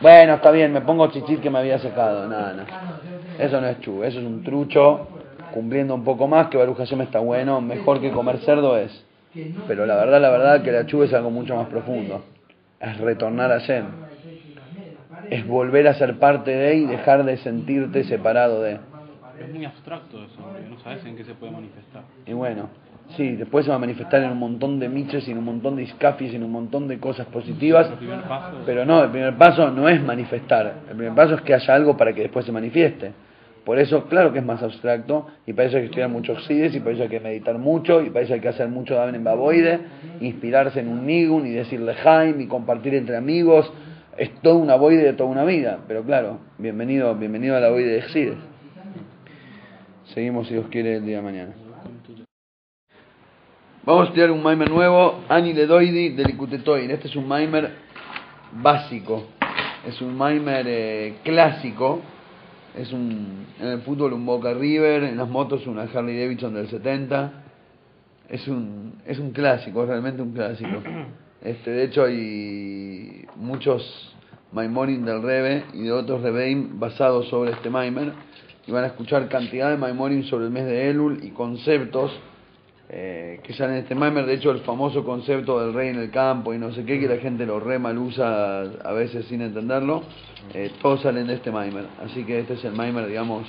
Bueno, 0.00 0.34
está 0.34 0.50
bien, 0.50 0.72
me 0.72 0.80
pongo 0.80 1.06
chichit 1.08 1.40
que 1.40 1.50
me 1.50 1.60
había 1.60 1.78
secado. 1.78 2.28
Nada, 2.28 2.52
no. 2.52 2.64
Eso 3.38 3.60
no 3.60 3.68
es 3.68 3.80
Chuve, 3.80 4.08
eso 4.08 4.18
es 4.18 4.26
un 4.26 4.42
trucho 4.42 5.06
cumpliendo 5.54 5.94
un 5.94 6.02
poco 6.02 6.26
más, 6.26 6.48
que 6.48 6.56
Baruch 6.56 6.78
Hashem 6.78 7.02
está 7.02 7.20
bueno, 7.20 7.60
mejor 7.60 8.00
que 8.00 8.10
comer 8.10 8.38
cerdo 8.38 8.76
es. 8.76 9.04
Pero 9.68 9.86
la 9.86 9.94
verdad, 9.96 10.20
la 10.20 10.30
verdad 10.30 10.62
que 10.62 10.72
la 10.72 10.84
Chuve 10.86 11.06
es 11.06 11.14
algo 11.14 11.30
mucho 11.30 11.54
más 11.54 11.68
profundo. 11.68 12.24
Es 12.80 12.98
retornar 12.98 13.52
a 13.52 13.60
Hashem. 13.60 13.86
Es 15.30 15.46
volver 15.46 15.86
a 15.86 15.94
ser 15.94 16.18
parte 16.18 16.50
de 16.50 16.74
y 16.74 16.86
dejar 16.86 17.24
de 17.24 17.36
sentirte 17.36 18.02
separado 18.04 18.62
de 18.62 18.78
es 19.44 19.54
muy 19.54 19.64
abstracto 19.64 20.24
eso, 20.24 20.40
no 20.68 20.78
sabes 20.80 21.04
en 21.04 21.16
qué 21.16 21.24
se 21.24 21.34
puede 21.34 21.52
manifestar. 21.52 22.02
Y 22.26 22.32
bueno, 22.32 22.68
sí, 23.16 23.36
después 23.36 23.64
se 23.64 23.70
va 23.70 23.76
a 23.76 23.80
manifestar 23.80 24.22
en 24.22 24.30
un 24.30 24.38
montón 24.38 24.78
de 24.78 24.88
miches, 24.88 25.26
en 25.28 25.38
un 25.38 25.44
montón 25.44 25.76
de 25.76 25.82
iscafis, 25.84 26.34
en 26.34 26.42
un 26.42 26.50
montón 26.50 26.88
de 26.88 26.98
cosas 26.98 27.26
positivas. 27.26 27.90
Pero 28.64 28.84
no, 28.84 29.02
el 29.04 29.10
primer 29.10 29.36
paso 29.36 29.70
no 29.70 29.88
es 29.88 30.02
manifestar. 30.02 30.74
El 30.88 30.96
primer 30.96 31.14
paso 31.14 31.34
es 31.34 31.40
que 31.42 31.54
haya 31.54 31.74
algo 31.74 31.96
para 31.96 32.12
que 32.12 32.22
después 32.22 32.44
se 32.44 32.52
manifieste. 32.52 33.12
Por 33.64 33.78
eso, 33.78 34.06
claro 34.06 34.32
que 34.32 34.40
es 34.40 34.44
más 34.44 34.60
abstracto, 34.60 35.28
y 35.46 35.52
para 35.52 35.68
eso 35.68 35.76
hay 35.76 35.82
que 35.82 35.86
estudiar 35.86 36.08
mucho 36.08 36.32
oxides, 36.32 36.74
y 36.74 36.80
para 36.80 36.92
eso 36.92 37.02
hay 37.04 37.08
que 37.08 37.20
meditar 37.20 37.58
mucho, 37.58 38.02
y 38.02 38.10
para 38.10 38.24
eso 38.24 38.34
hay 38.34 38.40
que 38.40 38.48
hacer 38.48 38.68
mucho 38.68 38.96
daven 38.96 39.14
en 39.14 39.22
baboide, 39.22 39.78
inspirarse 40.20 40.80
en 40.80 40.88
un 40.88 41.06
nigun, 41.06 41.46
y 41.46 41.50
decirle 41.50 41.94
Jaime, 41.94 42.42
y 42.42 42.46
compartir 42.48 42.94
entre 42.94 43.16
amigos. 43.16 43.72
Es 44.16 44.30
toda 44.42 44.56
una 44.56 44.74
boide 44.74 45.04
de 45.04 45.12
toda 45.12 45.30
una 45.30 45.44
vida, 45.44 45.78
pero 45.86 46.02
claro, 46.02 46.38
bienvenido, 46.58 47.14
bienvenido 47.14 47.56
a 47.56 47.60
la 47.60 47.70
boide 47.70 47.92
de 47.92 47.98
oxides. 48.00 48.51
Seguimos 50.14 50.46
si 50.46 50.54
Dios 50.54 50.66
quiere 50.70 50.96
el 50.96 51.06
día 51.06 51.16
de 51.16 51.22
mañana. 51.22 51.52
Vamos 53.84 54.02
a 54.02 54.04
estudiar 54.08 54.30
un 54.30 54.42
Maimer 54.42 54.70
nuevo, 54.70 55.24
Ani 55.28 55.54
Ledoidi 55.54 56.10
de 56.10 56.24
Likutetoin. 56.24 56.90
Este 56.90 57.08
es 57.08 57.16
un 57.16 57.26
Maimer 57.26 57.72
básico, 58.52 59.28
es 59.86 60.02
un 60.02 60.14
Maimer 60.14 60.66
eh, 60.68 61.14
clásico, 61.24 62.00
es 62.76 62.92
un, 62.92 63.46
en 63.58 63.68
el 63.68 63.80
fútbol 63.80 64.12
un 64.12 64.26
Boca 64.26 64.52
River, 64.52 65.04
en 65.04 65.16
las 65.16 65.28
motos 65.30 65.66
una 65.66 65.84
Harley 65.84 66.20
Davidson 66.20 66.52
del 66.52 66.68
70, 66.68 67.32
es 68.28 68.46
un, 68.48 69.00
es 69.06 69.18
un 69.18 69.30
clásico, 69.30 69.82
es 69.82 69.88
realmente 69.88 70.20
un 70.20 70.32
clásico. 70.32 70.82
Este, 71.42 71.70
de 71.70 71.84
hecho 71.84 72.04
hay 72.04 73.24
muchos 73.36 74.14
Maimorim 74.52 75.04
del 75.04 75.22
Rebe 75.22 75.64
y 75.72 75.84
de 75.84 75.92
otros 75.92 76.20
Rebeim 76.20 76.78
basados 76.78 77.28
sobre 77.28 77.52
este 77.52 77.70
Maimer, 77.70 78.12
y 78.66 78.72
van 78.72 78.84
a 78.84 78.88
escuchar 78.88 79.28
cantidad 79.28 79.70
de 79.70 79.76
Maimorim 79.76 80.24
sobre 80.24 80.46
el 80.46 80.50
mes 80.50 80.66
de 80.66 80.90
Elul 80.90 81.24
y 81.24 81.30
conceptos 81.30 82.12
eh, 82.94 83.40
que 83.42 83.54
salen 83.54 83.76
en 83.76 83.82
este 83.84 83.94
Maimer, 83.94 84.26
de 84.26 84.34
hecho 84.34 84.50
el 84.50 84.60
famoso 84.60 85.02
concepto 85.02 85.58
del 85.60 85.72
rey 85.72 85.88
en 85.88 85.98
el 85.98 86.10
campo 86.10 86.52
y 86.52 86.58
no 86.58 86.72
sé 86.72 86.84
qué, 86.84 87.00
que 87.00 87.08
la 87.08 87.16
gente 87.16 87.46
lo 87.46 87.58
re 87.58 87.78
mal 87.78 87.96
usa 87.96 88.60
a 88.60 88.92
veces 88.92 89.24
sin 89.26 89.40
entenderlo, 89.40 90.02
eh, 90.52 90.70
todos 90.82 91.00
salen 91.00 91.26
de 91.26 91.34
este 91.36 91.50
Maimer. 91.50 91.86
Así 92.04 92.22
que 92.24 92.40
este 92.40 92.52
es 92.52 92.64
el 92.66 92.74
Maimer, 92.74 93.06
digamos, 93.06 93.46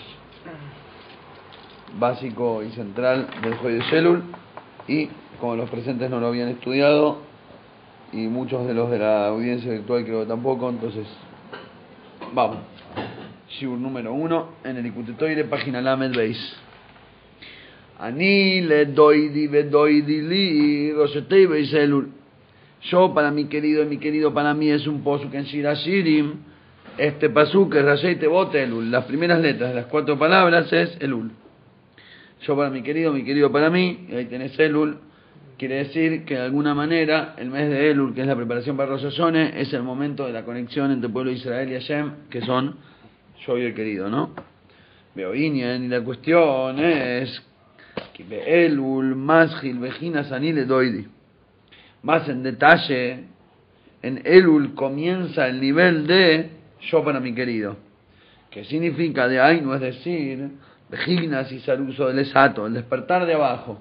básico 1.99 2.63
y 2.63 2.69
central 2.71 3.27
del 3.41 3.55
Joy 3.57 3.73
de 3.73 3.81
Shelul. 3.81 4.23
Y 4.87 5.09
como 5.41 5.57
los 5.57 5.69
presentes 5.69 6.09
no 6.09 6.21
lo 6.21 6.27
habían 6.27 6.47
estudiado, 6.47 7.17
y 8.13 8.27
muchos 8.27 8.65
de 8.65 8.73
los 8.73 8.89
de 8.91 8.99
la 8.99 9.27
audiencia 9.27 9.71
virtual 9.71 10.05
creo 10.05 10.21
que 10.21 10.27
tampoco, 10.27 10.69
entonces 10.69 11.05
vamos. 12.33 12.59
Shibur 13.53 13.77
número 13.77 14.13
uno 14.13 14.55
en 14.63 14.77
el 14.77 14.85
Icutetoire, 14.87 15.43
página 15.43 15.79
Lamed 15.79 16.15
Beis. 16.15 16.57
Ani 17.99 18.61
le 18.61 18.87
doidi 18.87 19.47
ve 19.47 19.63
doidi 19.63 20.21
li 20.21 20.91
rosetei 20.91 21.45
Beis 21.45 21.71
Elul. 21.73 22.07
Yo 22.81 23.13
para 23.13 23.29
mi 23.29 23.45
querido 23.45 23.83
y 23.83 23.85
mi 23.85 23.97
querido 23.97 24.33
para 24.33 24.55
mí 24.55 24.69
es 24.69 24.87
un 24.87 25.03
posuk 25.03 25.33
en 25.35 25.43
Shira 25.43 25.75
Shirim. 25.75 26.33
Este 26.97 27.29
pasuk 27.29 27.75
es 27.75 28.19
Tebot 28.19 28.55
Elul. 28.55 28.89
Las 28.89 29.05
primeras 29.05 29.39
letras 29.39 29.69
de 29.69 29.75
las 29.75 29.85
cuatro 29.85 30.17
palabras 30.17 30.73
es 30.73 30.97
Elul. 30.99 31.31
Yo 32.41 32.57
para 32.57 32.71
mi 32.71 32.81
querido, 32.81 33.13
mi 33.13 33.23
querido 33.23 33.51
para 33.51 33.69
mí, 33.69 34.07
y 34.09 34.15
ahí 34.15 34.25
tenés 34.25 34.57
Elul, 34.59 34.97
quiere 35.57 35.75
decir 35.75 36.25
que 36.25 36.33
de 36.33 36.41
alguna 36.41 36.73
manera 36.73 37.35
el 37.37 37.51
mes 37.51 37.69
de 37.69 37.91
Elul, 37.91 38.15
que 38.15 38.21
es 38.21 38.27
la 38.27 38.35
preparación 38.35 38.75
para 38.75 38.89
Rosh 38.89 39.03
Hashanah, 39.03 39.49
es 39.59 39.71
el 39.73 39.83
momento 39.83 40.25
de 40.25 40.33
la 40.33 40.43
conexión 40.43 40.91
entre 40.91 41.07
el 41.07 41.13
pueblo 41.13 41.31
de 41.31 41.37
Israel 41.37 41.69
y 41.71 41.73
Hashem, 41.75 42.11
que 42.29 42.41
son 42.41 42.75
yo 43.45 43.57
y 43.57 43.63
el 43.63 43.73
querido, 43.73 44.09
¿no? 44.09 44.31
Veo 45.15 45.35
y 45.35 45.87
la 45.87 46.01
cuestión 46.01 46.79
es 46.79 47.41
que 48.13 48.65
Elul, 48.65 49.15
Masjil, 49.15 49.79
Vejina, 49.79 50.23
Sanile, 50.23 50.65
Doidi. 50.65 51.07
Más 52.01 52.27
en 52.27 52.43
detalle, 52.43 53.25
en 54.01 54.21
Elul 54.25 54.73
comienza 54.73 55.47
el 55.47 55.61
nivel 55.61 56.07
de 56.07 56.49
yo 56.81 57.03
para 57.03 57.19
mi 57.19 57.33
querido, 57.33 57.77
que 58.49 58.65
significa 58.65 59.27
de 59.27 59.61
no 59.61 59.75
es 59.75 59.81
decir, 59.81 60.49
Vejinas 60.89 61.51
y 61.51 61.59
Saluso 61.61 62.07
del 62.07 62.19
Esato, 62.19 62.67
el 62.67 62.73
despertar 62.73 63.25
de 63.25 63.33
abajo. 63.33 63.79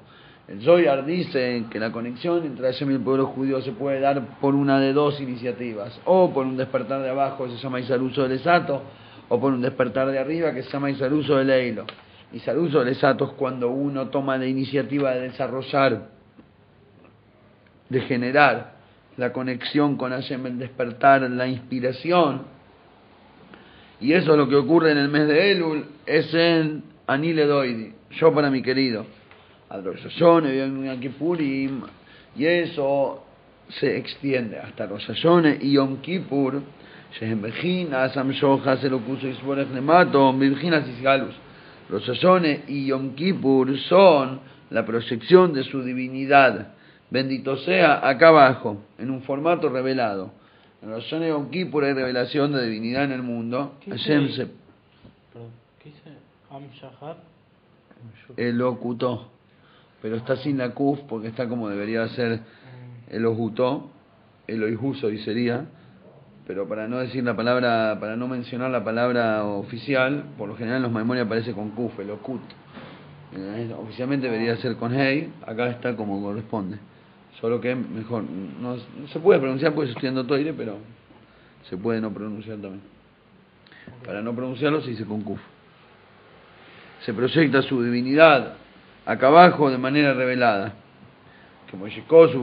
El 0.48 0.60
Zoyar 0.62 1.04
dice 1.04 1.64
que 1.70 1.78
la 1.78 1.92
conexión 1.92 2.44
entre 2.44 2.66
Hashem 2.66 2.90
y 2.90 2.94
el 2.94 3.00
pueblo 3.00 3.26
judío 3.26 3.62
se 3.62 3.72
puede 3.72 4.00
dar 4.00 4.38
por 4.40 4.54
una 4.54 4.80
de 4.80 4.92
dos 4.92 5.20
iniciativas, 5.20 5.98
o 6.04 6.32
por 6.32 6.46
un 6.46 6.56
despertar 6.56 7.02
de 7.02 7.10
abajo 7.10 7.48
se 7.48 7.56
llama 7.56 7.80
Isaruso 7.80 8.22
del 8.22 8.32
Esato, 8.32 8.82
o 9.32 9.40
por 9.40 9.54
un 9.54 9.62
despertar 9.62 10.10
de 10.10 10.18
arriba 10.18 10.52
que 10.52 10.62
se 10.62 10.68
llama 10.68 10.90
Isaruso 10.90 11.36
del 11.36 11.48
Eilo. 11.48 11.86
Isaruso 12.34 12.80
del 12.80 12.88
Esato 12.88 13.24
es 13.24 13.30
cuando 13.32 13.70
uno 13.70 14.10
toma 14.10 14.36
la 14.36 14.44
iniciativa 14.46 15.12
de 15.12 15.22
desarrollar, 15.30 16.10
de 17.88 18.00
generar 18.02 18.74
la 19.16 19.32
conexión 19.32 19.96
con 19.96 20.12
Hashem, 20.12 20.44
el 20.44 20.58
despertar, 20.58 21.22
la 21.30 21.46
inspiración. 21.46 22.42
Y 24.02 24.12
eso 24.12 24.32
es 24.32 24.36
lo 24.36 24.46
que 24.50 24.56
ocurre 24.56 24.92
en 24.92 24.98
el 24.98 25.08
mes 25.08 25.26
de 25.26 25.52
Elul, 25.52 25.86
es 26.04 26.34
en 26.34 26.84
Anile 27.06 27.46
Doidi, 27.46 27.94
yo 28.10 28.34
para 28.34 28.50
mi 28.50 28.60
querido. 28.60 29.06
Y 32.36 32.44
eso 32.44 33.24
se 33.80 33.96
extiende 33.96 34.58
hasta 34.58 34.84
Roshashone 34.84 35.56
y 35.58 35.72
Yom 35.72 36.02
Kippur, 36.02 36.60
Shehembejinas, 37.18 38.16
Amshoja, 38.16 38.76
Selocuso 38.78 39.28
y 39.28 39.34
Sborech 39.34 39.68
Nematom, 39.68 40.38
Virginas 40.38 40.88
y 40.88 41.02
Galus. 41.02 41.34
Los 41.88 42.04
Sazones 42.06 42.68
y 42.68 42.86
Yom 42.86 43.14
Kippur 43.14 43.76
son 43.80 44.40
la 44.70 44.86
proyección 44.86 45.52
de 45.52 45.64
su 45.64 45.82
divinidad. 45.82 46.68
Bendito 47.10 47.56
sea 47.58 48.08
acá 48.08 48.28
abajo, 48.28 48.82
en 48.98 49.10
un 49.10 49.22
formato 49.22 49.68
revelado. 49.68 50.32
En 50.82 50.90
los 50.90 51.04
Sazones 51.04 51.28
Yom 51.28 51.50
Kippur 51.50 51.84
hay 51.84 51.92
revelación 51.92 52.52
de 52.52 52.64
divinidad 52.64 53.04
en 53.04 53.12
el 53.12 53.22
mundo. 53.22 53.74
¿Qué 53.80 53.92
dice? 53.92 54.48
El 58.36 58.58
locutó, 58.58 59.28
pero 60.00 60.16
está 60.16 60.36
sin 60.36 60.58
la 60.58 60.70
kuf 60.70 61.00
porque 61.08 61.28
está 61.28 61.48
como 61.48 61.68
debería 61.68 62.08
ser 62.08 62.40
el 63.10 63.22
locutó, 63.22 63.90
el 64.46 64.62
oijuso 64.62 65.10
y 65.10 65.18
sería 65.18 65.66
pero 66.46 66.68
para 66.68 66.88
no 66.88 66.98
decir 66.98 67.24
la 67.24 67.36
palabra, 67.36 67.98
para 68.00 68.16
no 68.16 68.28
mencionar 68.28 68.70
la 68.70 68.82
palabra 68.82 69.44
oficial, 69.44 70.24
por 70.36 70.48
lo 70.48 70.56
general 70.56 70.78
en 70.78 70.82
los 70.82 70.92
memorias 70.92 71.26
aparece 71.26 71.52
con 71.52 71.70
kuf, 71.70 71.98
elokut. 72.00 72.42
Eh, 73.34 73.74
Oficialmente 73.78 74.26
debería 74.26 74.56
ser 74.56 74.76
con 74.76 74.94
hey, 74.94 75.32
acá 75.46 75.68
está 75.68 75.96
como 75.96 76.20
corresponde. 76.22 76.78
Solo 77.40 77.60
que 77.60 77.74
mejor, 77.74 78.24
no, 78.24 78.76
no 78.76 79.08
se 79.08 79.18
puede 79.20 79.40
pronunciar 79.40 79.72
porque 79.72 79.90
estoy 79.90 80.08
estudiando 80.08 80.26
toire, 80.26 80.52
pero 80.52 80.76
se 81.68 81.76
puede 81.76 82.00
no 82.00 82.12
pronunciar 82.12 82.58
también. 82.58 82.82
Para 84.04 84.20
no 84.20 84.34
pronunciarlo 84.34 84.80
se 84.82 84.90
dice 84.90 85.04
con 85.04 85.22
kuf 85.22 85.40
se 87.04 87.12
proyecta 87.12 87.62
su 87.62 87.82
divinidad 87.82 88.54
acá 89.04 89.26
abajo 89.26 89.70
de 89.70 89.78
manera 89.78 90.14
revelada. 90.14 90.74
Como 91.72 91.86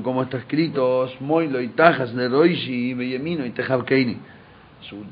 como 0.01 0.23
está 0.23 0.39
escrito, 0.39 1.07
Moilo 1.19 1.61
y 1.61 1.67
Tajas 1.67 2.15
de 2.15 2.27
Roishi 2.27 2.89
y 2.89 2.93
Beyemino 2.95 3.45
y 3.45 3.51
Tejabkeini. 3.51 4.17
Su, 4.81 5.05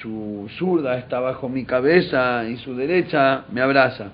su 0.00 0.48
zurda 0.56 0.96
está 0.96 1.18
bajo 1.18 1.48
mi 1.48 1.64
cabeza 1.64 2.48
y 2.48 2.56
su 2.58 2.76
derecha 2.76 3.46
me 3.50 3.60
abraza. 3.60 4.12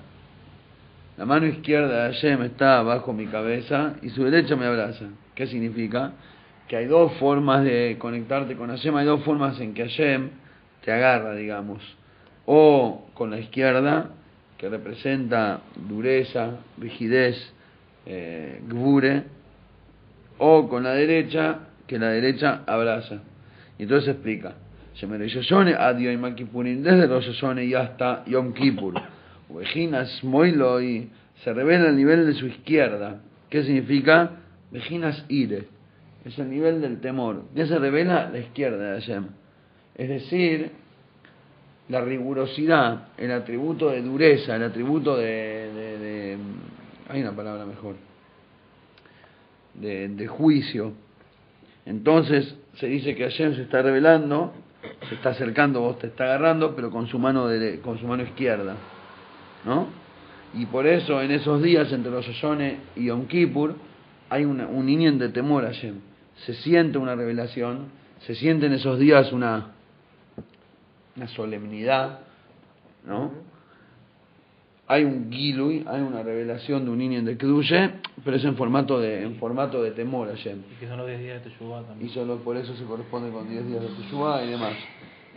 La 1.15 1.25
mano 1.27 1.45
izquierda 1.45 2.07
de 2.07 2.13
Hashem 2.13 2.41
está 2.41 2.81
bajo 2.81 3.13
mi 3.13 3.27
cabeza 3.27 3.93
y 4.01 4.09
su 4.09 4.23
derecha 4.23 4.55
me 4.55 4.65
abraza. 4.65 5.05
¿Qué 5.35 5.45
significa? 5.45 6.13
Que 6.67 6.77
hay 6.77 6.87
dos 6.87 7.13
formas 7.19 7.63
de 7.63 7.97
conectarte 7.99 8.55
con 8.55 8.69
Hashem, 8.69 8.95
hay 8.95 9.05
dos 9.05 9.23
formas 9.23 9.59
en 9.59 9.75
que 9.75 9.83
Hashem 9.83 10.29
te 10.83 10.91
agarra, 10.91 11.35
digamos. 11.35 11.83
O 12.47 13.05
con 13.13 13.29
la 13.29 13.37
izquierda 13.37 14.09
que 14.57 14.69
representa 14.69 15.61
dureza, 15.87 16.55
rigidez, 16.79 17.53
eh, 18.07 18.59
gbure, 18.67 19.25
o 20.43 20.67
con 20.67 20.83
la 20.83 20.93
derecha, 20.93 21.59
que 21.85 21.99
la 21.99 22.09
derecha 22.09 22.63
abraza. 22.65 23.21
Y 23.77 23.83
entonces 23.83 24.09
explica, 24.09 24.55
Makipurin, 26.17 26.81
desde 26.81 27.07
los 27.07 27.43
y 27.63 27.73
hasta 27.75 28.25
Yom 28.25 28.53
Kippur. 28.53 28.95
Vejinas 29.49 30.23
Moilo 30.23 30.79
se 31.43 31.53
revela 31.53 31.89
el 31.89 31.95
nivel 31.95 32.25
de 32.25 32.33
su 32.33 32.47
izquierda. 32.47 33.21
¿Qué 33.51 33.63
significa? 33.63 34.31
Vejinas 34.71 35.25
Ire. 35.29 35.67
Es 36.25 36.39
el 36.39 36.49
nivel 36.49 36.81
del 36.81 36.99
temor. 37.01 37.43
Ya 37.53 37.67
se 37.67 37.77
revela 37.77 38.27
la 38.31 38.39
izquierda 38.39 38.93
de 38.93 38.99
Hashem. 38.99 39.25
Es 39.93 40.09
decir, 40.09 40.71
la 41.87 42.01
rigurosidad, 42.01 43.09
el 43.17 43.31
atributo 43.31 43.89
de 43.89 44.01
dureza, 44.01 44.55
el 44.55 44.63
atributo 44.63 45.17
de, 45.17 45.23
de 45.23 46.37
hay 47.09 47.21
una 47.21 47.35
palabra 47.35 47.65
mejor, 47.65 47.95
de, 49.73 50.27
juicio. 50.27 50.93
Entonces 51.85 52.55
se 52.75 52.87
dice 52.87 53.15
que 53.15 53.23
Hashem 53.23 53.55
se 53.55 53.63
está 53.63 53.81
revelando, 53.81 54.53
se 55.09 55.15
está 55.15 55.29
acercando, 55.29 55.81
vos 55.81 55.99
te 55.99 56.07
está 56.07 56.25
agarrando, 56.25 56.75
pero 56.75 56.91
con 56.91 57.07
su 57.07 57.19
mano 57.19 57.47
de, 57.47 57.79
con 57.79 57.99
su 57.99 58.07
mano 58.07 58.23
izquierda, 58.23 58.75
¿no? 59.65 59.87
Y 60.53 60.65
por 60.65 60.85
eso 60.85 61.21
en 61.21 61.31
esos 61.31 61.61
días 61.61 61.91
entre 61.93 62.11
los 62.11 62.25
Yoshone 62.25 62.77
y 62.95 63.05
Yom 63.05 63.27
Kippur 63.27 63.75
hay 64.29 64.45
una, 64.45 64.67
un 64.67 64.85
niño 64.85 65.11
de 65.13 65.29
temor 65.29 65.65
a 65.65 65.67
Hashem. 65.67 65.95
Se 66.45 66.53
siente 66.55 66.97
una 66.97 67.15
revelación, 67.15 67.91
se 68.19 68.35
siente 68.35 68.65
en 68.65 68.73
esos 68.73 68.99
días 68.99 69.31
una 69.31 69.71
una 71.15 71.27
solemnidad, 71.27 72.19
¿no? 73.05 73.31
Hay 74.91 75.05
un 75.05 75.31
gilui, 75.31 75.85
hay 75.87 76.01
una 76.01 76.21
revelación 76.21 76.83
de 76.83 76.91
un 76.91 76.97
niño 76.97 77.21
de 77.23 77.37
Keduche, 77.37 77.91
pero 78.25 78.35
es 78.35 78.43
en 78.43 78.57
formato 78.57 78.99
de, 78.99 79.23
en 79.23 79.35
formato 79.35 79.81
de 79.81 79.91
temor 79.91 80.27
a 80.27 80.31
Hashem. 80.31 80.57
Y 80.69 80.79
que 80.81 80.87
son 80.89 80.97
los 80.97 81.07
10 81.07 81.19
días 81.21 81.41
de 81.41 81.49
Teshuvah 81.49 81.83
también. 81.83 82.09
Y 82.09 82.13
solo 82.13 82.35
por 82.39 82.57
eso 82.57 82.75
se 82.75 82.83
corresponde 82.83 83.31
con 83.31 83.47
10 83.49 83.67
días 83.67 83.81
de 83.83 83.87
Teshuvah 83.87 84.43
y 84.43 84.49
demás. 84.49 84.73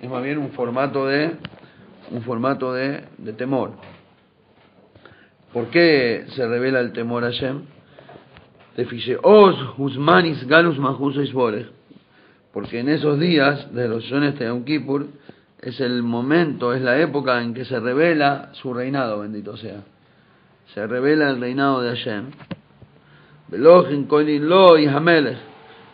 Es 0.02 0.10
más 0.10 0.24
bien 0.24 0.38
un 0.38 0.50
formato 0.50 1.06
de, 1.06 1.36
un 2.10 2.22
formato 2.22 2.72
de, 2.72 3.04
de 3.16 3.32
temor. 3.34 3.74
¿Por 5.52 5.68
qué 5.68 6.24
se 6.30 6.48
revela 6.48 6.80
el 6.80 6.92
temor 6.92 7.22
a 7.22 7.28
Hashem? 7.28 7.62
Os, 9.22 9.78
Husmanis, 9.78 10.48
Galus, 10.48 10.80
Mahus, 10.80 11.16
porque 12.52 12.80
en 12.80 12.88
esos 12.88 13.20
días 13.20 13.72
de 13.72 13.86
los 13.86 14.04
Yones 14.08 14.36
de 14.36 14.46
Yom 14.46 14.64
Kippur 14.64 15.06
es 15.64 15.80
el 15.80 16.02
momento, 16.02 16.74
es 16.74 16.82
la 16.82 16.98
época 16.98 17.42
en 17.42 17.54
que 17.54 17.64
se 17.64 17.80
revela 17.80 18.50
su 18.52 18.74
reinado, 18.74 19.20
bendito 19.20 19.56
sea. 19.56 19.80
Se 20.74 20.86
revela 20.86 21.30
el 21.30 21.40
reinado 21.40 21.80
de 21.80 21.88
Hashem. 21.88 22.30
Lo 23.52 24.78
y 24.78 24.86
Hamelech. 24.86 25.38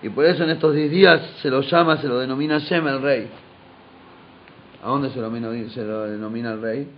Y 0.03 0.09
por 0.09 0.25
eso 0.25 0.43
en 0.43 0.51
estos 0.51 0.75
10 0.75 0.91
días 0.91 1.21
se 1.41 1.51
lo 1.51 1.61
llama, 1.61 1.99
se 1.99 2.09
lo 2.09 2.19
denomina 2.19 2.59
Hashem 2.59 2.89
el 2.89 3.01
rey. 3.01 3.31
¿A 4.83 4.89
dónde 4.89 5.11
se 5.11 5.21
lo, 5.21 5.31
se 5.71 5.85
lo 5.85 6.03
denomina 6.11 6.53
el 6.53 6.63
rey? 6.63 6.89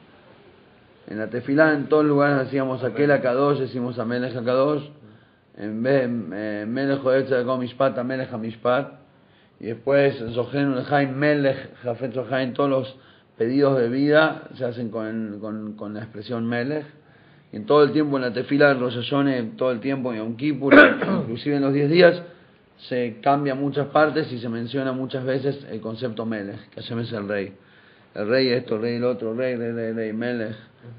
En 1.08 1.18
la 1.18 1.28
tefilá, 1.28 1.74
en 1.74 1.88
todos 1.90 2.06
lugares 2.06 2.46
hacíamos 2.46 2.82
aquel 2.82 3.10
Akadosh, 3.10 3.58
decimos 3.58 3.98
Amelech 3.98 4.34
Akadosh. 4.34 4.84
En 5.58 5.82
vez 5.82 6.08
de 6.08 6.64
Melech 6.66 7.02
Mishpat, 7.58 7.98
Amelech 7.98 8.32
Mishpat. 8.32 9.01
Y 9.62 9.66
después 9.66 10.16
Zohen 10.34 10.74
Lejaim 10.74 11.14
Melech, 11.14 11.76
Jafet 11.84 12.12
Zohaim, 12.12 12.52
todos 12.52 12.68
los 12.68 12.96
pedidos 13.38 13.78
de 13.78 13.88
vida 13.88 14.48
se 14.56 14.64
hacen 14.64 14.90
con, 14.90 15.38
con, 15.40 15.74
con 15.74 15.94
la 15.94 16.00
expresión 16.00 16.48
Melech. 16.48 16.84
Y 17.52 17.58
en 17.58 17.66
todo 17.66 17.84
el 17.84 17.92
tiempo 17.92 18.16
en 18.16 18.22
la 18.22 18.32
tefila 18.32 18.74
de 18.74 18.80
Rosh 18.80 18.96
Hashanah, 18.96 19.56
todo 19.56 19.70
el 19.70 19.78
tiempo 19.78 20.12
en 20.12 20.18
Yom 20.18 20.36
Kippur, 20.36 20.74
inclusive 21.20 21.56
en 21.56 21.62
los 21.62 21.72
10 21.72 21.90
días, 21.90 22.22
se 22.88 23.18
cambia 23.22 23.54
muchas 23.54 23.86
partes 23.86 24.32
y 24.32 24.40
se 24.40 24.48
menciona 24.48 24.90
muchas 24.90 25.24
veces 25.24 25.64
el 25.70 25.80
concepto 25.80 26.26
Melech, 26.26 26.68
que 26.70 26.80
Hashem 26.82 26.98
es 26.98 27.12
el 27.12 27.28
rey. 27.28 27.52
El 28.16 28.28
rey 28.28 28.48
esto, 28.48 28.74
el 28.74 28.82
rey 28.82 28.96
el 28.96 29.04
otro, 29.04 29.32
rey, 29.32 29.54
rey, 29.54 29.70
rey, 29.70 29.92
rey, 29.92 30.12
Melech. 30.12 30.56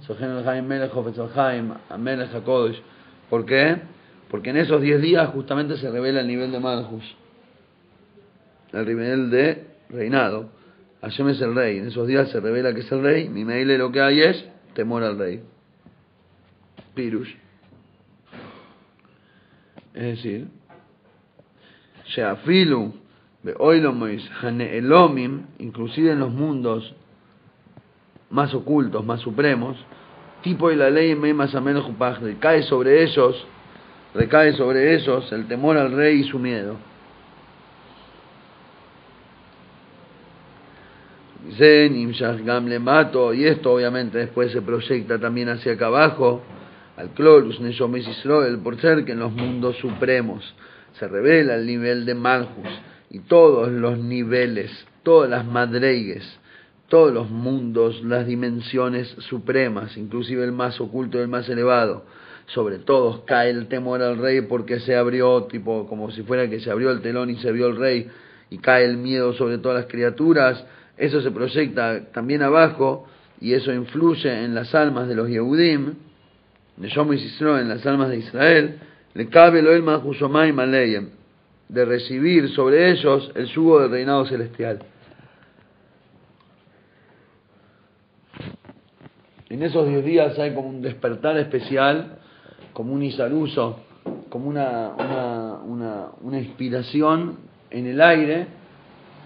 Sohen 0.08 0.38
Lejaim 0.38 0.66
Melech, 0.66 0.94
Jafet 0.94 1.16
Zohaim, 1.16 1.74
Melech 2.00 2.34
HaKodesh. 2.34 2.82
¿Por 3.30 3.46
qué? 3.46 3.76
Porque 4.32 4.52
en 4.52 4.58
esos 4.58 4.82
10 4.82 5.02
días 5.02 5.30
justamente 5.32 5.76
se 5.76 5.92
revela 5.92 6.22
el 6.22 6.28
nivel 6.28 6.54
de 6.54 6.62
Malchus 6.62 7.18
el 8.74 8.86
nivel 8.86 9.30
de 9.30 9.68
reinado. 9.90 10.50
Hashem 11.02 11.30
es 11.30 11.42
el 11.42 11.56
rey. 11.56 11.78
En 11.78 11.88
esos 11.88 12.08
días 12.08 12.30
se 12.30 12.40
revela 12.40 12.74
que 12.74 12.82
es 12.82 12.92
el 12.92 13.04
rey. 13.04 13.30
Mi 13.30 13.46
mail 13.46 13.68
lo 13.78 13.92
que 13.92 14.02
hay 14.02 14.22
es 14.22 14.46
temor 14.74 15.04
al 15.04 15.18
rey. 15.18 15.42
Pirush. 16.96 17.36
Es 19.94 20.04
decir, 20.04 20.48
Sheafilu, 22.06 22.94
Beoilomois, 23.44 24.28
Elomim, 24.42 25.46
inclusive 25.60 26.12
en 26.12 26.20
los 26.20 26.32
mundos 26.32 26.96
más 28.30 28.54
ocultos, 28.56 29.06
más 29.06 29.22
supremos, 29.22 29.78
tipo 30.42 30.70
de 30.70 30.76
la 30.76 30.90
ley 30.90 31.12
en 31.12 31.36
más 31.36 31.54
cae 32.40 32.64
sobre 32.64 33.04
ellos, 33.04 33.46
recae 34.16 34.54
sobre 34.54 34.96
ellos 34.96 35.32
el 35.32 35.48
temor 35.48 35.78
al 35.78 35.92
rey 35.92 36.22
y 36.22 36.24
su 36.24 36.40
miedo. 36.40 36.76
Zen, 36.76 36.94
le 41.33 41.33
y 43.34 43.46
esto 43.46 43.74
obviamente 43.74 44.18
después 44.18 44.52
se 44.52 44.62
proyecta 44.62 45.20
también 45.20 45.50
hacia 45.50 45.74
acá 45.74 45.88
abajo, 45.88 46.42
al 46.96 47.10
Clorus, 47.10 47.60
Neshomes 47.60 48.08
Israel, 48.08 48.60
por 48.64 48.80
ser 48.80 49.04
que 49.04 49.12
en 49.14 49.20
los 49.20 49.32
mundos 49.32 49.78
supremos 49.78 50.56
se 51.00 51.08
revela 51.08 51.56
el 51.56 51.66
nivel 51.66 52.06
de 52.06 52.14
Malchus 52.14 52.70
y 53.10 53.20
todos 53.20 53.72
los 53.72 53.98
niveles, 53.98 54.72
todas 55.04 55.30
las 55.30 55.46
madreigues, 55.46 56.24
todos 56.88 57.14
los 57.14 57.30
mundos, 57.30 58.04
las 58.04 58.28
dimensiones 58.28 59.08
supremas, 59.30 59.98
inclusive 59.98 60.44
el 60.44 60.52
más 60.52 60.80
oculto 60.80 61.18
y 61.18 61.22
el 61.22 61.28
más 61.28 61.50
elevado, 61.50 62.06
sobre 62.48 62.78
todos 62.78 63.22
cae 63.26 63.50
el 63.50 63.68
temor 63.68 64.02
al 64.02 64.18
rey 64.18 64.42
porque 64.42 64.80
se 64.80 64.96
abrió, 64.96 65.44
tipo 65.46 65.88
como 65.88 66.12
si 66.12 66.22
fuera 66.24 66.50
que 66.50 66.60
se 66.60 66.70
abrió 66.70 66.92
el 66.92 67.02
telón 67.02 67.30
y 67.30 67.38
se 67.38 67.52
vio 67.52 67.68
el 67.68 67.78
rey, 67.78 68.10
y 68.50 68.60
cae 68.60 68.86
el 68.86 68.98
miedo 68.98 69.34
sobre 69.34 69.58
todas 69.58 69.80
las 69.80 69.92
criaturas, 69.92 70.64
eso 70.98 71.22
se 71.22 71.32
proyecta 71.32 72.12
también 72.12 72.44
abajo 72.44 73.08
y 73.42 73.54
eso 73.54 73.74
influye 73.74 74.44
en 74.44 74.56
las 74.56 74.74
almas 74.76 75.08
de 75.08 75.16
los 75.16 75.28
Yehudim, 75.28 75.94
en 77.60 77.70
las 77.70 77.86
almas 77.86 78.10
de 78.10 78.18
Israel, 78.18 78.80
le 79.14 79.28
cabe 79.28 79.62
lo 79.62 79.72
el 79.72 80.54
Maleyem, 80.54 81.10
de 81.70 81.86
recibir 81.86 82.50
sobre 82.50 82.92
ellos 82.92 83.32
el 83.36 83.46
yugo 83.48 83.82
del 83.82 83.92
reinado 83.92 84.26
celestial. 84.26 84.80
En 89.50 89.62
esos 89.62 89.88
diez 89.88 90.04
días 90.04 90.40
hay 90.40 90.54
como 90.56 90.70
un 90.70 90.82
despertar 90.82 91.38
especial, 91.38 92.18
como 92.74 92.94
un 92.94 93.04
isaruso, 93.04 93.80
como 94.30 94.48
una, 94.50 94.90
una, 94.98 95.54
una, 95.64 96.06
una 96.22 96.40
inspiración 96.40 97.38
en 97.70 97.86
el 97.86 98.02
aire 98.02 98.48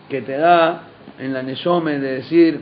que 0.10 0.22
te 0.22 0.34
da 0.34 0.84
en 1.20 1.34
la 1.34 1.44
Neyome 1.44 2.00
de 2.00 2.14
decir, 2.16 2.62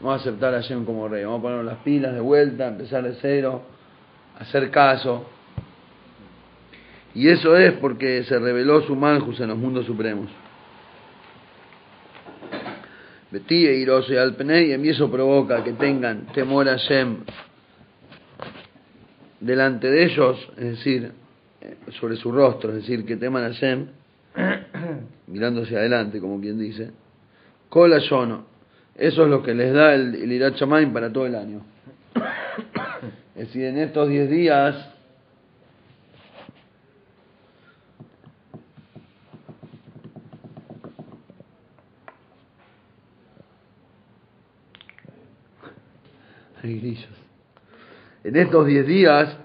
vamos 0.00 0.20
a 0.20 0.22
aceptar 0.22 0.54
a 0.54 0.62
Hashem 0.62 0.84
como 0.84 1.08
rey, 1.08 1.24
vamos 1.24 1.40
a 1.40 1.42
poner 1.42 1.64
las 1.64 1.78
pilas 1.78 2.14
de 2.14 2.20
vuelta, 2.20 2.68
empezar 2.68 3.02
de 3.02 3.14
cero, 3.20 3.62
hacer 4.38 4.70
caso. 4.70 5.26
Y 7.14 7.28
eso 7.28 7.56
es 7.56 7.72
porque 7.74 8.24
se 8.24 8.38
reveló 8.38 8.82
su 8.82 8.94
manjus 8.94 9.40
en 9.40 9.48
los 9.48 9.58
mundos 9.58 9.86
supremos. 9.86 10.28
Betí 13.30 13.66
e 13.66 13.74
Iroso 13.76 14.12
y 14.12 14.16
Alpenei, 14.16 14.74
y 14.74 14.88
eso 14.88 15.10
provoca 15.10 15.64
que 15.64 15.72
tengan 15.72 16.26
temor 16.26 16.68
a 16.68 16.72
Hashem 16.72 17.18
delante 19.40 19.90
de 19.90 20.04
ellos, 20.04 20.48
es 20.56 20.64
decir, 20.64 21.12
sobre 21.98 22.16
su 22.16 22.30
rostro, 22.30 22.70
es 22.70 22.76
decir, 22.76 23.04
que 23.04 23.16
teman 23.16 23.44
a 23.44 23.48
Hashem, 23.48 23.86
mirándose 25.26 25.76
adelante, 25.76 26.20
como 26.20 26.40
quien 26.40 26.58
dice, 26.58 26.90
Cola 27.68 27.98
Yono. 27.98 28.46
Eso 28.94 29.24
es 29.24 29.28
lo 29.28 29.42
que 29.42 29.54
les 29.54 29.72
da 29.74 29.94
el, 29.94 30.14
el 30.14 30.92
para 30.92 31.12
todo 31.12 31.26
el 31.26 31.34
año. 31.34 31.62
Es 33.36 33.48
decir, 33.48 33.66
en 33.66 33.76
estos 33.76 34.08
10 34.08 34.30
días 34.30 34.96
En 48.24 48.34
estos 48.34 48.66
10 48.66 48.86
días 48.88 49.36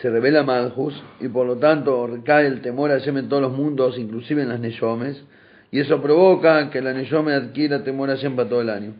se 0.00 0.10
revela 0.10 0.42
Malhus 0.42 1.02
y 1.20 1.28
por 1.28 1.46
lo 1.46 1.56
tanto 1.56 2.06
recae 2.06 2.46
el 2.46 2.60
temor 2.60 2.90
a 2.90 2.98
Hashem 2.98 3.16
en 3.16 3.28
todos 3.30 3.40
los 3.40 3.52
mundos, 3.52 3.98
inclusive 3.98 4.42
en 4.42 4.50
las 4.50 4.60
Neyomes, 4.60 5.24
y 5.70 5.80
eso 5.80 6.00
provoca 6.00 6.70
que 6.70 6.80
la 6.80 6.92
Neyome 6.92 7.34
adquiera 7.34 7.82
temor 7.82 8.10
a 8.10 8.16
para 8.16 8.48
todo 8.48 8.60
el 8.60 8.70
año. 8.70 8.94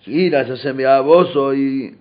Gira, 0.00 0.42
ya 0.44 0.56
se 0.56 0.72
me 0.72 1.00
bozo 1.00 1.54
y, 1.54 1.96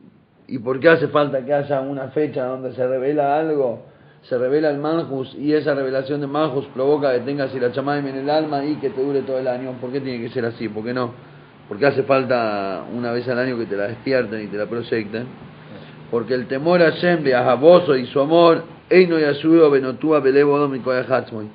y 0.48 0.60
por 0.60 0.80
qué 0.80 0.90
hace 0.90 1.08
falta 1.10 1.44
que 1.44 1.54
haya 1.54 1.82
una 1.82 2.10
fecha 2.10 2.46
donde 2.46 2.74
se 2.74 2.88
revela 2.88 3.38
algo, 3.38 3.86
se 4.24 4.38
revela 4.38 4.70
el 4.70 4.78
Manjus 4.78 5.36
y 5.36 5.54
esa 5.54 5.74
revelación 5.74 6.22
de 6.22 6.28
Manjus 6.28 6.66
provoca 6.68 7.14
que 7.14 7.20
tengas 7.22 7.54
Irachamaim 7.54 8.06
en 8.08 8.16
el 8.18 8.30
alma 8.30 8.64
y 8.66 8.76
que 8.76 8.90
te 8.90 9.04
dure 9.04 9.22
todo 9.22 9.40
el 9.40 9.48
año. 9.48 9.74
¿Por 9.82 9.92
qué 9.92 10.00
tiene 10.00 10.24
que 10.24 10.30
ser 10.30 10.46
así? 10.46 10.70
¿Por 10.70 10.84
qué 10.84 10.94
no? 10.94 11.12
Porque 11.68 11.86
hace 11.86 12.04
falta 12.04 12.86
una 12.94 13.12
vez 13.12 13.28
al 13.28 13.40
año 13.40 13.58
que 13.58 13.66
te 13.66 13.76
la 13.76 13.88
despierten 13.88 14.44
y 14.44 14.48
te 14.48 14.58
la 14.58 14.68
proyecten. 14.68 15.26
Porque 16.10 16.34
el 16.34 16.48
temor 16.48 16.82
a 16.82 16.92
Hashem, 16.92 17.26
bozo 17.60 17.96
y 17.98 18.06
su 18.08 18.22
amor, 18.22 18.64
Eino 18.90 19.20
Yasuyo 19.20 19.70
Benotúa 19.70 20.22
Belebo 20.22 20.58
Hatzmoy 20.58 21.50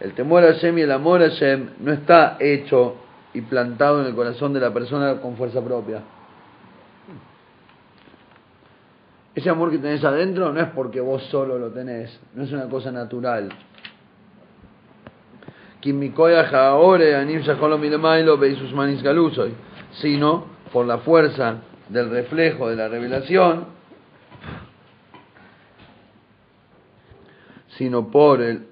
el 0.00 0.14
temor 0.14 0.44
a 0.44 0.54
Hashem 0.54 0.78
y 0.78 0.82
el 0.82 0.92
amor 0.92 1.22
a 1.22 1.28
Hashem 1.28 1.70
no 1.80 1.92
está 1.92 2.38
hecho 2.40 2.96
y 3.34 3.42
plantado 3.42 4.00
en 4.00 4.06
el 4.06 4.14
corazón 4.14 4.52
de 4.52 4.60
la 4.60 4.72
persona 4.72 5.20
con 5.20 5.36
fuerza 5.36 5.62
propia. 5.62 6.02
Ese 9.34 9.48
amor 9.48 9.70
que 9.70 9.78
tenés 9.78 10.02
adentro 10.04 10.52
no 10.52 10.60
es 10.60 10.68
porque 10.70 11.00
vos 11.00 11.22
solo 11.24 11.58
lo 11.58 11.70
tenés, 11.70 12.18
no 12.34 12.42
es 12.42 12.52
una 12.52 12.68
cosa 12.68 12.90
natural. 12.90 13.50
Sino 19.92 20.44
por 20.72 20.86
la 20.86 20.98
fuerza 20.98 21.56
del 21.88 22.10
reflejo 22.10 22.68
de 22.68 22.76
la 22.76 22.88
revelación, 22.88 23.66
sino 27.76 28.10
por 28.10 28.42
el 28.42 28.66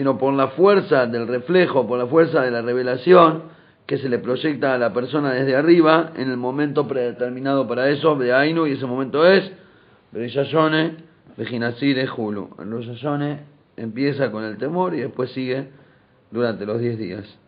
sino 0.00 0.16
por 0.16 0.32
la 0.32 0.48
fuerza 0.48 1.04
del 1.04 1.28
reflejo, 1.28 1.86
por 1.86 1.98
la 1.98 2.06
fuerza 2.06 2.40
de 2.40 2.50
la 2.50 2.62
revelación 2.62 3.42
que 3.84 3.98
se 3.98 4.08
le 4.08 4.18
proyecta 4.18 4.72
a 4.72 4.78
la 4.78 4.94
persona 4.94 5.30
desde 5.34 5.54
arriba 5.54 6.12
en 6.16 6.30
el 6.30 6.38
momento 6.38 6.88
predeterminado 6.88 7.68
para 7.68 7.86
eso, 7.90 8.16
de 8.16 8.32
Ainu, 8.32 8.66
y 8.66 8.72
ese 8.72 8.86
momento 8.86 9.26
es 9.26 9.52
Berishayone, 10.10 11.04
Bejinasire, 11.36 12.06
Julu. 12.06 12.48
El 12.60 13.38
empieza 13.76 14.30
con 14.30 14.42
el 14.42 14.56
temor 14.56 14.94
y 14.94 15.00
después 15.00 15.32
sigue 15.32 15.68
durante 16.30 16.64
los 16.64 16.80
10 16.80 16.98
días. 16.98 17.38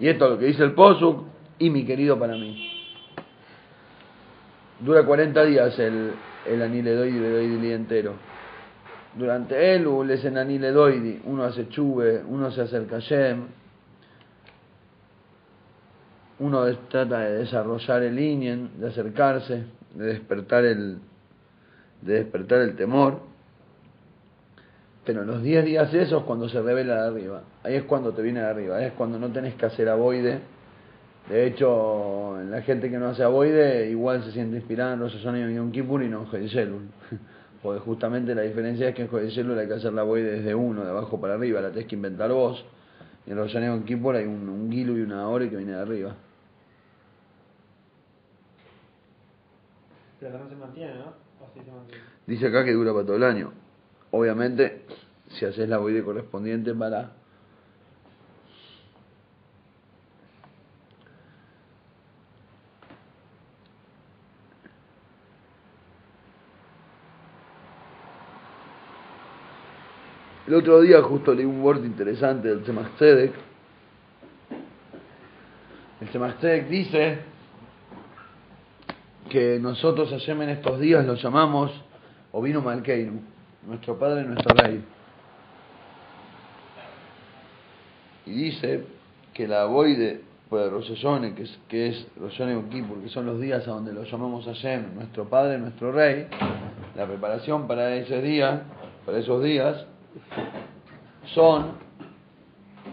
y 0.00 0.08
esto 0.08 0.24
es 0.24 0.30
lo 0.30 0.38
que 0.38 0.46
dice 0.46 0.64
el 0.64 0.72
Posuk, 0.72 1.26
y 1.58 1.68
mi 1.68 1.84
querido 1.84 2.18
para 2.18 2.36
mí. 2.36 2.75
Dura 4.80 5.04
40 5.04 5.44
días 5.44 5.78
el, 5.78 6.12
el 6.46 6.62
aniledoidi 6.62 7.18
vedoidi 7.18 7.72
entero. 7.72 8.14
Durante 9.16 9.74
Elul 9.74 10.10
es 10.10 10.24
en 10.24 10.36
aniledoidi, 10.36 11.22
uno 11.24 11.44
hace 11.44 11.68
chuve, 11.68 12.22
uno 12.26 12.50
se 12.50 12.62
acerca 12.62 12.96
a 12.96 13.00
Shem, 13.00 13.46
uno 16.38 16.66
trata 16.88 17.20
de 17.20 17.38
desarrollar 17.38 18.02
el 18.02 18.18
inyen, 18.18 18.78
de 18.78 18.88
acercarse, 18.88 19.64
de 19.94 20.04
despertar 20.04 20.64
el, 20.64 20.98
de 22.02 22.14
despertar 22.14 22.60
el 22.60 22.76
temor. 22.76 23.20
Pero 25.04 25.24
los 25.24 25.42
10 25.42 25.64
días 25.64 25.94
esos 25.94 26.24
cuando 26.24 26.48
se 26.48 26.60
revela 26.60 27.02
de 27.02 27.08
arriba. 27.08 27.42
Ahí 27.62 27.74
es 27.74 27.84
cuando 27.84 28.12
te 28.12 28.22
viene 28.22 28.40
de 28.40 28.46
arriba, 28.46 28.76
ahí 28.76 28.86
es 28.86 28.92
cuando 28.92 29.18
no 29.18 29.30
tenés 29.30 29.54
que 29.54 29.64
hacer 29.64 29.88
aboide. 29.88 30.40
De 31.28 31.46
hecho, 31.46 32.38
la 32.48 32.62
gente 32.62 32.88
que 32.88 32.98
no 32.98 33.08
hace 33.08 33.24
aboide 33.24 33.90
igual 33.90 34.22
se 34.22 34.30
siente 34.30 34.56
inspirada 34.56 34.94
en 34.94 35.00
Rosh 35.00 35.16
Hashanah 35.16 35.50
y 35.50 35.54
Yom 35.56 35.72
Kippur 35.72 36.02
y 36.02 36.08
no 36.08 36.20
en 36.20 36.26
Jodeselul. 36.26 36.82
Porque 37.62 37.80
justamente 37.80 38.34
la 38.34 38.42
diferencia 38.42 38.88
es 38.88 38.94
que 38.94 39.02
en 39.02 39.08
Jodeselul 39.08 39.58
hay 39.58 39.66
que 39.66 39.74
hacer 39.74 39.92
la 39.92 40.02
aboide 40.02 40.38
desde 40.38 40.54
uno, 40.54 40.84
de 40.84 40.90
abajo 40.90 41.20
para 41.20 41.34
arriba, 41.34 41.60
la 41.60 41.70
tenés 41.70 41.86
que 41.86 41.96
inventar 41.96 42.30
vos. 42.30 42.64
Y 43.26 43.32
en 43.32 43.38
Rosh 43.38 43.48
Hashanah 43.54 43.66
y 43.66 43.68
Yom 43.70 43.84
Kippur 43.84 44.14
hay 44.14 44.24
un, 44.24 44.48
un 44.48 44.70
gilu 44.70 44.96
y 44.96 45.02
una 45.02 45.28
ore 45.28 45.50
que 45.50 45.56
viene 45.56 45.72
de 45.72 45.80
arriba. 45.80 46.14
Pero 50.20 50.38
no 50.38 50.48
se 50.48 50.54
mantiene, 50.54 50.94
¿no? 50.94 51.06
O 51.06 51.50
sí 51.52 51.60
se 51.64 51.72
mantiene. 51.72 52.02
Dice 52.26 52.46
acá 52.46 52.64
que 52.64 52.72
dura 52.72 52.92
para 52.92 53.04
todo 53.04 53.16
el 53.16 53.24
año. 53.24 53.52
Obviamente, 54.12 54.82
si 55.28 55.44
haces 55.44 55.68
la 55.68 55.76
aboide 55.76 56.04
correspondiente 56.04 56.72
para 56.72 57.12
El 70.46 70.54
otro 70.54 70.80
día 70.80 71.02
justo 71.02 71.34
leí 71.34 71.44
un 71.44 71.60
word 71.60 71.84
interesante 71.84 72.46
del 72.48 72.62
Tzemach. 72.62 73.02
El 73.02 73.32
Tzemach 76.08 76.40
dice 76.68 77.18
que 79.28 79.58
nosotros 79.58 80.10
Hashem 80.10 80.42
en 80.42 80.50
estos 80.50 80.78
días 80.78 81.04
lo 81.04 81.14
llamamos 81.14 81.72
Ovino 82.30 82.60
Malkeinu, 82.60 83.20
nuestro 83.66 83.98
padre 83.98 84.22
nuestro 84.22 84.54
rey. 84.54 84.84
Y 88.26 88.30
dice 88.30 88.84
que 89.34 89.48
la 89.48 89.64
boide 89.64 90.20
por 90.48 90.70
Rosh 90.70 90.94
Hashanah, 90.94 91.34
que 91.34 91.42
es, 91.42 91.58
que 91.68 91.88
es 91.88 92.06
Rosh 92.20 92.38
Hashanah 92.38 92.52
y 92.52 92.54
Yom 92.54 92.68
Kippur, 92.68 93.02
que 93.02 93.08
son 93.08 93.26
los 93.26 93.40
días 93.40 93.66
a 93.66 93.72
donde 93.72 93.92
lo 93.92 94.04
llamamos 94.04 94.44
Hashem, 94.44 94.94
nuestro 94.94 95.28
padre 95.28 95.58
nuestro 95.58 95.90
rey, 95.90 96.28
la 96.94 97.04
preparación 97.04 97.66
para 97.66 97.96
ese 97.96 98.22
día, 98.22 98.62
para 99.04 99.18
esos 99.18 99.42
días, 99.42 99.86
son 101.34 101.72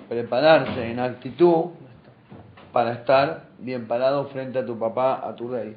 prepararse 0.09 0.91
en 0.91 0.99
actitud 0.99 1.71
para 2.71 2.93
estar 2.93 3.49
bien 3.59 3.87
parado 3.87 4.25
frente 4.27 4.59
a 4.59 4.65
tu 4.65 4.77
papá, 4.77 5.27
a 5.27 5.35
tu 5.35 5.47
rey. 5.49 5.75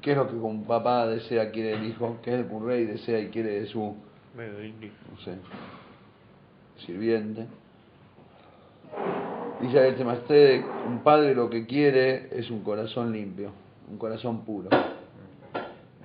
¿Qué 0.00 0.12
es 0.12 0.16
lo 0.16 0.28
que 0.28 0.36
un 0.36 0.64
papá 0.64 1.06
desea, 1.06 1.50
quiere 1.50 1.74
el 1.74 1.86
hijo? 1.86 2.18
¿Qué 2.22 2.32
es 2.32 2.40
lo 2.40 2.48
que 2.48 2.54
un 2.54 2.66
rey 2.66 2.84
desea 2.84 3.20
y 3.20 3.28
quiere 3.28 3.60
de 3.60 3.66
su, 3.66 3.80
no 3.80 5.20
sé, 5.20 5.36
sirviente? 6.86 7.46
Dice 9.60 9.88
el 9.88 9.96
Tzemach-Tzedek, 9.96 10.64
un 10.88 10.98
padre 11.00 11.34
lo 11.34 11.48
que 11.48 11.66
quiere 11.66 12.36
es 12.36 12.50
un 12.50 12.62
corazón 12.62 13.12
limpio, 13.12 13.52
un 13.90 13.96
corazón 13.96 14.44
puro. 14.44 14.68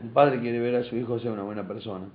Un 0.04 0.10
padre 0.12 0.40
quiere 0.40 0.60
ver 0.60 0.76
a 0.76 0.84
su 0.84 0.96
hijo 0.96 1.18
ser 1.20 1.32
una 1.32 1.44
buena 1.44 1.68
persona. 1.68 2.06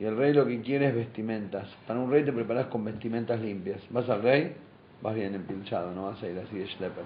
Y 0.00 0.06
el 0.06 0.16
rey 0.16 0.32
lo 0.32 0.46
que 0.46 0.62
quiere 0.62 0.88
es 0.88 0.94
vestimentas. 0.94 1.68
Para 1.86 2.00
un 2.00 2.10
rey 2.10 2.24
te 2.24 2.32
preparas 2.32 2.68
con 2.68 2.82
vestimentas 2.82 3.38
limpias. 3.38 3.82
Vas 3.90 4.08
al 4.08 4.22
rey, 4.22 4.56
vas 5.02 5.14
bien 5.14 5.34
empilchado, 5.34 5.92
no 5.92 6.04
vas 6.04 6.22
a 6.22 6.26
ir 6.26 6.38
así 6.38 6.56
de 6.56 6.66
schlepper. 6.68 7.04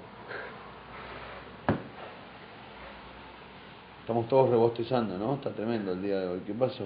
Estamos 4.03 4.28
todos 4.28 4.49
rebostezando, 4.49 5.18
¿no? 5.18 5.34
Está 5.34 5.51
tremendo 5.51 5.90
el 5.90 6.03
día 6.03 6.20
de 6.20 6.28
hoy. 6.28 6.42
¿Qué 6.47 6.55
pasó? 6.55 6.84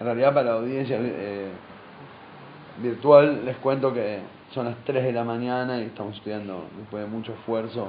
En 0.00 0.04
realidad 0.04 0.34
para 0.34 0.50
la 0.50 0.56
audiencia 0.58 0.98
eh, 1.00 1.48
virtual 2.82 3.42
les 3.46 3.56
cuento 3.56 3.94
que 3.94 4.18
son 4.52 4.66
las 4.66 4.76
3 4.84 5.02
de 5.02 5.12
la 5.12 5.24
mañana 5.24 5.78
y 5.78 5.84
estamos 5.84 6.14
estudiando 6.14 6.66
después 6.76 7.02
de 7.02 7.08
mucho 7.08 7.32
esfuerzo. 7.32 7.88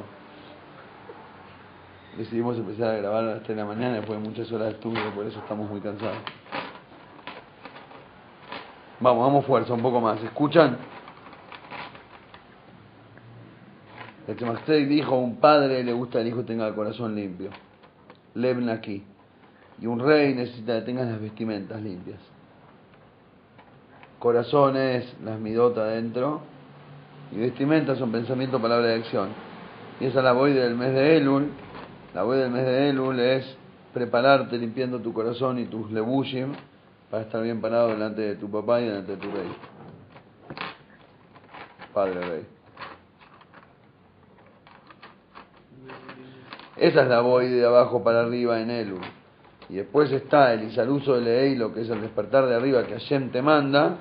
Decidimos 2.17 2.57
empezar 2.57 2.91
a 2.91 2.97
grabar 2.99 3.23
a 3.25 3.33
las 3.33 3.43
3 3.43 3.49
de 3.49 3.55
la 3.63 3.67
mañana 3.67 3.95
después 3.95 4.17
de 4.17 4.29
muchas 4.29 4.49
horas 4.53 4.67
de 4.69 4.73
estudio, 4.75 5.13
por 5.13 5.25
eso 5.25 5.39
estamos 5.39 5.69
muy 5.69 5.81
cansados. 5.81 6.19
Vamos, 8.99 9.25
vamos 9.25 9.45
fuerza, 9.45 9.73
un 9.73 9.81
poco 9.81 9.99
más. 9.99 10.23
¿Escuchan? 10.23 10.77
El 14.27 14.37
Tzemach-Tzedek 14.37 14.87
dijo, 14.87 15.17
un 15.17 15.35
padre 15.37 15.83
le 15.83 15.93
gusta 15.93 16.19
al 16.19 16.27
hijo 16.27 16.43
tenga 16.43 16.67
el 16.67 16.73
corazón 16.73 17.13
limpio. 17.13 17.49
Lebna 18.33 18.73
aquí. 18.73 19.03
Y 19.79 19.85
un 19.87 19.99
rey 19.99 20.33
necesita 20.33 20.79
que 20.79 20.85
tengas 20.85 21.07
las 21.07 21.19
vestimentas 21.19 21.81
limpias. 21.81 22.19
Corazones, 24.19 25.13
las 25.23 25.39
midota 25.39 25.81
adentro. 25.81 26.41
Y 27.33 27.37
vestimentas 27.37 27.97
son 27.97 28.11
pensamiento, 28.11 28.61
palabra 28.61 28.95
y 28.95 28.99
acción. 28.99 29.29
Y 29.99 30.05
esa 30.05 30.19
es 30.19 30.23
la 30.23 30.31
voy 30.31 30.53
del 30.53 30.75
mes 30.75 30.93
de 30.93 31.17
Elul. 31.17 31.51
La 32.13 32.23
voy 32.23 32.37
del 32.37 32.49
mes 32.49 32.65
de 32.65 32.89
Elul 32.89 33.19
es 33.19 33.57
prepararte 33.93 34.57
limpiando 34.57 34.99
tu 34.99 35.11
corazón 35.13 35.59
y 35.59 35.65
tus 35.65 35.91
lebushim 35.91 36.53
para 37.09 37.23
estar 37.23 37.41
bien 37.41 37.61
parado 37.61 37.89
delante 37.89 38.21
de 38.21 38.35
tu 38.35 38.49
papá 38.49 38.81
y 38.81 38.85
delante 38.85 39.15
de 39.15 39.17
tu 39.17 39.31
rey. 39.31 39.55
Padre 41.93 42.21
rey. 42.21 42.45
Esa 46.77 47.03
es 47.03 47.07
la 47.07 47.21
voy 47.21 47.47
de 47.47 47.65
abajo 47.65 48.03
para 48.03 48.21
arriba 48.21 48.59
en 48.59 48.69
Elul. 48.69 49.01
Y 49.69 49.75
después 49.75 50.11
está 50.11 50.53
el 50.53 50.63
Isaluso 50.63 51.15
de 51.15 51.21
Leilo, 51.21 51.73
que 51.73 51.81
es 51.81 51.89
el 51.89 52.01
despertar 52.01 52.45
de 52.47 52.55
arriba 52.55 52.85
que 52.85 52.93
Hashem 52.93 53.31
te 53.31 53.41
manda, 53.41 53.97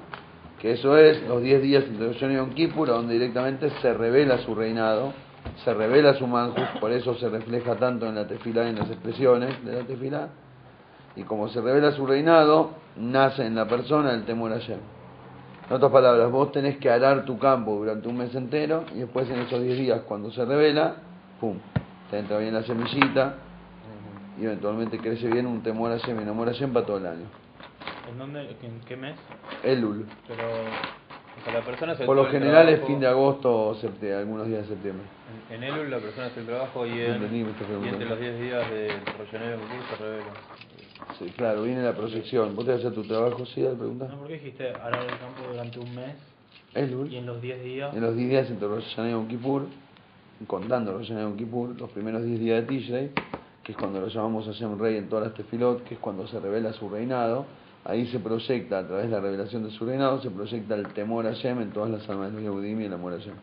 que 0.60 0.72
eso 0.72 0.96
es 0.98 1.22
los 1.22 1.40
10 1.40 1.62
días 1.62 1.84
de 1.98 2.12
Hashanah 2.12 2.48
y 2.54 2.66
Yom 2.66 2.86
donde 2.86 3.14
directamente 3.14 3.70
se 3.80 3.94
revela 3.94 4.38
su 4.38 4.54
reinado, 4.54 5.12
se 5.64 5.72
revela 5.72 6.14
su 6.14 6.26
manjus, 6.26 6.66
por 6.80 6.90
eso 6.90 7.14
se 7.14 7.28
refleja 7.28 7.76
tanto 7.76 8.06
en 8.06 8.16
la 8.16 8.26
tefilá 8.26 8.64
y 8.64 8.70
en 8.70 8.76
las 8.76 8.90
expresiones 8.90 9.64
de 9.64 9.72
la 9.72 9.86
tefilá. 9.86 10.28
Y 11.16 11.22
como 11.22 11.48
se 11.48 11.60
revela 11.60 11.92
su 11.92 12.06
reinado, 12.06 12.70
nace 12.96 13.46
en 13.46 13.54
la 13.54 13.66
persona 13.66 14.12
el 14.12 14.24
temor 14.24 14.52
a 14.52 14.56
Hashem. 14.56 14.78
En 15.68 15.76
otras 15.76 15.90
palabras, 15.92 16.30
vos 16.30 16.52
tenés 16.52 16.76
que 16.78 16.90
arar 16.90 17.24
tu 17.24 17.38
campo 17.38 17.76
durante 17.76 18.06
un 18.08 18.18
mes 18.18 18.34
entero 18.34 18.84
y 18.94 18.98
después 19.00 19.28
en 19.30 19.40
esos 19.40 19.62
10 19.62 19.78
días, 19.78 20.00
cuando 20.06 20.30
se 20.30 20.44
revela, 20.44 20.96
¡pum! 21.40 21.56
Te 22.10 22.18
entra 22.18 22.38
bien 22.38 22.52
la 22.52 22.62
semillita 22.64 23.34
y 24.40 24.44
eventualmente 24.44 24.98
crece 24.98 25.28
bien 25.28 25.46
un 25.46 25.62
temor 25.62 25.92
a 25.92 25.98
Hashem 25.98 26.18
y 26.18 26.22
un 26.24 26.28
amor 26.28 26.48
a 26.48 26.52
Hashem 26.52 26.72
para 26.72 26.84
todo 26.84 26.98
el 26.98 27.06
año. 27.06 27.26
¿En 28.10 28.18
dónde? 28.18 28.42
¿En 28.62 28.80
qué 28.86 28.96
mes? 28.96 29.14
Elul. 29.62 30.06
Pero 30.28 30.42
o 30.44 31.44
sea, 31.44 31.54
la 31.54 31.60
persona 31.64 31.94
Por 31.94 32.14
lo 32.16 32.26
el 32.26 32.30
general 32.32 32.68
es 32.68 32.80
fin 32.86 33.00
de 33.00 33.06
agosto 33.06 33.68
o 33.68 33.74
septiembre, 33.76 34.18
algunos 34.18 34.46
días 34.46 34.62
de 34.62 34.74
septiembre. 34.74 35.04
En, 35.50 35.62
en 35.62 35.72
Elul 35.72 35.90
la 35.90 35.98
persona 35.98 36.26
hace 36.26 36.40
el 36.40 36.46
trabajo 36.46 36.84
y, 36.86 37.00
en- 37.00 37.22
y 37.34 37.88
entre 37.88 38.06
los 38.08 38.20
10 38.20 38.40
días 38.40 38.70
de 38.70 38.88
Rollonero 39.18 39.58
se 39.90 40.02
revela. 40.04 40.24
Sí, 41.18 41.26
claro, 41.36 41.62
viene 41.62 41.82
la 41.82 41.94
proyección. 41.94 42.56
¿Vos 42.56 42.64
te 42.64 42.72
vas 42.72 42.84
a 42.84 42.88
hacer 42.88 42.94
tu 42.94 43.06
trabajo, 43.06 43.46
sí, 43.46 43.64
al 43.64 43.76
preguntar? 43.76 44.10
No, 44.10 44.18
¿por 44.18 44.28
qué 44.28 44.34
dijiste 44.34 44.68
el 44.68 44.74
campo 44.74 45.42
durante 45.50 45.78
un 45.78 45.94
mes 45.94 46.14
Elul. 46.74 47.12
y 47.12 47.16
en 47.16 47.26
los 47.26 47.40
10 47.40 47.62
días? 47.62 47.94
En 47.94 48.00
los 48.02 48.16
10 48.16 48.28
días 48.28 48.50
entre 48.50 48.68
Rosh 48.68 48.84
Hashanah 48.90 49.08
y 49.08 49.12
Yom 49.12 49.28
Kippur, 49.28 49.66
contando 50.46 50.92
Rosh 50.92 51.08
Hashanah 51.08 51.20
y 51.20 51.24
Yom 51.24 51.36
Kippur, 51.36 51.80
los 51.80 51.90
primeros 51.90 52.24
10 52.24 52.40
días 52.40 52.60
de 52.60 52.66
Tishrei, 52.66 53.10
que 53.62 53.72
es 53.72 53.78
cuando 53.78 54.00
lo 54.00 54.08
llamamos 54.08 54.46
Hashem 54.46 54.78
Rey 54.78 54.96
en 54.96 55.08
todas 55.08 55.26
las 55.26 55.34
tefilot, 55.34 55.84
que 55.84 55.94
es 55.94 56.00
cuando 56.00 56.26
se 56.26 56.38
revela 56.40 56.72
su 56.72 56.88
reinado, 56.88 57.46
ahí 57.84 58.06
se 58.08 58.18
proyecta, 58.18 58.80
a 58.80 58.86
través 58.86 59.06
de 59.06 59.10
la 59.12 59.20
revelación 59.20 59.64
de 59.64 59.70
su 59.70 59.86
reinado, 59.86 60.20
se 60.20 60.30
proyecta 60.30 60.74
el 60.74 60.88
temor 60.92 61.26
a 61.26 61.30
Hashem 61.30 61.60
en 61.62 61.70
todas 61.70 61.90
las 61.90 62.08
almas 62.08 62.28
de 62.32 62.34
los 62.34 62.42
Yehudim 62.42 62.80
y 62.80 62.84
el 62.84 62.92
amor 62.92 63.14
a 63.14 63.16
Hashem. 63.16 63.34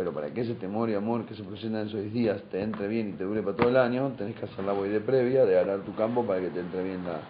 Pero 0.00 0.14
para 0.14 0.30
que 0.32 0.40
ese 0.40 0.54
temor 0.54 0.88
y 0.88 0.94
amor 0.94 1.26
que 1.26 1.34
se 1.34 1.42
proyecta 1.42 1.78
en 1.82 1.86
esos 1.88 2.00
10 2.00 2.12
días 2.14 2.42
te 2.50 2.62
entre 2.62 2.88
bien 2.88 3.10
y 3.10 3.12
te 3.12 3.24
dure 3.24 3.42
para 3.42 3.54
todo 3.54 3.68
el 3.68 3.76
año, 3.76 4.10
tenés 4.16 4.34
que 4.34 4.46
hacer 4.46 4.64
la 4.64 4.72
de 4.72 4.98
previa 4.98 5.44
de 5.44 5.58
arar 5.58 5.80
tu 5.80 5.94
campo 5.94 6.24
para 6.24 6.40
que 6.40 6.48
te 6.48 6.60
entre 6.60 6.82
bien 6.84 7.04
la, 7.04 7.20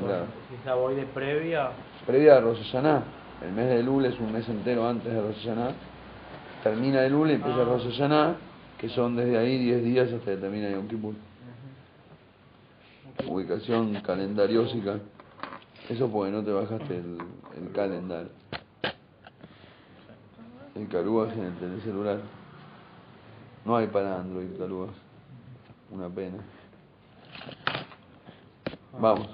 Claro. 0.00 0.24
si 0.48 0.54
es 0.54 0.64
la 0.64 0.76
voy 0.76 0.94
de 0.94 1.02
previa, 1.04 1.72
previa 2.06 2.38
a 2.38 2.40
Rosh 2.40 2.56
Hashanah. 2.72 3.02
El 3.44 3.52
mes 3.52 3.66
de 3.66 3.80
Elul 3.80 4.06
es 4.06 4.18
un 4.18 4.32
mes 4.32 4.48
entero 4.48 4.88
antes 4.88 5.12
de 5.12 5.20
Rosh 5.20 5.40
Hashanah. 5.44 5.72
Termina 6.62 7.04
Elul 7.04 7.30
y 7.30 7.34
empieza 7.34 7.60
Ah. 7.60 7.64
Rosh 7.64 7.84
Hashanah, 7.90 8.36
que 8.78 8.88
son 8.88 9.14
desde 9.16 9.36
ahí 9.36 9.58
10 9.58 9.84
días 9.84 10.10
hasta 10.10 10.30
que 10.30 10.36
termina 10.38 10.70
Yom 10.70 10.88
Kippur. 10.88 11.12
Ubicación 13.28 13.92
calendariósica. 14.00 15.00
Eso 15.90 16.08
porque 16.08 16.32
no 16.32 16.42
te 16.42 16.50
bajaste 16.50 16.96
el, 16.96 17.18
el 17.62 17.72
calendar. 17.74 18.28
El 20.74 20.88
Caruas 20.88 21.32
en 21.34 21.44
el, 21.44 21.62
en 21.62 21.72
el 21.74 21.82
celular. 21.82 22.20
No 23.64 23.76
hay 23.76 23.86
para 23.86 24.16
Android 24.16 24.58
Caruas. 24.58 24.90
Una 25.90 26.08
pena. 26.08 26.38
Vamos. 28.98 29.28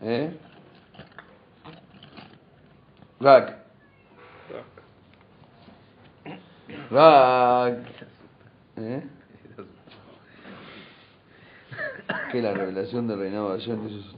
¿Eh? 0.00 0.36
Rack. 3.20 3.58
Rack. 6.90 7.78
¿Eh? 8.76 9.02
¿Qué 12.32 12.42
la 12.42 12.52
revelación 12.52 13.08
del 13.08 13.18
reinado 13.18 13.52
de 13.52 13.58
Hashem 13.58 13.86
te 13.86 13.92
hizo? 13.92 14.16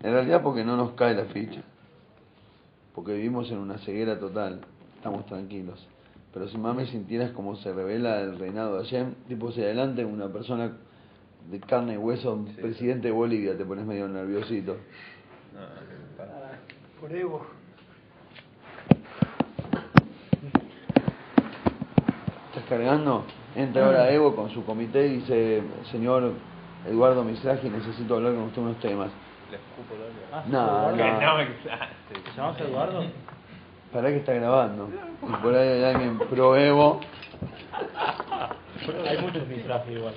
En 0.00 0.12
realidad 0.12 0.42
porque 0.42 0.64
no 0.64 0.76
nos 0.76 0.92
cae 0.92 1.14
la 1.14 1.24
ficha. 1.26 1.62
Porque 2.96 3.12
vivimos 3.12 3.50
en 3.50 3.58
una 3.58 3.76
ceguera 3.78 4.18
total. 4.18 4.62
Estamos 4.96 5.26
tranquilos. 5.26 5.86
Pero 6.32 6.48
si 6.48 6.56
mami 6.56 6.86
sintieras 6.86 7.30
como 7.32 7.54
se 7.56 7.70
revela 7.70 8.22
el 8.22 8.38
reinado 8.38 8.78
de 8.78 8.84
Hashem, 8.84 9.14
tipo 9.28 9.52
si 9.52 9.62
adelante 9.62 10.02
una 10.02 10.28
persona 10.32 10.72
de 11.50 11.60
carne 11.60 11.94
y 11.94 11.96
hueso, 11.98 12.32
un 12.32 12.46
presidente 12.46 13.08
de 13.08 13.12
Bolivia, 13.12 13.56
te 13.56 13.66
pones 13.66 13.84
medio 13.84 14.08
nerviosito. 14.08 14.78
No, 15.52 16.16
para. 16.16 16.58
Por 16.98 17.14
Evo. 17.14 17.46
¿Estás 22.48 22.64
cargando? 22.66 23.26
Entra 23.54 23.84
ahora 23.84 24.10
Evo 24.10 24.34
con 24.34 24.48
su 24.50 24.64
comité 24.64 25.06
y 25.06 25.16
dice, 25.16 25.62
señor 25.92 26.32
Eduardo 26.88 27.22
Misraji, 27.24 27.68
necesito 27.68 28.16
hablar 28.16 28.34
con 28.34 28.44
usted 28.44 28.62
unos 28.62 28.80
temas. 28.80 29.10
Le 29.50 29.56
escupo. 29.56 29.94
Ah, 30.32 30.42
No, 30.48 30.90
Eduardo. 30.90 30.96
no. 30.96 31.20
No, 31.20 31.40
exacto. 31.40 31.86
¿Te 32.12 32.32
llamas 32.36 32.60
Eduardo? 32.60 33.04
¿Para 33.92 34.08
que 34.08 34.16
está 34.16 34.32
grabando? 34.34 34.88
Y 35.22 35.32
por 35.42 35.54
ahí 35.54 35.68
hay 35.68 35.84
alguien 35.84 36.18
pro 36.18 36.56
Evo, 36.56 37.00
Hay 39.08 39.18
muchos 39.18 39.46
Mizrahi 39.48 39.92
igual. 39.94 40.14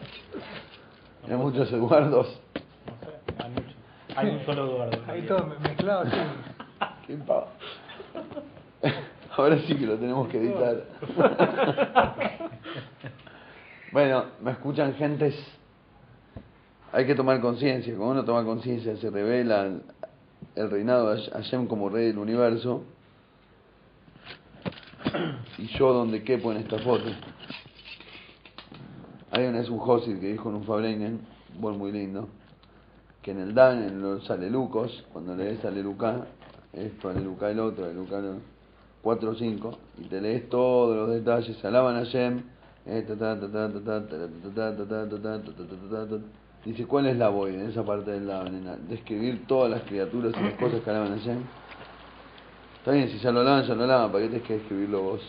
hay 1.27 1.35
muchos 1.35 1.71
Eduardos. 1.71 2.39
No 2.85 2.93
sé, 3.07 3.43
hay 3.43 3.49
muchos. 3.51 3.75
Hay 4.15 4.29
un 4.31 4.45
solo 4.45 4.65
Eduardo. 4.65 5.01
Ahí 5.07 5.21
todo 5.23 5.45
me- 5.45 5.59
mezclado 5.69 6.01
así. 6.01 6.17
Qué 7.07 7.15
pavo. 7.17 7.47
Ahora 9.37 9.57
sí 9.59 9.75
que 9.75 9.85
lo 9.85 9.95
tenemos 9.97 10.27
que 10.27 10.37
editar. 10.39 10.83
bueno, 13.91 14.25
me 14.41 14.51
escuchan 14.51 14.93
gentes. 14.95 15.35
Hay 16.91 17.05
que 17.05 17.13
tomar 17.13 17.39
conciencia. 17.39 17.95
Cuando 17.95 18.13
uno 18.13 18.25
toma 18.25 18.43
conciencia, 18.43 18.97
se 18.97 19.09
revela 19.09 19.69
el, 20.55 20.71
reinado 20.71 21.13
de 21.13 21.21
Hashem 21.21 21.67
como 21.67 21.89
rey 21.89 22.07
del 22.07 22.17
universo. 22.17 22.83
Y 25.57 25.67
yo 25.77 25.93
donde 25.93 26.23
quepo 26.23 26.51
en 26.51 26.57
esta 26.57 26.79
foto. 26.79 27.09
Hay 29.31 29.45
un 29.45 29.77
Josid 29.77 30.19
que 30.19 30.31
dijo 30.31 30.49
en 30.49 30.55
un 30.55 30.63
Fabreinen, 30.63 31.21
bueno, 31.59 31.77
muy 31.77 31.91
lindo, 31.91 32.27
que 33.21 33.31
en 33.31 33.39
el 33.39 33.53
Dan, 33.53 33.83
en 33.83 34.01
los 34.01 34.29
alelucos, 34.31 35.05
cuando 35.13 35.35
lees 35.35 35.63
alelucá, 35.63 36.25
esto, 36.73 37.09
alelucá 37.09 37.51
el 37.51 37.59
otro, 37.59 37.85
alelucá 37.85 38.17
el 38.17 38.39
4 39.03 39.29
o 39.29 39.35
5, 39.35 39.77
y 39.99 40.05
te 40.05 40.19
lees 40.19 40.49
todos 40.49 40.95
los 40.95 41.09
detalles, 41.09 41.63
alaban 41.63 41.97
a 41.97 42.03
Shem, 42.05 42.41
dice, 46.65 46.85
¿cuál 46.85 47.07
es 47.07 47.17
la 47.17 47.29
voy 47.29 47.55
en 47.55 47.69
esa 47.69 47.83
parte 47.83 48.11
del 48.11 48.27
Dan? 48.27 48.47
En 48.47 48.89
describir 48.89 49.45
todas 49.47 49.71
las 49.71 49.83
criaturas 49.83 50.33
y 50.37 50.43
las 50.43 50.53
cosas 50.53 50.81
que 50.81 50.89
alaban 50.89 51.13
a 51.13 51.17
Shem. 51.17 51.43
Está 52.77 52.91
bien, 52.91 53.09
si 53.09 53.19
ya 53.19 53.31
lo 53.31 53.41
alaban, 53.41 53.63
ya 53.63 53.75
lo 53.75 53.83
alaban, 53.83 54.11
¿para 54.11 54.23
qué 54.23 54.29
tienes 54.29 54.47
que 54.47 54.55
escribirlo 54.55 55.01
vos? 55.01 55.21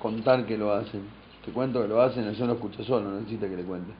Contar 0.00 0.44
que 0.46 0.56
lo 0.56 0.72
hacen. 0.72 1.02
Te 1.44 1.52
cuento 1.52 1.80
que 1.82 1.88
lo 1.88 2.00
hacen, 2.00 2.24
el 2.24 2.38
lo 2.38 2.52
escucha 2.54 2.82
solo, 2.84 3.10
no 3.10 3.16
necesita 3.16 3.48
que 3.48 3.56
le 3.56 3.62
cuente. 3.62 3.92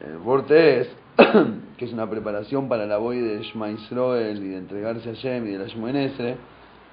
El 0.00 0.18
Borte 0.18 0.80
es, 0.80 0.88
que 1.76 1.84
es 1.84 1.92
una 1.92 2.08
preparación 2.08 2.68
para 2.68 2.86
la 2.86 2.98
voy 2.98 3.20
de 3.20 3.42
Shema 3.42 3.70
y 3.70 3.76
de 3.76 4.56
entregarse 4.56 5.10
a 5.10 5.12
Shem 5.12 5.46
y 5.46 5.50
de 5.52 5.58
la 5.58 5.66
Shmoenesre. 5.66 6.36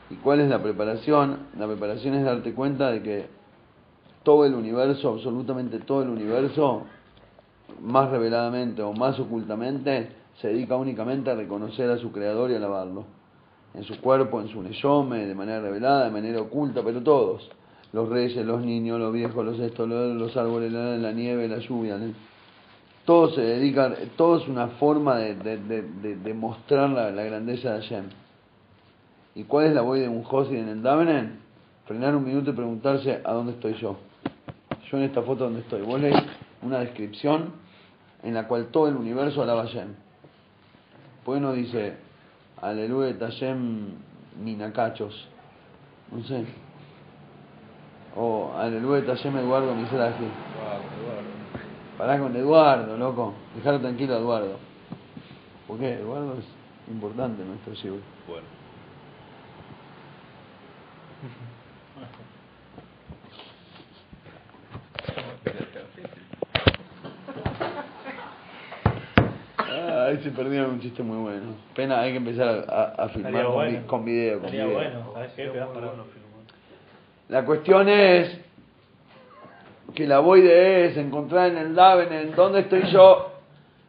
¿Y 0.09 0.15
cuál 0.15 0.41
es 0.41 0.49
la 0.49 0.61
preparación? 0.61 1.47
La 1.57 1.67
preparación 1.67 2.15
es 2.15 2.25
darte 2.25 2.53
cuenta 2.53 2.91
de 2.91 3.01
que 3.01 3.40
todo 4.23 4.45
el 4.45 4.53
universo, 4.53 5.09
absolutamente 5.09 5.79
todo 5.79 6.03
el 6.03 6.09
universo, 6.09 6.83
más 7.81 8.09
reveladamente 8.09 8.81
o 8.81 8.93
más 8.93 9.19
ocultamente, 9.19 10.09
se 10.39 10.49
dedica 10.49 10.75
únicamente 10.75 11.29
a 11.29 11.35
reconocer 11.35 11.89
a 11.89 11.97
su 11.97 12.11
creador 12.11 12.51
y 12.51 12.55
alabarlo. 12.55 13.05
En 13.73 13.83
su 13.83 13.99
cuerpo, 14.01 14.41
en 14.41 14.49
su 14.49 14.61
neyome, 14.61 15.25
de 15.25 15.35
manera 15.35 15.61
revelada, 15.61 16.05
de 16.05 16.11
manera 16.11 16.41
oculta, 16.41 16.81
pero 16.83 17.01
todos. 17.01 17.49
Los 17.93 18.09
reyes, 18.09 18.45
los 18.45 18.61
niños, 18.61 18.99
los 18.99 19.13
viejos, 19.13 19.45
los 19.45 19.59
estos, 19.59 19.87
los, 19.87 20.37
árboles, 20.37 20.71
la, 20.71 21.11
nieve, 21.11 21.47
la 21.47 21.59
lluvia. 21.59 21.97
¿no? 21.97 22.13
Todos 23.05 23.35
se 23.35 23.41
dedican, 23.41 23.95
todo 24.15 24.37
es 24.37 24.47
una 24.47 24.67
forma 24.67 25.17
de, 25.17 25.35
de, 25.35 25.57
de, 25.57 26.15
de, 26.15 26.33
mostrar 26.33 26.89
la, 26.89 27.11
la, 27.11 27.23
grandeza 27.23 27.73
de 27.73 27.81
Hashem. 27.81 28.05
¿Y 29.35 29.43
cuál 29.43 29.67
es 29.67 29.73
la 29.73 29.81
voy 29.81 30.01
de 30.01 30.09
un 30.09 30.23
Josid 30.23 30.55
en 30.55 30.69
el 30.69 30.81
Davenen? 30.83 31.39
Frenar 31.85 32.15
un 32.15 32.25
minuto 32.25 32.51
y 32.51 32.53
preguntarse 32.53 33.21
a 33.23 33.33
dónde 33.33 33.53
estoy 33.53 33.73
yo. 33.75 33.97
Yo 34.91 34.97
en 34.97 35.03
esta 35.05 35.21
foto 35.21 35.45
donde 35.45 35.61
estoy. 35.61 35.81
Vos 35.83 36.01
lees 36.01 36.21
una 36.61 36.79
descripción 36.79 37.53
en 38.23 38.33
la 38.33 38.47
cual 38.47 38.67
todo 38.67 38.89
el 38.89 38.97
universo 38.97 39.41
alaba 39.41 39.61
a 39.61 39.67
Hashem. 39.67 39.93
Pues 41.23 41.41
no 41.41 41.53
dice, 41.53 41.95
aleluya 42.61 43.17
Tashem 43.17 43.93
Minacachos. 44.43 45.29
No 46.11 46.23
sé. 46.25 46.45
O 48.17 48.51
aleluya 48.57 49.05
Tashem 49.05 49.37
Eduardo 49.37 49.71
Eduardo. 49.71 50.25
Pará 51.97 52.19
con 52.19 52.35
Eduardo, 52.35 52.97
loco. 52.97 53.33
Dejalo 53.55 53.79
tranquilo 53.79 54.15
a 54.15 54.17
Eduardo. 54.17 54.57
¿Por 55.67 55.79
qué? 55.79 55.93
Eduardo 55.93 56.35
es 56.37 56.91
importante 56.91 57.43
en 57.43 57.47
nuestro 57.47 57.73
Shibur. 57.75 58.01
Bueno. 58.27 58.47
Ay, 70.11 70.23
se 70.23 70.31
perdieron 70.31 70.71
un 70.71 70.79
chiste 70.79 71.03
muy 71.03 71.17
bueno. 71.17 71.53
Pena, 71.75 72.01
hay 72.01 72.11
que 72.11 72.17
empezar 72.17 72.47
a, 72.67 72.81
a- 72.81 73.05
a 73.05 73.09
filmar 73.09 73.31
con, 73.45 73.53
bueno. 73.53 73.79
vi- 73.79 73.85
con 73.87 74.05
video. 74.05 74.39
Con 74.39 74.51
video. 74.51 74.73
bueno, 74.73 75.11
¿sabes 75.13 75.31
qué? 75.35 75.43
La 77.29 77.45
cuestión 77.45 77.87
es 77.89 78.39
que 79.95 80.07
la 80.07 80.19
voide 80.19 80.85
es 80.87 80.97
encontrar 80.97 81.51
en 81.51 81.57
el 81.57 81.75
Daven, 81.75 82.11
en 82.11 82.35
dónde 82.35 82.61
estoy 82.61 82.83
yo, 82.91 83.31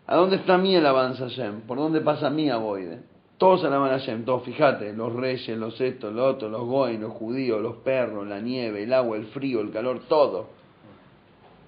a 0.07 0.16
dónde 0.16 0.37
está 0.37 0.59
mi 0.59 0.77
alabanza 0.77 1.25
Hashem, 1.29 1.62
por 1.62 1.79
dónde 1.79 2.01
pasa 2.01 2.31
mi 2.31 2.51
voide. 2.51 3.01
Todos 3.39 3.65
alaban 3.65 3.89
a 3.90 3.99
Hashem, 3.99 4.24
todos, 4.24 4.44
fíjate, 4.44 4.93
los 4.93 5.12
reyes, 5.12 5.57
los 5.59 5.81
estos, 5.81 6.12
los 6.12 6.35
otros, 6.36 6.51
los 6.51 6.62
goy, 6.65 6.97
los 6.99 7.12
judíos, 7.12 7.61
los 7.61 7.77
perros, 7.78 8.27
la 8.27 8.39
nieve, 8.40 8.85
el 8.85 8.93
agua, 8.93 9.16
el 9.16 9.27
frío, 9.27 9.61
el 9.61 9.70
calor, 9.73 10.01
todo. 10.09 10.47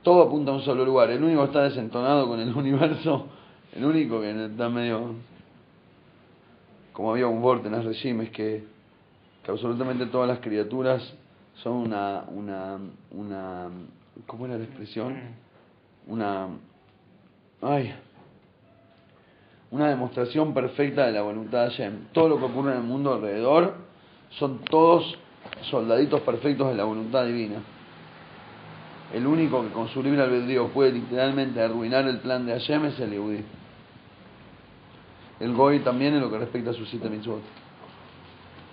Todo 0.02 0.22
apunta 0.22 0.52
a 0.52 0.54
un 0.54 0.60
solo 0.62 0.84
lugar. 0.84 1.10
El 1.10 1.24
único 1.24 1.40
que 1.40 1.46
está 1.46 1.62
desentonado 1.62 2.28
con 2.28 2.38
el 2.38 2.52
universo, 2.56 3.26
el 3.74 3.84
único 3.84 4.20
que 4.20 4.46
está 4.46 4.68
medio... 4.68 5.14
Como 6.92 7.10
había 7.10 7.26
un 7.26 7.42
vorte 7.42 7.66
en 7.66 7.72
los 7.72 7.84
regímenes 7.84 8.30
que, 8.30 8.64
que 9.42 9.50
absolutamente 9.50 10.06
todas 10.06 10.28
las 10.28 10.38
criaturas 10.38 11.02
son 11.62 11.72
una, 11.72 12.24
una, 12.28 12.78
una, 13.10 13.68
¿cómo 14.26 14.46
era 14.46 14.56
la 14.56 14.64
expresión? 14.64 15.16
Una, 16.06 16.48
ay, 17.60 17.94
una 19.72 19.88
demostración 19.88 20.54
perfecta 20.54 21.06
de 21.06 21.12
la 21.12 21.22
voluntad 21.22 21.64
de 21.64 21.70
Hashem. 21.70 22.06
Todo 22.12 22.28
lo 22.28 22.38
que 22.38 22.44
ocurre 22.44 22.72
en 22.72 22.78
el 22.78 22.84
mundo 22.84 23.12
alrededor 23.12 23.74
son 24.38 24.60
todos 24.60 25.18
soldaditos 25.62 26.20
perfectos 26.20 26.68
de 26.68 26.76
la 26.76 26.84
voluntad 26.84 27.26
divina. 27.26 27.56
El 29.12 29.26
único 29.26 29.62
que 29.62 29.70
con 29.70 29.88
su 29.88 30.00
libre 30.00 30.22
albedrío 30.22 30.68
puede 30.68 30.92
literalmente 30.92 31.60
arruinar 31.60 32.06
el 32.06 32.18
plan 32.18 32.46
de 32.46 32.52
Hashem 32.52 32.84
es 32.84 33.00
el 33.00 33.10
Yehudi. 33.10 33.44
El 35.40 35.54
Goy 35.54 35.80
también 35.80 36.14
en 36.14 36.20
lo 36.20 36.30
que 36.30 36.38
respecta 36.38 36.70
a 36.70 36.74
sus 36.74 36.88
siete 36.88 37.08
mitzvot. 37.08 37.42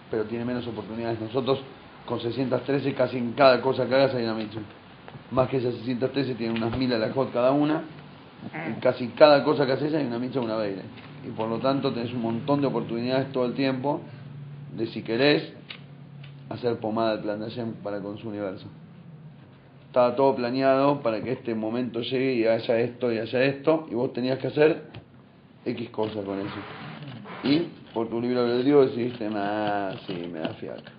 Pero 0.10 0.26
tiene 0.26 0.46
menos 0.46 0.68
oportunidades. 0.68 1.20
Nosotros 1.20 1.62
con 2.06 2.20
613 2.20 2.94
casi 2.94 3.18
en 3.18 3.34
cada 3.34 3.62
cosa 3.62 3.88
que 3.88 3.96
hagas 3.96 4.14
hay 4.16 4.24
una 4.24 4.34
mitzvah. 4.34 4.62
Más 5.32 5.50
que 5.50 5.58
esas 5.58 5.74
613 5.76 6.36
tienen 6.36 6.58
unas 6.58 6.78
mil 6.78 6.92
alajot 6.94 7.32
cada 7.32 7.52
una. 7.52 7.84
En 8.54 8.76
casi 8.76 9.08
cada 9.10 9.44
cosa 9.44 9.66
que 9.66 9.74
haces 9.74 9.94
hay 9.94 10.06
una 10.06 10.20
mitzvah, 10.20 10.42
una 10.42 10.58
beire. 10.58 10.82
Y 11.26 11.30
por 11.32 11.48
lo 11.48 11.60
tanto 11.60 11.94
tenés 11.94 12.14
un 12.14 12.22
montón 12.22 12.62
de 12.62 12.68
oportunidades 12.68 13.32
todo 13.32 13.46
el 13.46 13.54
tiempo 13.54 14.02
de 14.76 14.88
si 14.88 15.04
querés 15.04 15.54
hacer 16.50 16.78
pomada 16.78 17.22
plan 17.22 17.40
de 17.40 17.50
Hashem 17.50 17.74
para 17.84 18.00
con 18.00 18.18
su 18.18 18.30
universo. 18.30 18.68
Estaba 19.88 20.16
todo 20.16 20.36
planeado 20.36 21.02
para 21.02 21.22
que 21.22 21.34
este 21.34 21.54
momento 21.54 22.02
llegue 22.02 22.34
y 22.36 22.46
haya 22.46 22.80
esto 22.80 23.12
y 23.12 23.20
haya 23.20 23.44
esto, 23.44 23.88
y 23.92 23.94
vos 23.94 24.14
tenías 24.14 24.40
que 24.40 24.48
hacer 24.48 24.91
X 25.66 25.90
cosas 25.92 26.24
con 26.26 26.40
eso. 26.40 26.50
Y 27.44 27.60
por 27.94 28.10
tu 28.10 28.22
libre 28.22 28.40
albedrío 28.40 28.82
decidiste, 28.86 29.30
ah, 29.36 29.94
sí, 30.08 30.14
me 30.32 30.40
da 30.40 30.50
fiaca. 30.56 30.92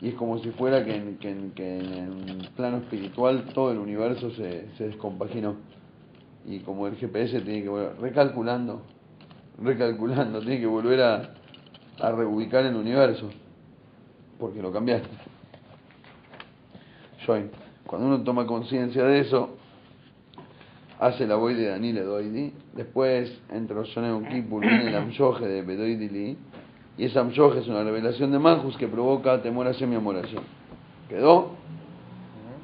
y 0.00 0.08
es 0.08 0.14
como 0.14 0.38
si 0.38 0.50
fuera 0.50 0.84
que 0.84 0.94
en, 0.94 1.16
que 1.16 1.30
en- 1.30 1.50
que 1.52 1.78
en 1.78 2.36
plano 2.54 2.76
espiritual 2.78 3.44
todo 3.54 3.72
el 3.72 3.78
universo 3.78 4.30
se, 4.32 4.66
se 4.76 4.88
descompaginó. 4.88 5.56
Y 6.46 6.58
como 6.60 6.86
el 6.86 6.96
GPS 6.96 7.40
tiene 7.40 7.62
que 7.62 7.68
volver, 7.68 7.96
recalculando, 8.00 8.82
recalculando, 9.62 10.40
tiene 10.40 10.60
que 10.60 10.66
volver 10.66 11.00
a, 11.02 11.30
a 11.98 12.12
reubicar 12.12 12.64
el 12.66 12.76
universo, 12.76 13.30
porque 14.38 14.60
lo 14.62 14.70
cambiaste. 14.70 15.08
Join. 17.26 17.50
Cuando 17.86 18.06
uno 18.08 18.22
toma 18.22 18.46
conciencia 18.46 19.02
de 19.04 19.20
eso, 19.20 19.55
hace 20.98 21.26
la 21.26 21.36
voy 21.36 21.54
de 21.54 21.68
Daniel 21.68 21.98
Edoidi, 21.98 22.52
después 22.74 23.40
entre 23.50 23.76
los 23.76 23.94
Yonem 23.94 24.28
Kippur 24.28 24.60
viene 24.60 24.88
el 24.88 24.96
Amshoje 24.96 25.46
de 25.46 25.62
Bedoidi 25.62 26.08
Li, 26.08 26.38
y 26.98 27.04
ese 27.04 27.18
Amshoje 27.18 27.60
es 27.60 27.68
una 27.68 27.84
revelación 27.84 28.32
de 28.32 28.38
Malchus 28.38 28.76
que 28.76 28.88
provoca 28.88 29.42
temor 29.42 29.66
a 29.66 29.72
Hashem 29.72 29.92
y 29.92 29.96
amor 29.96 30.16
a 30.16 30.22
Hashem. 30.22 30.42
¿Quedó? 31.08 31.50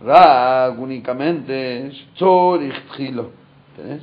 Rak, 0.04 0.78
únicamente, 0.78 1.92
Shorich 2.16 2.74
Tchilo. 2.92 3.30
¿Tenés? 3.76 4.02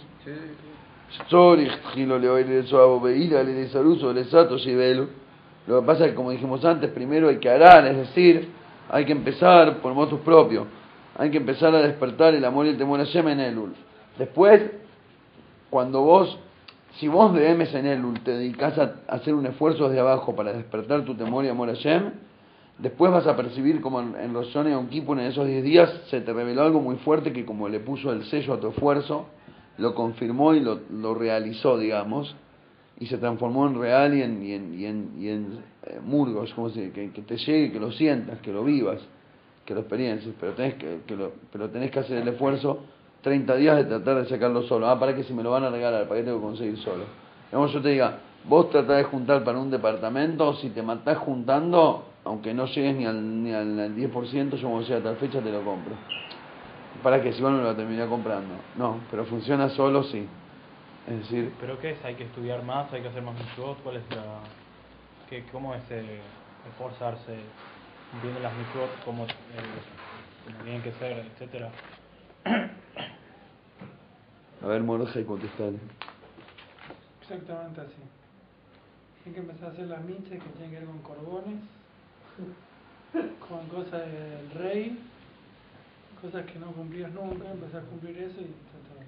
Tchilo 1.27 2.19
le 2.19 2.29
oire 2.29 2.63
suavo 2.63 3.01
veila, 3.01 3.43
le 3.43 3.53
desaruso, 3.53 4.13
le 4.13 4.25
sato 4.25 4.57
shivelu. 4.57 5.07
Lo 5.67 5.81
que 5.81 5.85
pasa 5.85 6.05
es 6.05 6.11
que, 6.11 6.15
como 6.15 6.31
dijimos 6.31 6.63
antes, 6.63 6.89
primero 6.91 7.29
hay 7.29 7.37
que 7.37 7.49
arar, 7.49 7.85
es 7.87 7.97
decir, 7.97 8.49
hay 8.89 9.05
que 9.05 9.11
empezar 9.11 9.77
por 9.77 9.93
motus 9.93 10.19
propio. 10.21 10.67
Hay 11.17 11.31
que 11.31 11.37
empezar 11.37 11.73
a 11.75 11.81
despertar 11.81 12.33
el 12.33 12.45
amor 12.45 12.65
y 12.65 12.69
el 12.69 12.77
temor 12.77 12.99
a 12.99 13.05
Hashem 13.05 13.27
en 13.27 13.39
Elul. 13.39 13.73
Después, 14.19 14.61
cuando 15.69 16.01
vos, 16.01 16.37
si 16.99 17.07
vos 17.07 17.33
de 17.33 17.51
en 17.51 18.13
te 18.15 18.31
dedicas 18.31 18.77
a 18.77 18.95
hacer 19.07 19.33
un 19.33 19.45
esfuerzo 19.45 19.87
desde 19.87 20.01
abajo 20.01 20.35
para 20.35 20.51
despertar 20.51 21.05
tu 21.05 21.15
temor 21.15 21.45
y 21.45 21.47
amor 21.47 21.69
a 21.69 21.73
Hashem, 21.73 22.11
después 22.79 23.13
vas 23.13 23.25
a 23.27 23.37
percibir 23.37 23.79
como 23.79 24.01
en, 24.01 24.15
en 24.19 24.33
los 24.33 24.53
Kippur 24.89 25.17
en 25.19 25.27
esos 25.27 25.47
10 25.47 25.63
días 25.63 26.01
se 26.09 26.19
te 26.19 26.33
reveló 26.33 26.63
algo 26.63 26.81
muy 26.81 26.97
fuerte 26.97 27.31
que 27.31 27.45
como 27.45 27.69
le 27.69 27.79
puso 27.79 28.11
el 28.11 28.25
sello 28.25 28.55
a 28.55 28.59
tu 28.59 28.67
esfuerzo, 28.67 29.27
lo 29.77 29.95
confirmó 29.95 30.53
y 30.53 30.59
lo, 30.59 30.81
lo 30.91 31.15
realizó, 31.15 31.77
digamos, 31.77 32.35
y 32.99 33.05
se 33.05 33.19
transformó 33.19 33.67
en 33.67 33.79
real 33.79 34.13
y 34.13 34.21
en, 34.21 34.43
y 34.43 34.51
en, 34.51 34.73
y 34.77 34.85
en, 34.85 35.11
y 35.17 35.29
en, 35.29 35.59
eh, 35.83 35.99
murgos, 36.03 36.53
como 36.53 36.69
se, 36.71 36.91
que, 36.91 37.11
que 37.11 37.21
te 37.21 37.37
llegue, 37.37 37.71
que 37.71 37.79
lo 37.79 37.93
sientas, 37.93 38.39
que 38.39 38.51
lo 38.51 38.65
vivas, 38.65 38.99
que 39.63 39.73
lo 39.73 39.79
experiencies, 39.79 40.35
pero 40.37 40.51
tenés 40.55 40.73
que, 40.73 40.99
que 41.07 41.15
lo, 41.15 41.31
pero 41.53 41.69
tenés 41.69 41.89
que 41.91 41.99
hacer 41.99 42.17
el 42.17 42.27
esfuerzo 42.27 42.83
30 43.21 43.55
días 43.55 43.77
de 43.77 43.83
tratar 43.85 44.23
de 44.23 44.29
sacarlo 44.29 44.63
solo. 44.63 44.87
Ah, 44.87 44.99
para 44.99 45.15
que 45.15 45.23
si 45.23 45.33
me 45.33 45.43
lo 45.43 45.51
van 45.51 45.63
a 45.63 45.69
regalar, 45.69 46.07
para 46.07 46.19
que 46.19 46.25
tengo 46.25 46.39
que 46.39 46.45
conseguir 46.45 46.77
solo. 46.77 47.05
Digamos, 47.51 47.73
yo 47.73 47.81
te 47.81 47.89
diga, 47.89 48.19
vos 48.45 48.69
tratás 48.69 48.97
de 48.97 49.03
juntar 49.03 49.43
para 49.43 49.59
un 49.59 49.69
departamento, 49.69 50.53
si 50.55 50.69
te 50.69 50.81
matás 50.81 51.17
juntando, 51.17 52.05
aunque 52.23 52.53
no 52.53 52.65
llegues 52.65 52.95
ni 52.95 53.05
al, 53.05 53.43
ni 53.43 53.53
al, 53.53 53.79
al 53.79 53.95
10%, 53.95 54.55
yo 54.55 54.67
como 54.67 54.83
sea 54.83 54.97
a 54.97 55.01
tal 55.01 55.15
fecha 55.17 55.41
te 55.41 55.51
lo 55.51 55.63
compro. 55.63 55.93
Para 57.03 57.21
que 57.21 57.33
si 57.33 57.41
vos 57.41 57.51
no 57.51 57.61
lo 57.61 57.75
terminé 57.75 58.05
comprando. 58.07 58.55
No, 58.77 58.99
pero 59.09 59.25
funciona 59.25 59.69
solo, 59.69 60.03
sí. 60.03 60.27
Es 61.07 61.19
decir, 61.19 61.53
¿Pero 61.59 61.79
qué 61.79 61.91
es? 61.91 62.05
¿Hay 62.05 62.15
que 62.15 62.25
estudiar 62.25 62.63
más? 62.63 62.91
¿Hay 62.93 63.01
que 63.01 63.07
hacer 63.07 63.23
más 63.23 63.33
mitzvot? 63.35 63.81
¿Cuál 63.83 63.97
es 63.97 64.03
la...? 64.11 64.41
¿Qué, 65.29 65.43
¿Cómo 65.51 65.73
es 65.73 65.81
eh, 65.91 66.19
esforzarse? 66.69 67.37
¿Viendo 68.21 68.39
las 68.41 68.53
mitzvot 68.55 69.03
como, 69.05 69.25
eh, 69.25 69.27
como 70.45 70.63
tienen 70.63 70.81
que 70.81 70.91
ser, 70.93 71.25
etcétera? 71.33 71.69
A 72.45 72.69
ver, 74.67 74.81
Moroja 74.83 75.19
y 75.19 75.23
contestale. 75.23 75.77
Exactamente 77.21 77.81
así. 77.81 77.93
Hay 79.25 79.31
que 79.33 79.39
empezar 79.39 79.69
a 79.69 79.71
hacer 79.71 79.87
las 79.87 80.01
miches 80.03 80.41
que 80.41 80.49
tienen 80.57 80.71
que 80.71 80.77
ver 80.77 80.85
con 80.85 80.99
corbones, 80.99 81.59
con 83.47 83.67
cosas 83.67 84.01
del 84.11 84.49
rey, 84.57 84.99
cosas 86.21 86.45
que 86.45 86.59
no 86.59 86.67
cumplías 86.71 87.11
nunca, 87.13 87.49
empezar 87.51 87.81
a 87.81 87.85
cumplir 87.85 88.17
eso 88.17 88.41
y 88.41 88.45
está 88.45 88.77
todo. 88.87 88.99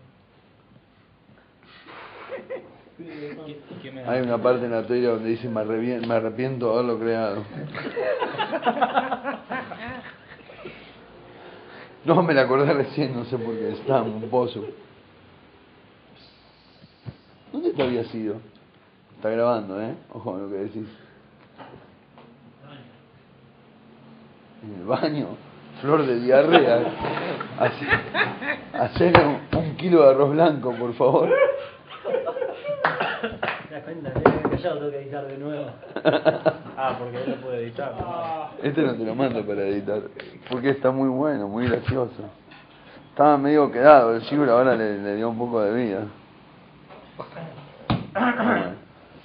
¿Qué- 2.97 3.59
qué 3.81 3.91
me- 3.91 4.03
Hay 4.03 4.21
una 4.21 4.37
parte 4.37 4.65
en 4.65 4.71
la 4.71 4.85
teoría 4.85 5.09
donde 5.09 5.29
dice 5.29 5.49
me, 5.49 5.63
me 5.65 6.13
arrepiento 6.13 6.67
de 6.67 6.73
haberlo 6.73 6.99
creado. 6.99 7.43
No, 12.05 12.21
me 12.23 12.33
la 12.33 12.41
acordé 12.43 12.73
recién, 12.73 13.15
no 13.15 13.25
sé 13.25 13.37
por 13.37 13.53
qué, 13.55 13.71
estaba 13.73 14.05
en 14.07 14.13
un 14.15 14.29
pozo. 14.29 14.63
¿Dónde 17.51 17.71
te 17.73 17.83
había 17.83 18.03
sido? 18.05 18.35
Está 19.17 19.29
grabando, 19.29 19.79
¿eh? 19.81 19.93
Ojo 20.13 20.31
con 20.31 20.41
lo 20.43 20.49
que 20.49 20.55
decís. 20.63 20.87
En 24.63 24.79
el 24.81 24.85
baño, 24.85 25.27
flor 25.81 26.05
de 26.05 26.19
diarrea. 26.19 26.83
Hace- 27.59 27.87
Hacer 28.77 29.13
un, 29.25 29.59
un 29.59 29.75
kilo 29.75 30.01
de 30.03 30.09
arroz 30.09 30.31
blanco, 30.31 30.73
por 30.73 30.93
favor. 30.95 31.29
¿Te 34.61 34.67
das 34.67 34.77
cuenta? 34.77 34.79
Tengo 34.79 34.91
que 34.91 34.97
editar 35.01 35.27
de 35.27 35.37
nuevo. 35.37 35.65
Ah, 36.77 36.95
porque 36.97 37.17
él 37.17 37.31
lo 37.31 37.35
puede 37.37 37.63
editar. 37.63 37.93
¿no? 37.99 38.49
Este 38.63 38.81
no 38.81 38.95
te 38.95 39.03
lo 39.03 39.15
mando 39.15 39.45
para 39.45 39.61
editar, 39.63 40.01
porque 40.49 40.69
está 40.69 40.91
muy 40.91 41.09
bueno, 41.09 41.47
muy 41.47 41.67
gracioso. 41.67 42.29
Estaba 43.09 43.37
medio 43.37 43.71
quedado, 43.71 44.15
el 44.15 44.21
Shibur 44.21 44.49
ahora 44.49 44.75
le, 44.75 44.97
le 44.99 45.15
dio 45.17 45.29
un 45.29 45.37
poco 45.37 45.61
de 45.61 45.73
vida. 45.73 46.07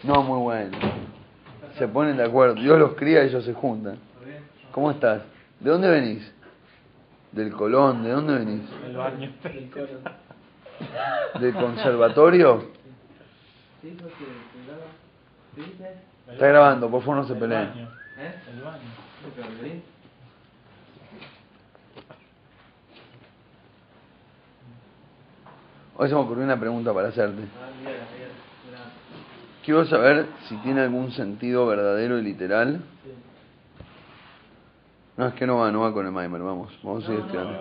No, 0.03 0.23
muy 0.23 0.41
bueno. 0.41 0.77
Se 1.79 1.89
ponen 1.89 2.17
de 2.17 2.25
acuerdo, 2.25 2.55
Dios 2.55 2.79
los 2.79 2.95
cría 2.95 3.25
y 3.25 3.29
ellos 3.29 3.45
se 3.45 3.55
juntan. 3.55 3.99
¿Cómo 4.73 4.91
estás? 4.91 5.23
¿De 5.61 5.71
dónde 5.71 5.89
venís? 5.89 6.33
Del 7.33 7.53
Colón, 7.53 8.03
¿de 8.03 8.11
dónde 8.11 8.35
venís? 8.35 8.63
El 8.85 8.97
baño. 8.97 9.33
¿Del 11.41 11.55
conservatorio? 11.55 12.71
Está 16.31 16.47
grabando, 16.47 16.91
por 16.91 17.01
favor 17.03 17.17
no 17.17 17.27
se 17.27 17.33
El 17.33 17.39
peleen. 17.39 17.69
baño. 17.69 17.89
El 18.53 18.63
baño. 18.63 19.83
Hoy 25.99 26.09
se 26.09 26.15
me 26.15 26.21
ocurrió 26.21 26.45
una 26.45 26.61
pregunta 26.61 26.93
para 26.93 27.09
hacerte. 27.09 27.43
Quiero 29.65 29.85
saber 29.87 30.27
si 30.49 30.57
tiene 30.59 30.83
algún 30.83 31.11
sentido 31.13 31.67
verdadero 31.67 32.19
y 32.19 32.23
literal. 32.23 32.81
No, 35.17 35.29
es 35.29 35.35
que 35.35 35.47
no 35.47 35.57
va, 35.59 35.73
no 35.73 35.81
va 35.81 35.93
con 35.95 36.05
el 36.05 36.13
Maimer, 36.13 36.43
vamos, 36.43 36.79
vamos 36.83 37.05
a 37.05 37.07
seguir 37.07 37.23
estudiando. 37.23 37.59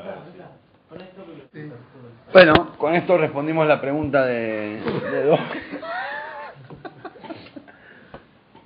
Bueno, 2.33 2.73
con 2.77 2.93
esto 2.93 3.17
respondimos 3.17 3.65
la 3.65 3.79
pregunta 3.79 4.25
de, 4.25 4.81
de 5.11 5.23
Do. 5.23 5.37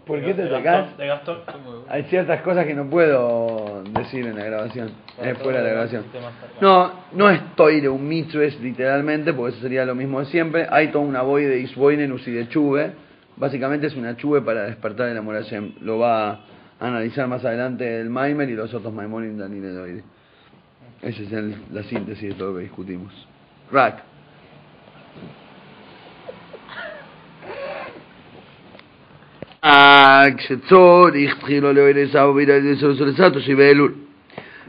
¿Por 0.10 0.22
qué 0.22 0.34
te 0.34 0.42
De 0.42 0.50
De 0.98 1.08
Gastón. 1.08 1.38
Hay 1.88 2.04
ciertas 2.06 2.42
cosas 2.42 2.66
que 2.66 2.74
no 2.74 2.90
puedo 2.90 3.84
decir 3.94 4.26
en 4.26 4.36
la 4.38 4.44
grabación, 4.44 4.90
eh, 5.22 5.36
fuera 5.36 5.60
de 5.60 5.66
la 5.66 5.70
grabación. 5.70 6.04
No, 6.62 6.92
no 7.14 7.30
es 7.30 7.56
toire 7.56 7.88
un 7.88 8.08
mitzvah 8.08 8.42
literalmente, 8.60 9.34
porque 9.34 9.54
eso 9.54 9.62
sería 9.62 9.86
lo 9.86 9.94
mismo 9.94 10.20
de 10.20 10.26
siempre. 10.26 10.66
Hay 10.72 10.88
toda 10.88 11.06
una 11.06 11.22
boy 11.22 11.44
de 11.46 11.60
Isboinenus 11.60 12.28
y 12.28 12.32
de 12.32 12.50
Chuve. 12.50 12.92
Básicamente 13.38 13.86
es 13.86 13.96
una 13.96 14.18
Chuve 14.18 14.42
para 14.42 14.64
despertar 14.64 15.10
el 15.10 15.18
amor 15.18 15.36
a 15.36 15.44
Hashem. 15.44 15.74
Lo 15.82 16.00
va 16.00 16.32
a 16.32 16.40
analizar 16.80 17.28
más 17.28 17.46
adelante 17.46 18.02
el 18.02 18.10
Maimer 18.10 18.50
y 18.50 18.56
los 18.56 18.74
otros 18.74 18.92
Maimonim 18.92 19.38
Daniel 19.38 19.66
Edoide. 19.66 20.04
Esa 21.04 21.22
es 21.22 21.32
el- 21.32 21.56
la 21.72 21.84
síntesis 21.84 22.30
de 22.30 22.34
todo 22.36 22.50
lo 22.52 22.58
que 22.58 22.64
discutimos. 22.64 23.14
Rack. 23.72 24.09
כשצורך 30.37 31.39
תחילו 31.41 31.73
לאוהל 31.73 31.99
עשיו 31.99 32.33
וידע 32.37 32.59
לסולסתו 32.59 33.41
שבאלול. 33.41 33.95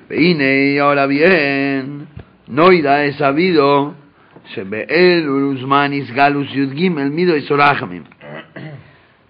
והנה 0.09 0.79
ahora 0.79 1.07
bien, 1.07 2.05
noida 2.47 3.05
es 3.05 3.17
sabido 3.17 3.93
שבאלול 4.45 5.55
uzman 5.55 5.93
isgalus 5.93 6.49
yud 6.53 6.71
el 6.97 7.11
mido 7.11 7.35
y 7.35 7.41
sorajamim. 7.41 8.03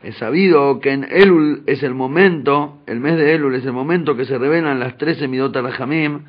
Es 0.06 0.18
sabido 0.18 0.80
que 0.81 0.91
en 0.91 1.07
Elul 1.10 1.64
es 1.65 1.81
el 1.81 1.95
momento, 1.95 2.77
el 2.85 2.99
mes 2.99 3.18
de 3.18 3.34
Elul 3.34 3.56
es 3.56 3.65
el 3.65 3.73
momento 3.73 4.15
que 4.15 4.26
se 4.26 4.38
revelan 4.38 4.80
las 4.80 4.99
13 4.99 5.27
midot 5.27 5.56
Rahamim, 5.56 6.26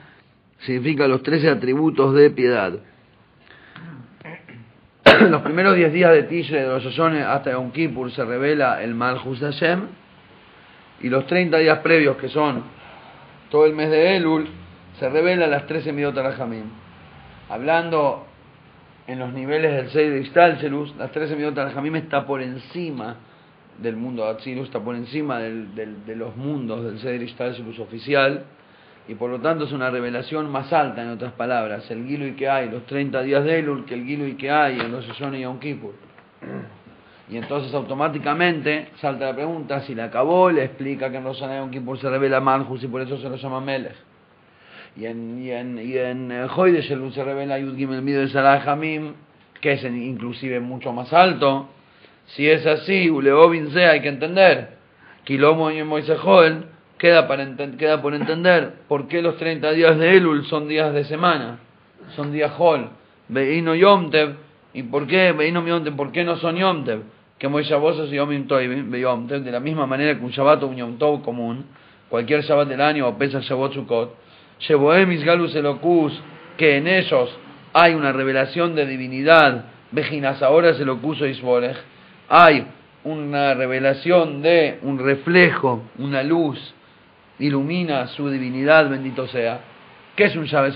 significa 0.61 1.07
los 1.07 1.23
13 1.23 1.51
atributos 1.51 2.15
de 2.15 2.31
piedad. 2.31 2.73
los 5.30 5.42
primeros 5.42 5.76
10 5.76 5.94
días 5.94 6.12
de 6.12 6.24
Tishrei 6.24 6.64
de 6.64 6.68
los 6.68 6.84
Yoyones 6.84 7.26
hasta 7.26 7.52
Yom 7.52 7.72
Kippur 7.72 8.12
se 8.12 8.24
revela 8.26 8.82
el 8.84 8.94
Malchus 8.96 9.40
de 9.40 9.48
Hashem, 9.48 9.82
y 11.02 11.10
los 11.10 11.26
30 11.28 11.58
días 11.58 11.80
previos 11.80 12.18
que 12.18 12.30
son 12.30 12.64
todo 13.50 13.66
el 13.66 13.74
mes 13.74 13.90
de 13.90 14.16
Elul, 14.18 14.48
se 15.00 15.10
revela 15.10 15.48
las 15.48 15.66
13 15.68 15.92
midot 15.94 16.16
Rahamim. 16.16 16.66
Hablando 17.50 18.28
en 19.08 19.20
los 19.20 19.34
niveles 19.34 19.74
del 19.74 19.90
6 19.90 20.12
de 20.12 20.20
Istalcelus, 20.22 20.96
las 20.98 21.12
13 21.12 21.36
midot 21.36 21.56
Rahamim 21.56 21.96
está 21.96 22.26
por 22.26 22.42
encima 22.42 23.18
del 23.80 23.96
mundo 23.96 24.32
de 24.32 24.62
está 24.62 24.80
por 24.80 24.96
encima 24.96 25.40
del, 25.40 25.74
del- 25.76 26.06
de 26.06 26.16
los 26.16 26.36
mundos 26.38 26.84
del 26.84 27.00
Seder 27.00 27.24
Ishtalshelus 27.24 27.80
oficial, 27.80 28.46
y 29.08 29.16
por 29.16 29.30
lo 29.30 29.40
tanto 29.40 29.66
es 29.66 29.72
una 29.72 29.90
revelación 29.90 30.50
más 30.50 30.72
alta, 30.72 31.02
en 31.02 31.10
otras 31.10 31.34
palabras, 31.34 31.90
el 31.90 32.06
Gilui 32.06 32.34
que 32.34 32.50
hay, 32.50 32.70
los 32.70 32.86
30 32.86 33.22
días 33.24 33.44
de 33.44 33.60
Elul, 33.60 33.86
que 33.86 33.96
el 33.96 34.06
Gilui 34.06 34.36
que 34.36 34.52
hay 34.52 34.80
en 34.80 34.92
los 34.92 35.06
y 35.08 35.42
Yom 35.42 35.60
Kippur. 35.60 35.94
Y 37.30 37.38
entonces 37.38 37.74
automáticamente 37.74 38.90
salta 39.00 39.26
la 39.26 39.36
pregunta, 39.36 39.82
si 39.82 39.96
la 39.96 40.06
acabó, 40.06 40.52
le 40.52 40.66
explica 40.66 41.10
que 41.10 41.18
en 41.18 41.24
Rosana 41.24 41.56
y 41.56 41.58
Yom 41.60 41.72
Kippur 41.72 41.98
se 42.00 42.10
revela 42.10 42.40
Malchus 42.40 42.84
y 42.84 42.88
por 42.88 43.02
eso 43.02 43.18
se 43.18 43.30
lo 43.30 43.38
llama 43.38 43.62
Melech. 43.62 43.96
Y 44.98 45.06
en, 45.06 45.42
y 45.42 45.52
en, 45.52 45.80
y 45.80 45.98
en 45.98 46.32
eh, 46.32 46.48
Hoyde 46.54 46.80
Elul 46.80 47.14
se 47.14 47.24
revela 47.24 47.58
Yud 47.58 47.78
Gimel 47.78 48.02
Mido 48.02 48.24
Hamim, 48.44 49.14
que 49.62 49.74
es 49.74 49.84
inclusive 49.84 50.60
mucho 50.60 50.92
más 50.92 51.14
alto. 51.14 51.70
Si 52.28 52.50
es 52.50 52.66
así, 52.66 53.10
Uleobin 53.10 53.72
se 53.72 53.86
hay 53.86 54.02
que 54.02 54.10
entender. 54.10 54.78
Kilomo 55.24 55.72
y 55.72 55.84
Moisés 55.84 56.20
Joel, 56.20 56.66
queda, 57.02 57.28
para 57.28 57.48
queda 57.80 58.00
por 58.00 58.14
entender 58.14 58.74
por 58.88 59.08
qué 59.08 59.24
los 59.24 59.36
30 59.38 59.72
días 59.72 59.98
de 59.98 60.18
Elul 60.18 60.46
son 60.46 60.68
días 60.68 60.94
de 60.94 61.04
semana, 61.06 61.58
son 62.16 62.32
días 62.32 62.54
Hol. 62.60 62.90
Veino 63.28 63.74
Yomtev, 63.74 64.36
¿y 64.76 64.84
por 64.84 65.08
qué 65.08 65.32
Veino 65.32 65.66
Yomtev? 65.66 65.96
¿Por 65.96 66.12
qué 66.12 66.24
no 66.24 66.36
son 66.36 66.58
Yomtev? 66.58 67.02
Que 67.40 67.48
Moisés 67.48 67.76
y 68.12 68.16
Yomim 68.16 68.46
Toivim, 68.46 68.94
Yomtev, 68.94 69.42
de 69.42 69.52
la 69.52 69.60
misma 69.60 69.88
manera 69.88 70.16
que 70.16 70.24
un 70.24 70.30
Shabbat 70.30 70.62
o 70.62 70.68
un 70.68 70.76
Yom 70.76 70.98
Tov 71.00 71.24
común, 71.24 71.66
cualquier 72.08 72.44
Shabbat 72.44 72.68
del 72.68 72.82
año 72.82 73.08
o 73.08 73.18
Pesach 73.18 73.46
Shabbat 73.46 73.74
Sukkot, 73.74 74.16
Sheboem 74.60 75.12
Isgalus 75.12 75.56
Elokus, 75.56 76.22
que 76.56 76.78
en 76.78 76.88
ellos 76.88 77.36
hay 77.74 77.96
una 77.96 78.12
revelación 78.12 78.76
de 78.76 78.86
divinidad, 78.86 79.66
Vejinas 79.90 80.44
ahora 80.44 80.70
es 80.70 80.80
Elokus 80.80 81.20
o 81.22 81.26
Isbolech, 81.26 81.78
hay 82.30 82.68
una 83.04 83.56
revelación 83.56 84.44
de 84.44 84.78
un 84.84 85.00
reflejo, 85.00 85.82
una 85.98 86.22
luz, 86.22 86.76
ilumina 87.42 88.08
su 88.08 88.30
divinidad, 88.30 88.90
bendito 88.90 89.28
sea. 89.28 89.62
¿Qué 90.16 90.26
es 90.26 90.36
un 90.36 90.46
Shabbat? 90.46 90.74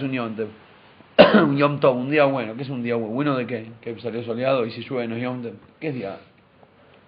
Un 1.36 1.58
Yom 1.58 1.80
Tov. 1.80 1.96
un 1.96 2.02
Yom 2.02 2.02
un 2.02 2.12
día 2.12 2.26
bueno. 2.26 2.56
¿Qué 2.56 2.64
es 2.64 2.70
un 2.70 2.84
día 2.84 2.96
bueno? 2.96 3.14
¿Bueno 3.14 3.38
de 3.38 3.48
qué? 3.48 3.68
Que 3.82 3.98
salió 4.02 4.24
soleado 4.24 4.66
y 4.66 4.72
si 4.72 4.82
llueve 4.82 5.08
no 5.08 5.16
es 5.16 5.24
Yom. 5.24 5.44
¿Qué 5.80 5.90
es 5.90 5.96
día? 5.96 6.18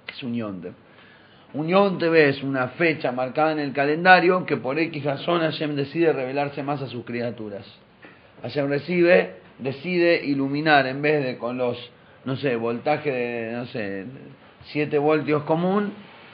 ¿Qué 0.05 0.13
es 0.13 0.23
un 0.23 0.33
Yom 0.33 0.61
Tov? 0.61 0.71
Un 1.53 1.67
Yom 1.67 1.97
es 2.13 2.43
una 2.43 2.69
fecha 2.69 3.11
marcada 3.11 3.53
en 3.53 3.59
el 3.59 3.73
calendario 3.73 4.45
que 4.45 4.57
por 4.57 4.77
X 4.77 5.03
razón 5.03 5.41
Hashem 5.41 5.75
decide 5.75 6.13
revelarse 6.13 6.61
más 6.61 6.81
a 6.81 6.87
sus 6.87 7.03
criaturas. 7.05 7.65
Hashem 8.41 8.67
recibe, 8.67 9.35
decide 9.57 10.23
iluminar 10.23 10.85
en 10.87 11.01
vez 11.01 11.23
de 11.23 11.37
con 11.37 11.57
los, 11.57 11.77
no 12.25 12.35
sé, 12.35 12.55
voltaje 12.55 13.11
de, 13.11 13.51
no 13.53 13.65
sé, 13.67 14.05
7 14.65 14.97
voltios 14.97 15.43
común, 15.43 15.93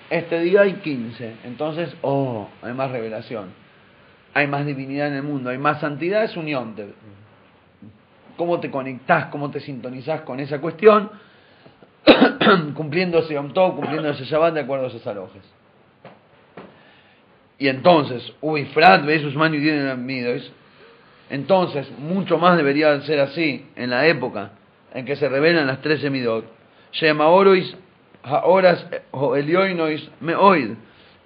este 0.10 0.40
día 0.42 0.62
hay 0.62 0.74
15. 0.74 1.36
Entonces, 1.44 1.96
oh, 2.02 2.50
hay 2.62 2.74
más 2.74 2.92
revelación. 2.92 3.52
Hay 4.34 4.48
más 4.48 4.66
divinidad 4.66 5.10
en 5.10 5.16
el 5.16 5.24
mundo, 5.24 5.50
hay 5.50 5.58
más 5.58 5.80
santidad, 5.80 6.24
es 6.24 6.36
un 6.36 6.48
Yom 6.48 6.76
Tov. 6.76 6.88
¿Cómo 8.36 8.60
te 8.60 8.72
conectás, 8.72 9.28
cómo 9.28 9.52
te 9.52 9.60
sintonizás 9.60 10.22
con 10.22 10.40
esa 10.40 10.60
cuestión? 10.60 11.12
cumpliendo 12.74 13.20
ese 13.20 13.36
Yom 13.36 13.54
cumpliendo 13.54 14.10
ese 14.10 14.26
Shabbat 14.26 14.56
de 14.56 14.62
acuerdo 14.62 14.86
a 14.86 14.88
esos 14.88 15.06
alojes. 15.06 15.44
Y 17.60 17.68
entonces, 17.68 18.34
uy, 18.42 18.66
Frat, 18.66 19.06
Besus 19.06 19.36
Manu 19.36 19.56
y 19.56 19.70
entonces, 21.30 21.90
mucho 21.98 22.38
más 22.38 22.58
debería 22.58 23.00
ser 23.02 23.20
así 23.20 23.66
en 23.76 23.90
la 23.90 24.06
época 24.08 24.52
en 24.94 25.06
que 25.06 25.16
se 25.16 25.28
revelan 25.28 25.66
las 25.66 25.82
13 25.82 26.10
midot. 26.10 26.46
Shema 26.92 27.28
orois, 27.28 27.76
haoras, 28.24 28.86
elioinois, 29.36 30.10
meoid. 30.20 30.72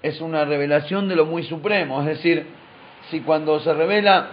Es 0.01 0.21
una 0.21 0.45
revelación 0.45 1.07
de 1.07 1.15
lo 1.15 1.25
muy 1.25 1.43
supremo. 1.43 2.01
Es 2.01 2.07
decir, 2.07 2.45
si 3.09 3.21
cuando 3.21 3.59
se 3.59 3.73
revela 3.73 4.29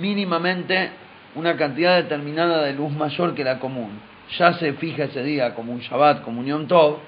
mínimamente 0.00 0.90
una 1.34 1.56
cantidad 1.56 1.96
determinada 1.96 2.62
de 2.62 2.72
luz 2.72 2.92
mayor 2.92 3.34
que 3.34 3.44
la 3.44 3.58
común, 3.58 4.00
ya 4.38 4.54
se 4.54 4.72
fija 4.74 5.04
ese 5.04 5.22
día 5.22 5.54
como 5.54 5.72
un 5.72 5.80
Shabbat, 5.80 6.22
como 6.22 6.40
un 6.40 6.46
Yom 6.46 6.66
Tov, 6.66 6.98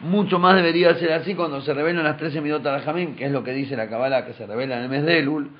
mucho 0.00 0.38
más 0.38 0.54
debería 0.54 0.94
ser 0.94 1.12
así 1.12 1.34
cuando 1.34 1.60
se 1.60 1.74
revelan 1.74 2.04
las 2.04 2.16
13 2.18 2.40
midot 2.40 2.62
Jamim, 2.84 3.16
que 3.16 3.24
es 3.24 3.32
lo 3.32 3.42
que 3.42 3.52
dice 3.52 3.76
la 3.76 3.88
Kabbalah, 3.88 4.24
que 4.26 4.34
se 4.34 4.46
revela 4.46 4.76
en 4.76 4.84
el 4.84 4.88
mes 4.88 5.04
de 5.04 5.18
Elul. 5.18 5.50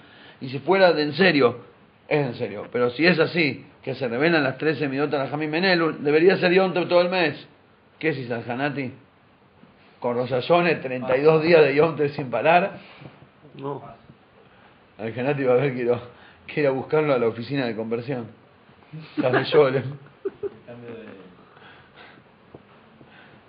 Y 0.40 0.48
si 0.51 0.60
fuera 0.60 0.93
de 0.93 1.02
en 1.02 1.15
serio, 1.15 1.59
es 2.06 2.24
en 2.24 2.35
serio. 2.35 2.66
Pero 2.70 2.90
si 2.90 3.05
es 3.05 3.19
así, 3.19 3.66
que 3.82 3.94
se 3.94 4.06
revelan 4.06 4.44
las 4.44 4.59
13 4.59 4.89
midot 4.89 5.10
Jamim 5.10 5.52
en 5.55 5.65
Elul, 5.65 6.05
debería 6.05 6.36
ser 6.36 6.52
Yom 6.52 6.73
Tov 6.73 6.86
todo 6.86 7.01
el 7.01 7.09
mes. 7.09 7.48
¿Qué 7.99 8.11
es 8.11 8.31
Hanati? 8.31 8.93
Con 10.01 10.15
Rosayones, 10.16 10.81
32 10.81 11.43
días 11.43 11.65
de 11.65 11.75
Yom 11.75 11.97
sin 12.11 12.31
parar. 12.31 12.79
No. 13.57 13.83
Al 14.99 15.19
Hanati 15.19 15.45
va 15.45 15.55
a 15.55 15.57
ver 15.57 15.75
que 15.75 15.83
ir, 15.83 15.93
a, 15.93 16.01
que 16.47 16.61
ir 16.61 16.66
a 16.66 16.70
buscarlo 16.70 17.12
a 17.12 17.19
la 17.19 17.27
oficina 17.27 17.66
de 17.66 17.75
conversión. 17.75 18.27
De. 19.16 19.83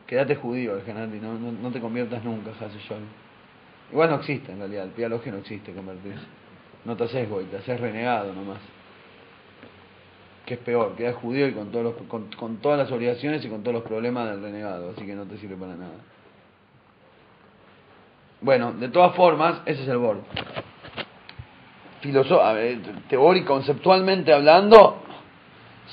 Quédate 0.07 0.35
judío, 0.35 0.75
el 0.75 0.89
Hanati, 0.89 1.19
no, 1.19 1.35
no, 1.35 1.51
no 1.51 1.71
te 1.71 1.79
conviertas 1.79 2.23
nunca, 2.23 2.51
Sholem. 2.59 3.05
Igual 3.91 4.09
no 4.09 4.15
existe 4.17 4.51
en 4.51 4.59
realidad, 4.59 4.85
el 4.85 4.91
pialoje 4.91 5.31
no 5.31 5.37
existe 5.37 5.71
convertirse. 5.71 6.25
No 6.85 6.95
te 6.95 7.03
haces 7.03 7.29
goy, 7.29 7.45
te 7.45 7.57
haces 7.57 7.79
renegado 7.79 8.33
nomás. 8.33 8.59
Que 10.49 10.55
es 10.55 10.61
peor, 10.61 10.95
quedas 10.95 11.15
judío 11.17 11.47
y 11.47 11.51
con, 11.51 11.71
todos 11.71 11.83
los, 11.83 11.93
con, 12.35 12.57
todas 12.57 12.79
las 12.79 12.91
obligaciones 12.91 13.45
y 13.45 13.49
con 13.49 13.61
todos 13.61 13.75
los 13.75 13.83
problemas 13.83 14.31
del 14.31 14.41
renegado, 14.41 14.89
así 14.89 15.05
que 15.05 15.13
no 15.13 15.25
te 15.25 15.37
sirve 15.37 15.55
para 15.55 15.75
nada. 15.75 15.93
Bueno, 18.41 18.73
de 18.73 18.89
todas 18.89 19.15
formas, 19.15 19.61
ese 19.67 19.83
es 19.83 19.87
el 19.87 19.97
borde. 19.97 20.21
Teórico, 23.09 23.53
conceptualmente 23.53 24.33
hablando, 24.33 25.03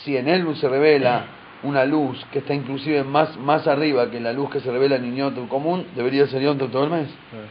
si 0.04 0.16
en 0.16 0.26
él 0.26 0.56
se 0.56 0.70
revela 0.70 1.26
una 1.62 1.84
luz 1.84 2.24
que 2.32 2.38
está 2.38 2.54
inclusive 2.54 3.04
más, 3.04 3.36
más 3.36 3.66
arriba 3.66 4.10
que 4.10 4.20
la 4.20 4.32
luz 4.32 4.48
que 4.48 4.60
se 4.60 4.70
revela 4.70 4.96
en 4.96 5.16
Yom 5.16 5.48
común, 5.48 5.88
debería 5.94 6.26
ser 6.28 6.40
Yom 6.40 6.56
Tov 6.56 6.70
todo 6.70 6.84
el 6.84 6.90
mes. 6.92 7.08
Ve 7.30 7.36
Misgal 7.36 7.36
en 7.36 7.38
Yoyim 7.42 7.48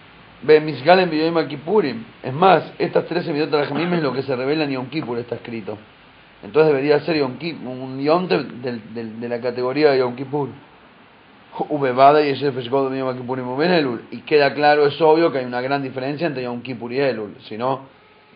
Kippurim. 0.00 0.31
Es 2.22 2.32
más, 2.32 2.72
estas 2.78 3.04
13 3.06 3.32
midot 3.32 3.52
Rajamim 3.52 3.92
es 3.94 4.02
lo 4.02 4.12
que 4.12 4.22
se 4.22 4.34
revela 4.34 4.64
en 4.64 4.70
Yom 4.70 4.86
Kippur, 4.88 5.18
está 5.18 5.36
escrito. 5.36 5.78
Entonces 6.42 6.72
debería 6.72 6.98
ser 7.00 7.16
Yom 7.16 7.38
Kippur, 7.38 7.68
un 7.68 8.00
Yom 8.00 8.26
Tov 8.28 8.44
del- 8.46 8.94
del- 8.94 9.20
de 9.20 9.28
la 9.28 9.40
categoría 9.40 9.90
de 9.92 9.98
Yom 9.98 10.16
Kippur. 10.16 10.48
Ubevada 11.68 12.22
y 12.24 12.30
Eshgod 12.30 12.90
de 12.90 12.98
Yom 12.98 13.28
Uben 13.28 13.70
Elul. 13.72 14.02
Y 14.10 14.22
queda 14.22 14.54
claro, 14.54 14.86
es 14.86 15.00
obvio 15.00 15.30
que 15.30 15.38
hay 15.38 15.44
una 15.44 15.60
gran 15.60 15.82
diferencia 15.82 16.26
entre 16.26 16.42
Yom 16.44 16.62
Kippur 16.62 16.92
y 16.92 16.98
Elul. 17.00 17.36
Si 17.48 17.56
no, 17.58 17.80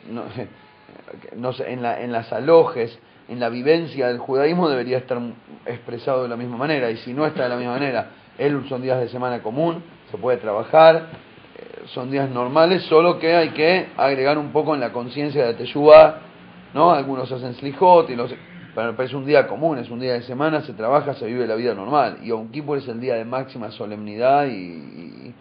no, 1.36 1.52
sé, 1.52 1.72
en, 1.72 1.82
la, 1.82 2.00
en 2.02 2.12
las 2.12 2.32
alojes, 2.32 2.98
en 3.28 3.40
la 3.40 3.48
vivencia 3.48 4.08
del 4.08 4.18
judaísmo 4.18 4.68
debería 4.68 4.98
estar 4.98 5.18
expresado 5.64 6.22
de 6.22 6.28
la 6.28 6.36
misma 6.36 6.56
manera. 6.56 6.90
Y 6.90 6.98
si 6.98 7.12
no 7.12 7.26
está 7.26 7.44
de 7.44 7.48
la 7.48 7.56
misma 7.56 7.72
manera, 7.72 8.10
Elul 8.38 8.68
son 8.68 8.82
días 8.82 9.00
de 9.00 9.08
semana 9.08 9.42
común, 9.42 9.82
se 10.10 10.18
puede 10.18 10.36
trabajar, 10.36 11.06
son 11.86 12.10
días 12.10 12.30
normales, 12.30 12.82
solo 12.84 13.18
que 13.18 13.34
hay 13.34 13.50
que 13.50 13.88
agregar 13.96 14.38
un 14.38 14.52
poco 14.52 14.74
en 14.74 14.80
la 14.80 14.92
conciencia 14.92 15.46
de 15.46 15.54
Teshuvah, 15.54 16.18
¿no? 16.74 16.90
Algunos 16.92 17.30
hacen 17.30 17.54
slijot 17.54 18.10
y 18.10 18.16
los... 18.16 18.34
Pero 18.74 19.02
es 19.02 19.14
un 19.14 19.24
día 19.24 19.46
común, 19.46 19.78
es 19.78 19.88
un 19.88 20.00
día 20.00 20.12
de 20.12 20.22
semana, 20.22 20.60
se 20.60 20.74
trabaja, 20.74 21.14
se 21.14 21.24
vive 21.24 21.46
la 21.46 21.54
vida 21.54 21.74
normal. 21.74 22.18
Y 22.22 22.28
Yom 22.28 22.50
Kippur 22.50 22.76
es 22.76 22.88
el 22.88 23.00
día 23.00 23.14
de 23.14 23.24
máxima 23.24 23.70
solemnidad 23.70 24.46
y, 24.48 25.32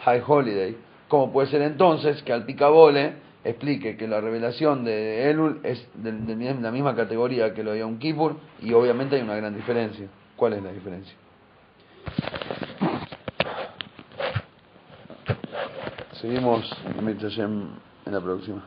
high 0.00 0.22
holiday. 0.26 0.76
¿Cómo 1.06 1.32
puede 1.32 1.48
ser 1.48 1.62
entonces 1.62 2.20
que 2.24 2.32
al 2.32 2.44
picabole 2.46 3.12
explique 3.44 3.96
que 3.96 4.08
la 4.08 4.20
revelación 4.20 4.84
de 4.84 5.30
Elul 5.30 5.60
es 5.62 5.86
de, 5.94 6.10
de 6.10 6.54
la 6.54 6.72
misma 6.72 6.96
categoría 6.96 7.54
que 7.54 7.62
lo 7.62 7.72
de 7.72 7.80
Yom 7.80 7.98
Kippur 7.98 8.36
y 8.60 8.72
obviamente 8.72 9.14
hay 9.16 9.22
una 9.22 9.36
gran 9.36 9.54
diferencia? 9.54 10.08
¿Cuál 10.34 10.54
es 10.54 10.62
la 10.62 10.72
diferencia? 10.72 11.14
Seguimos 16.20 16.70
en 18.06 18.12
la 18.12 18.20
próxima. 18.20 18.62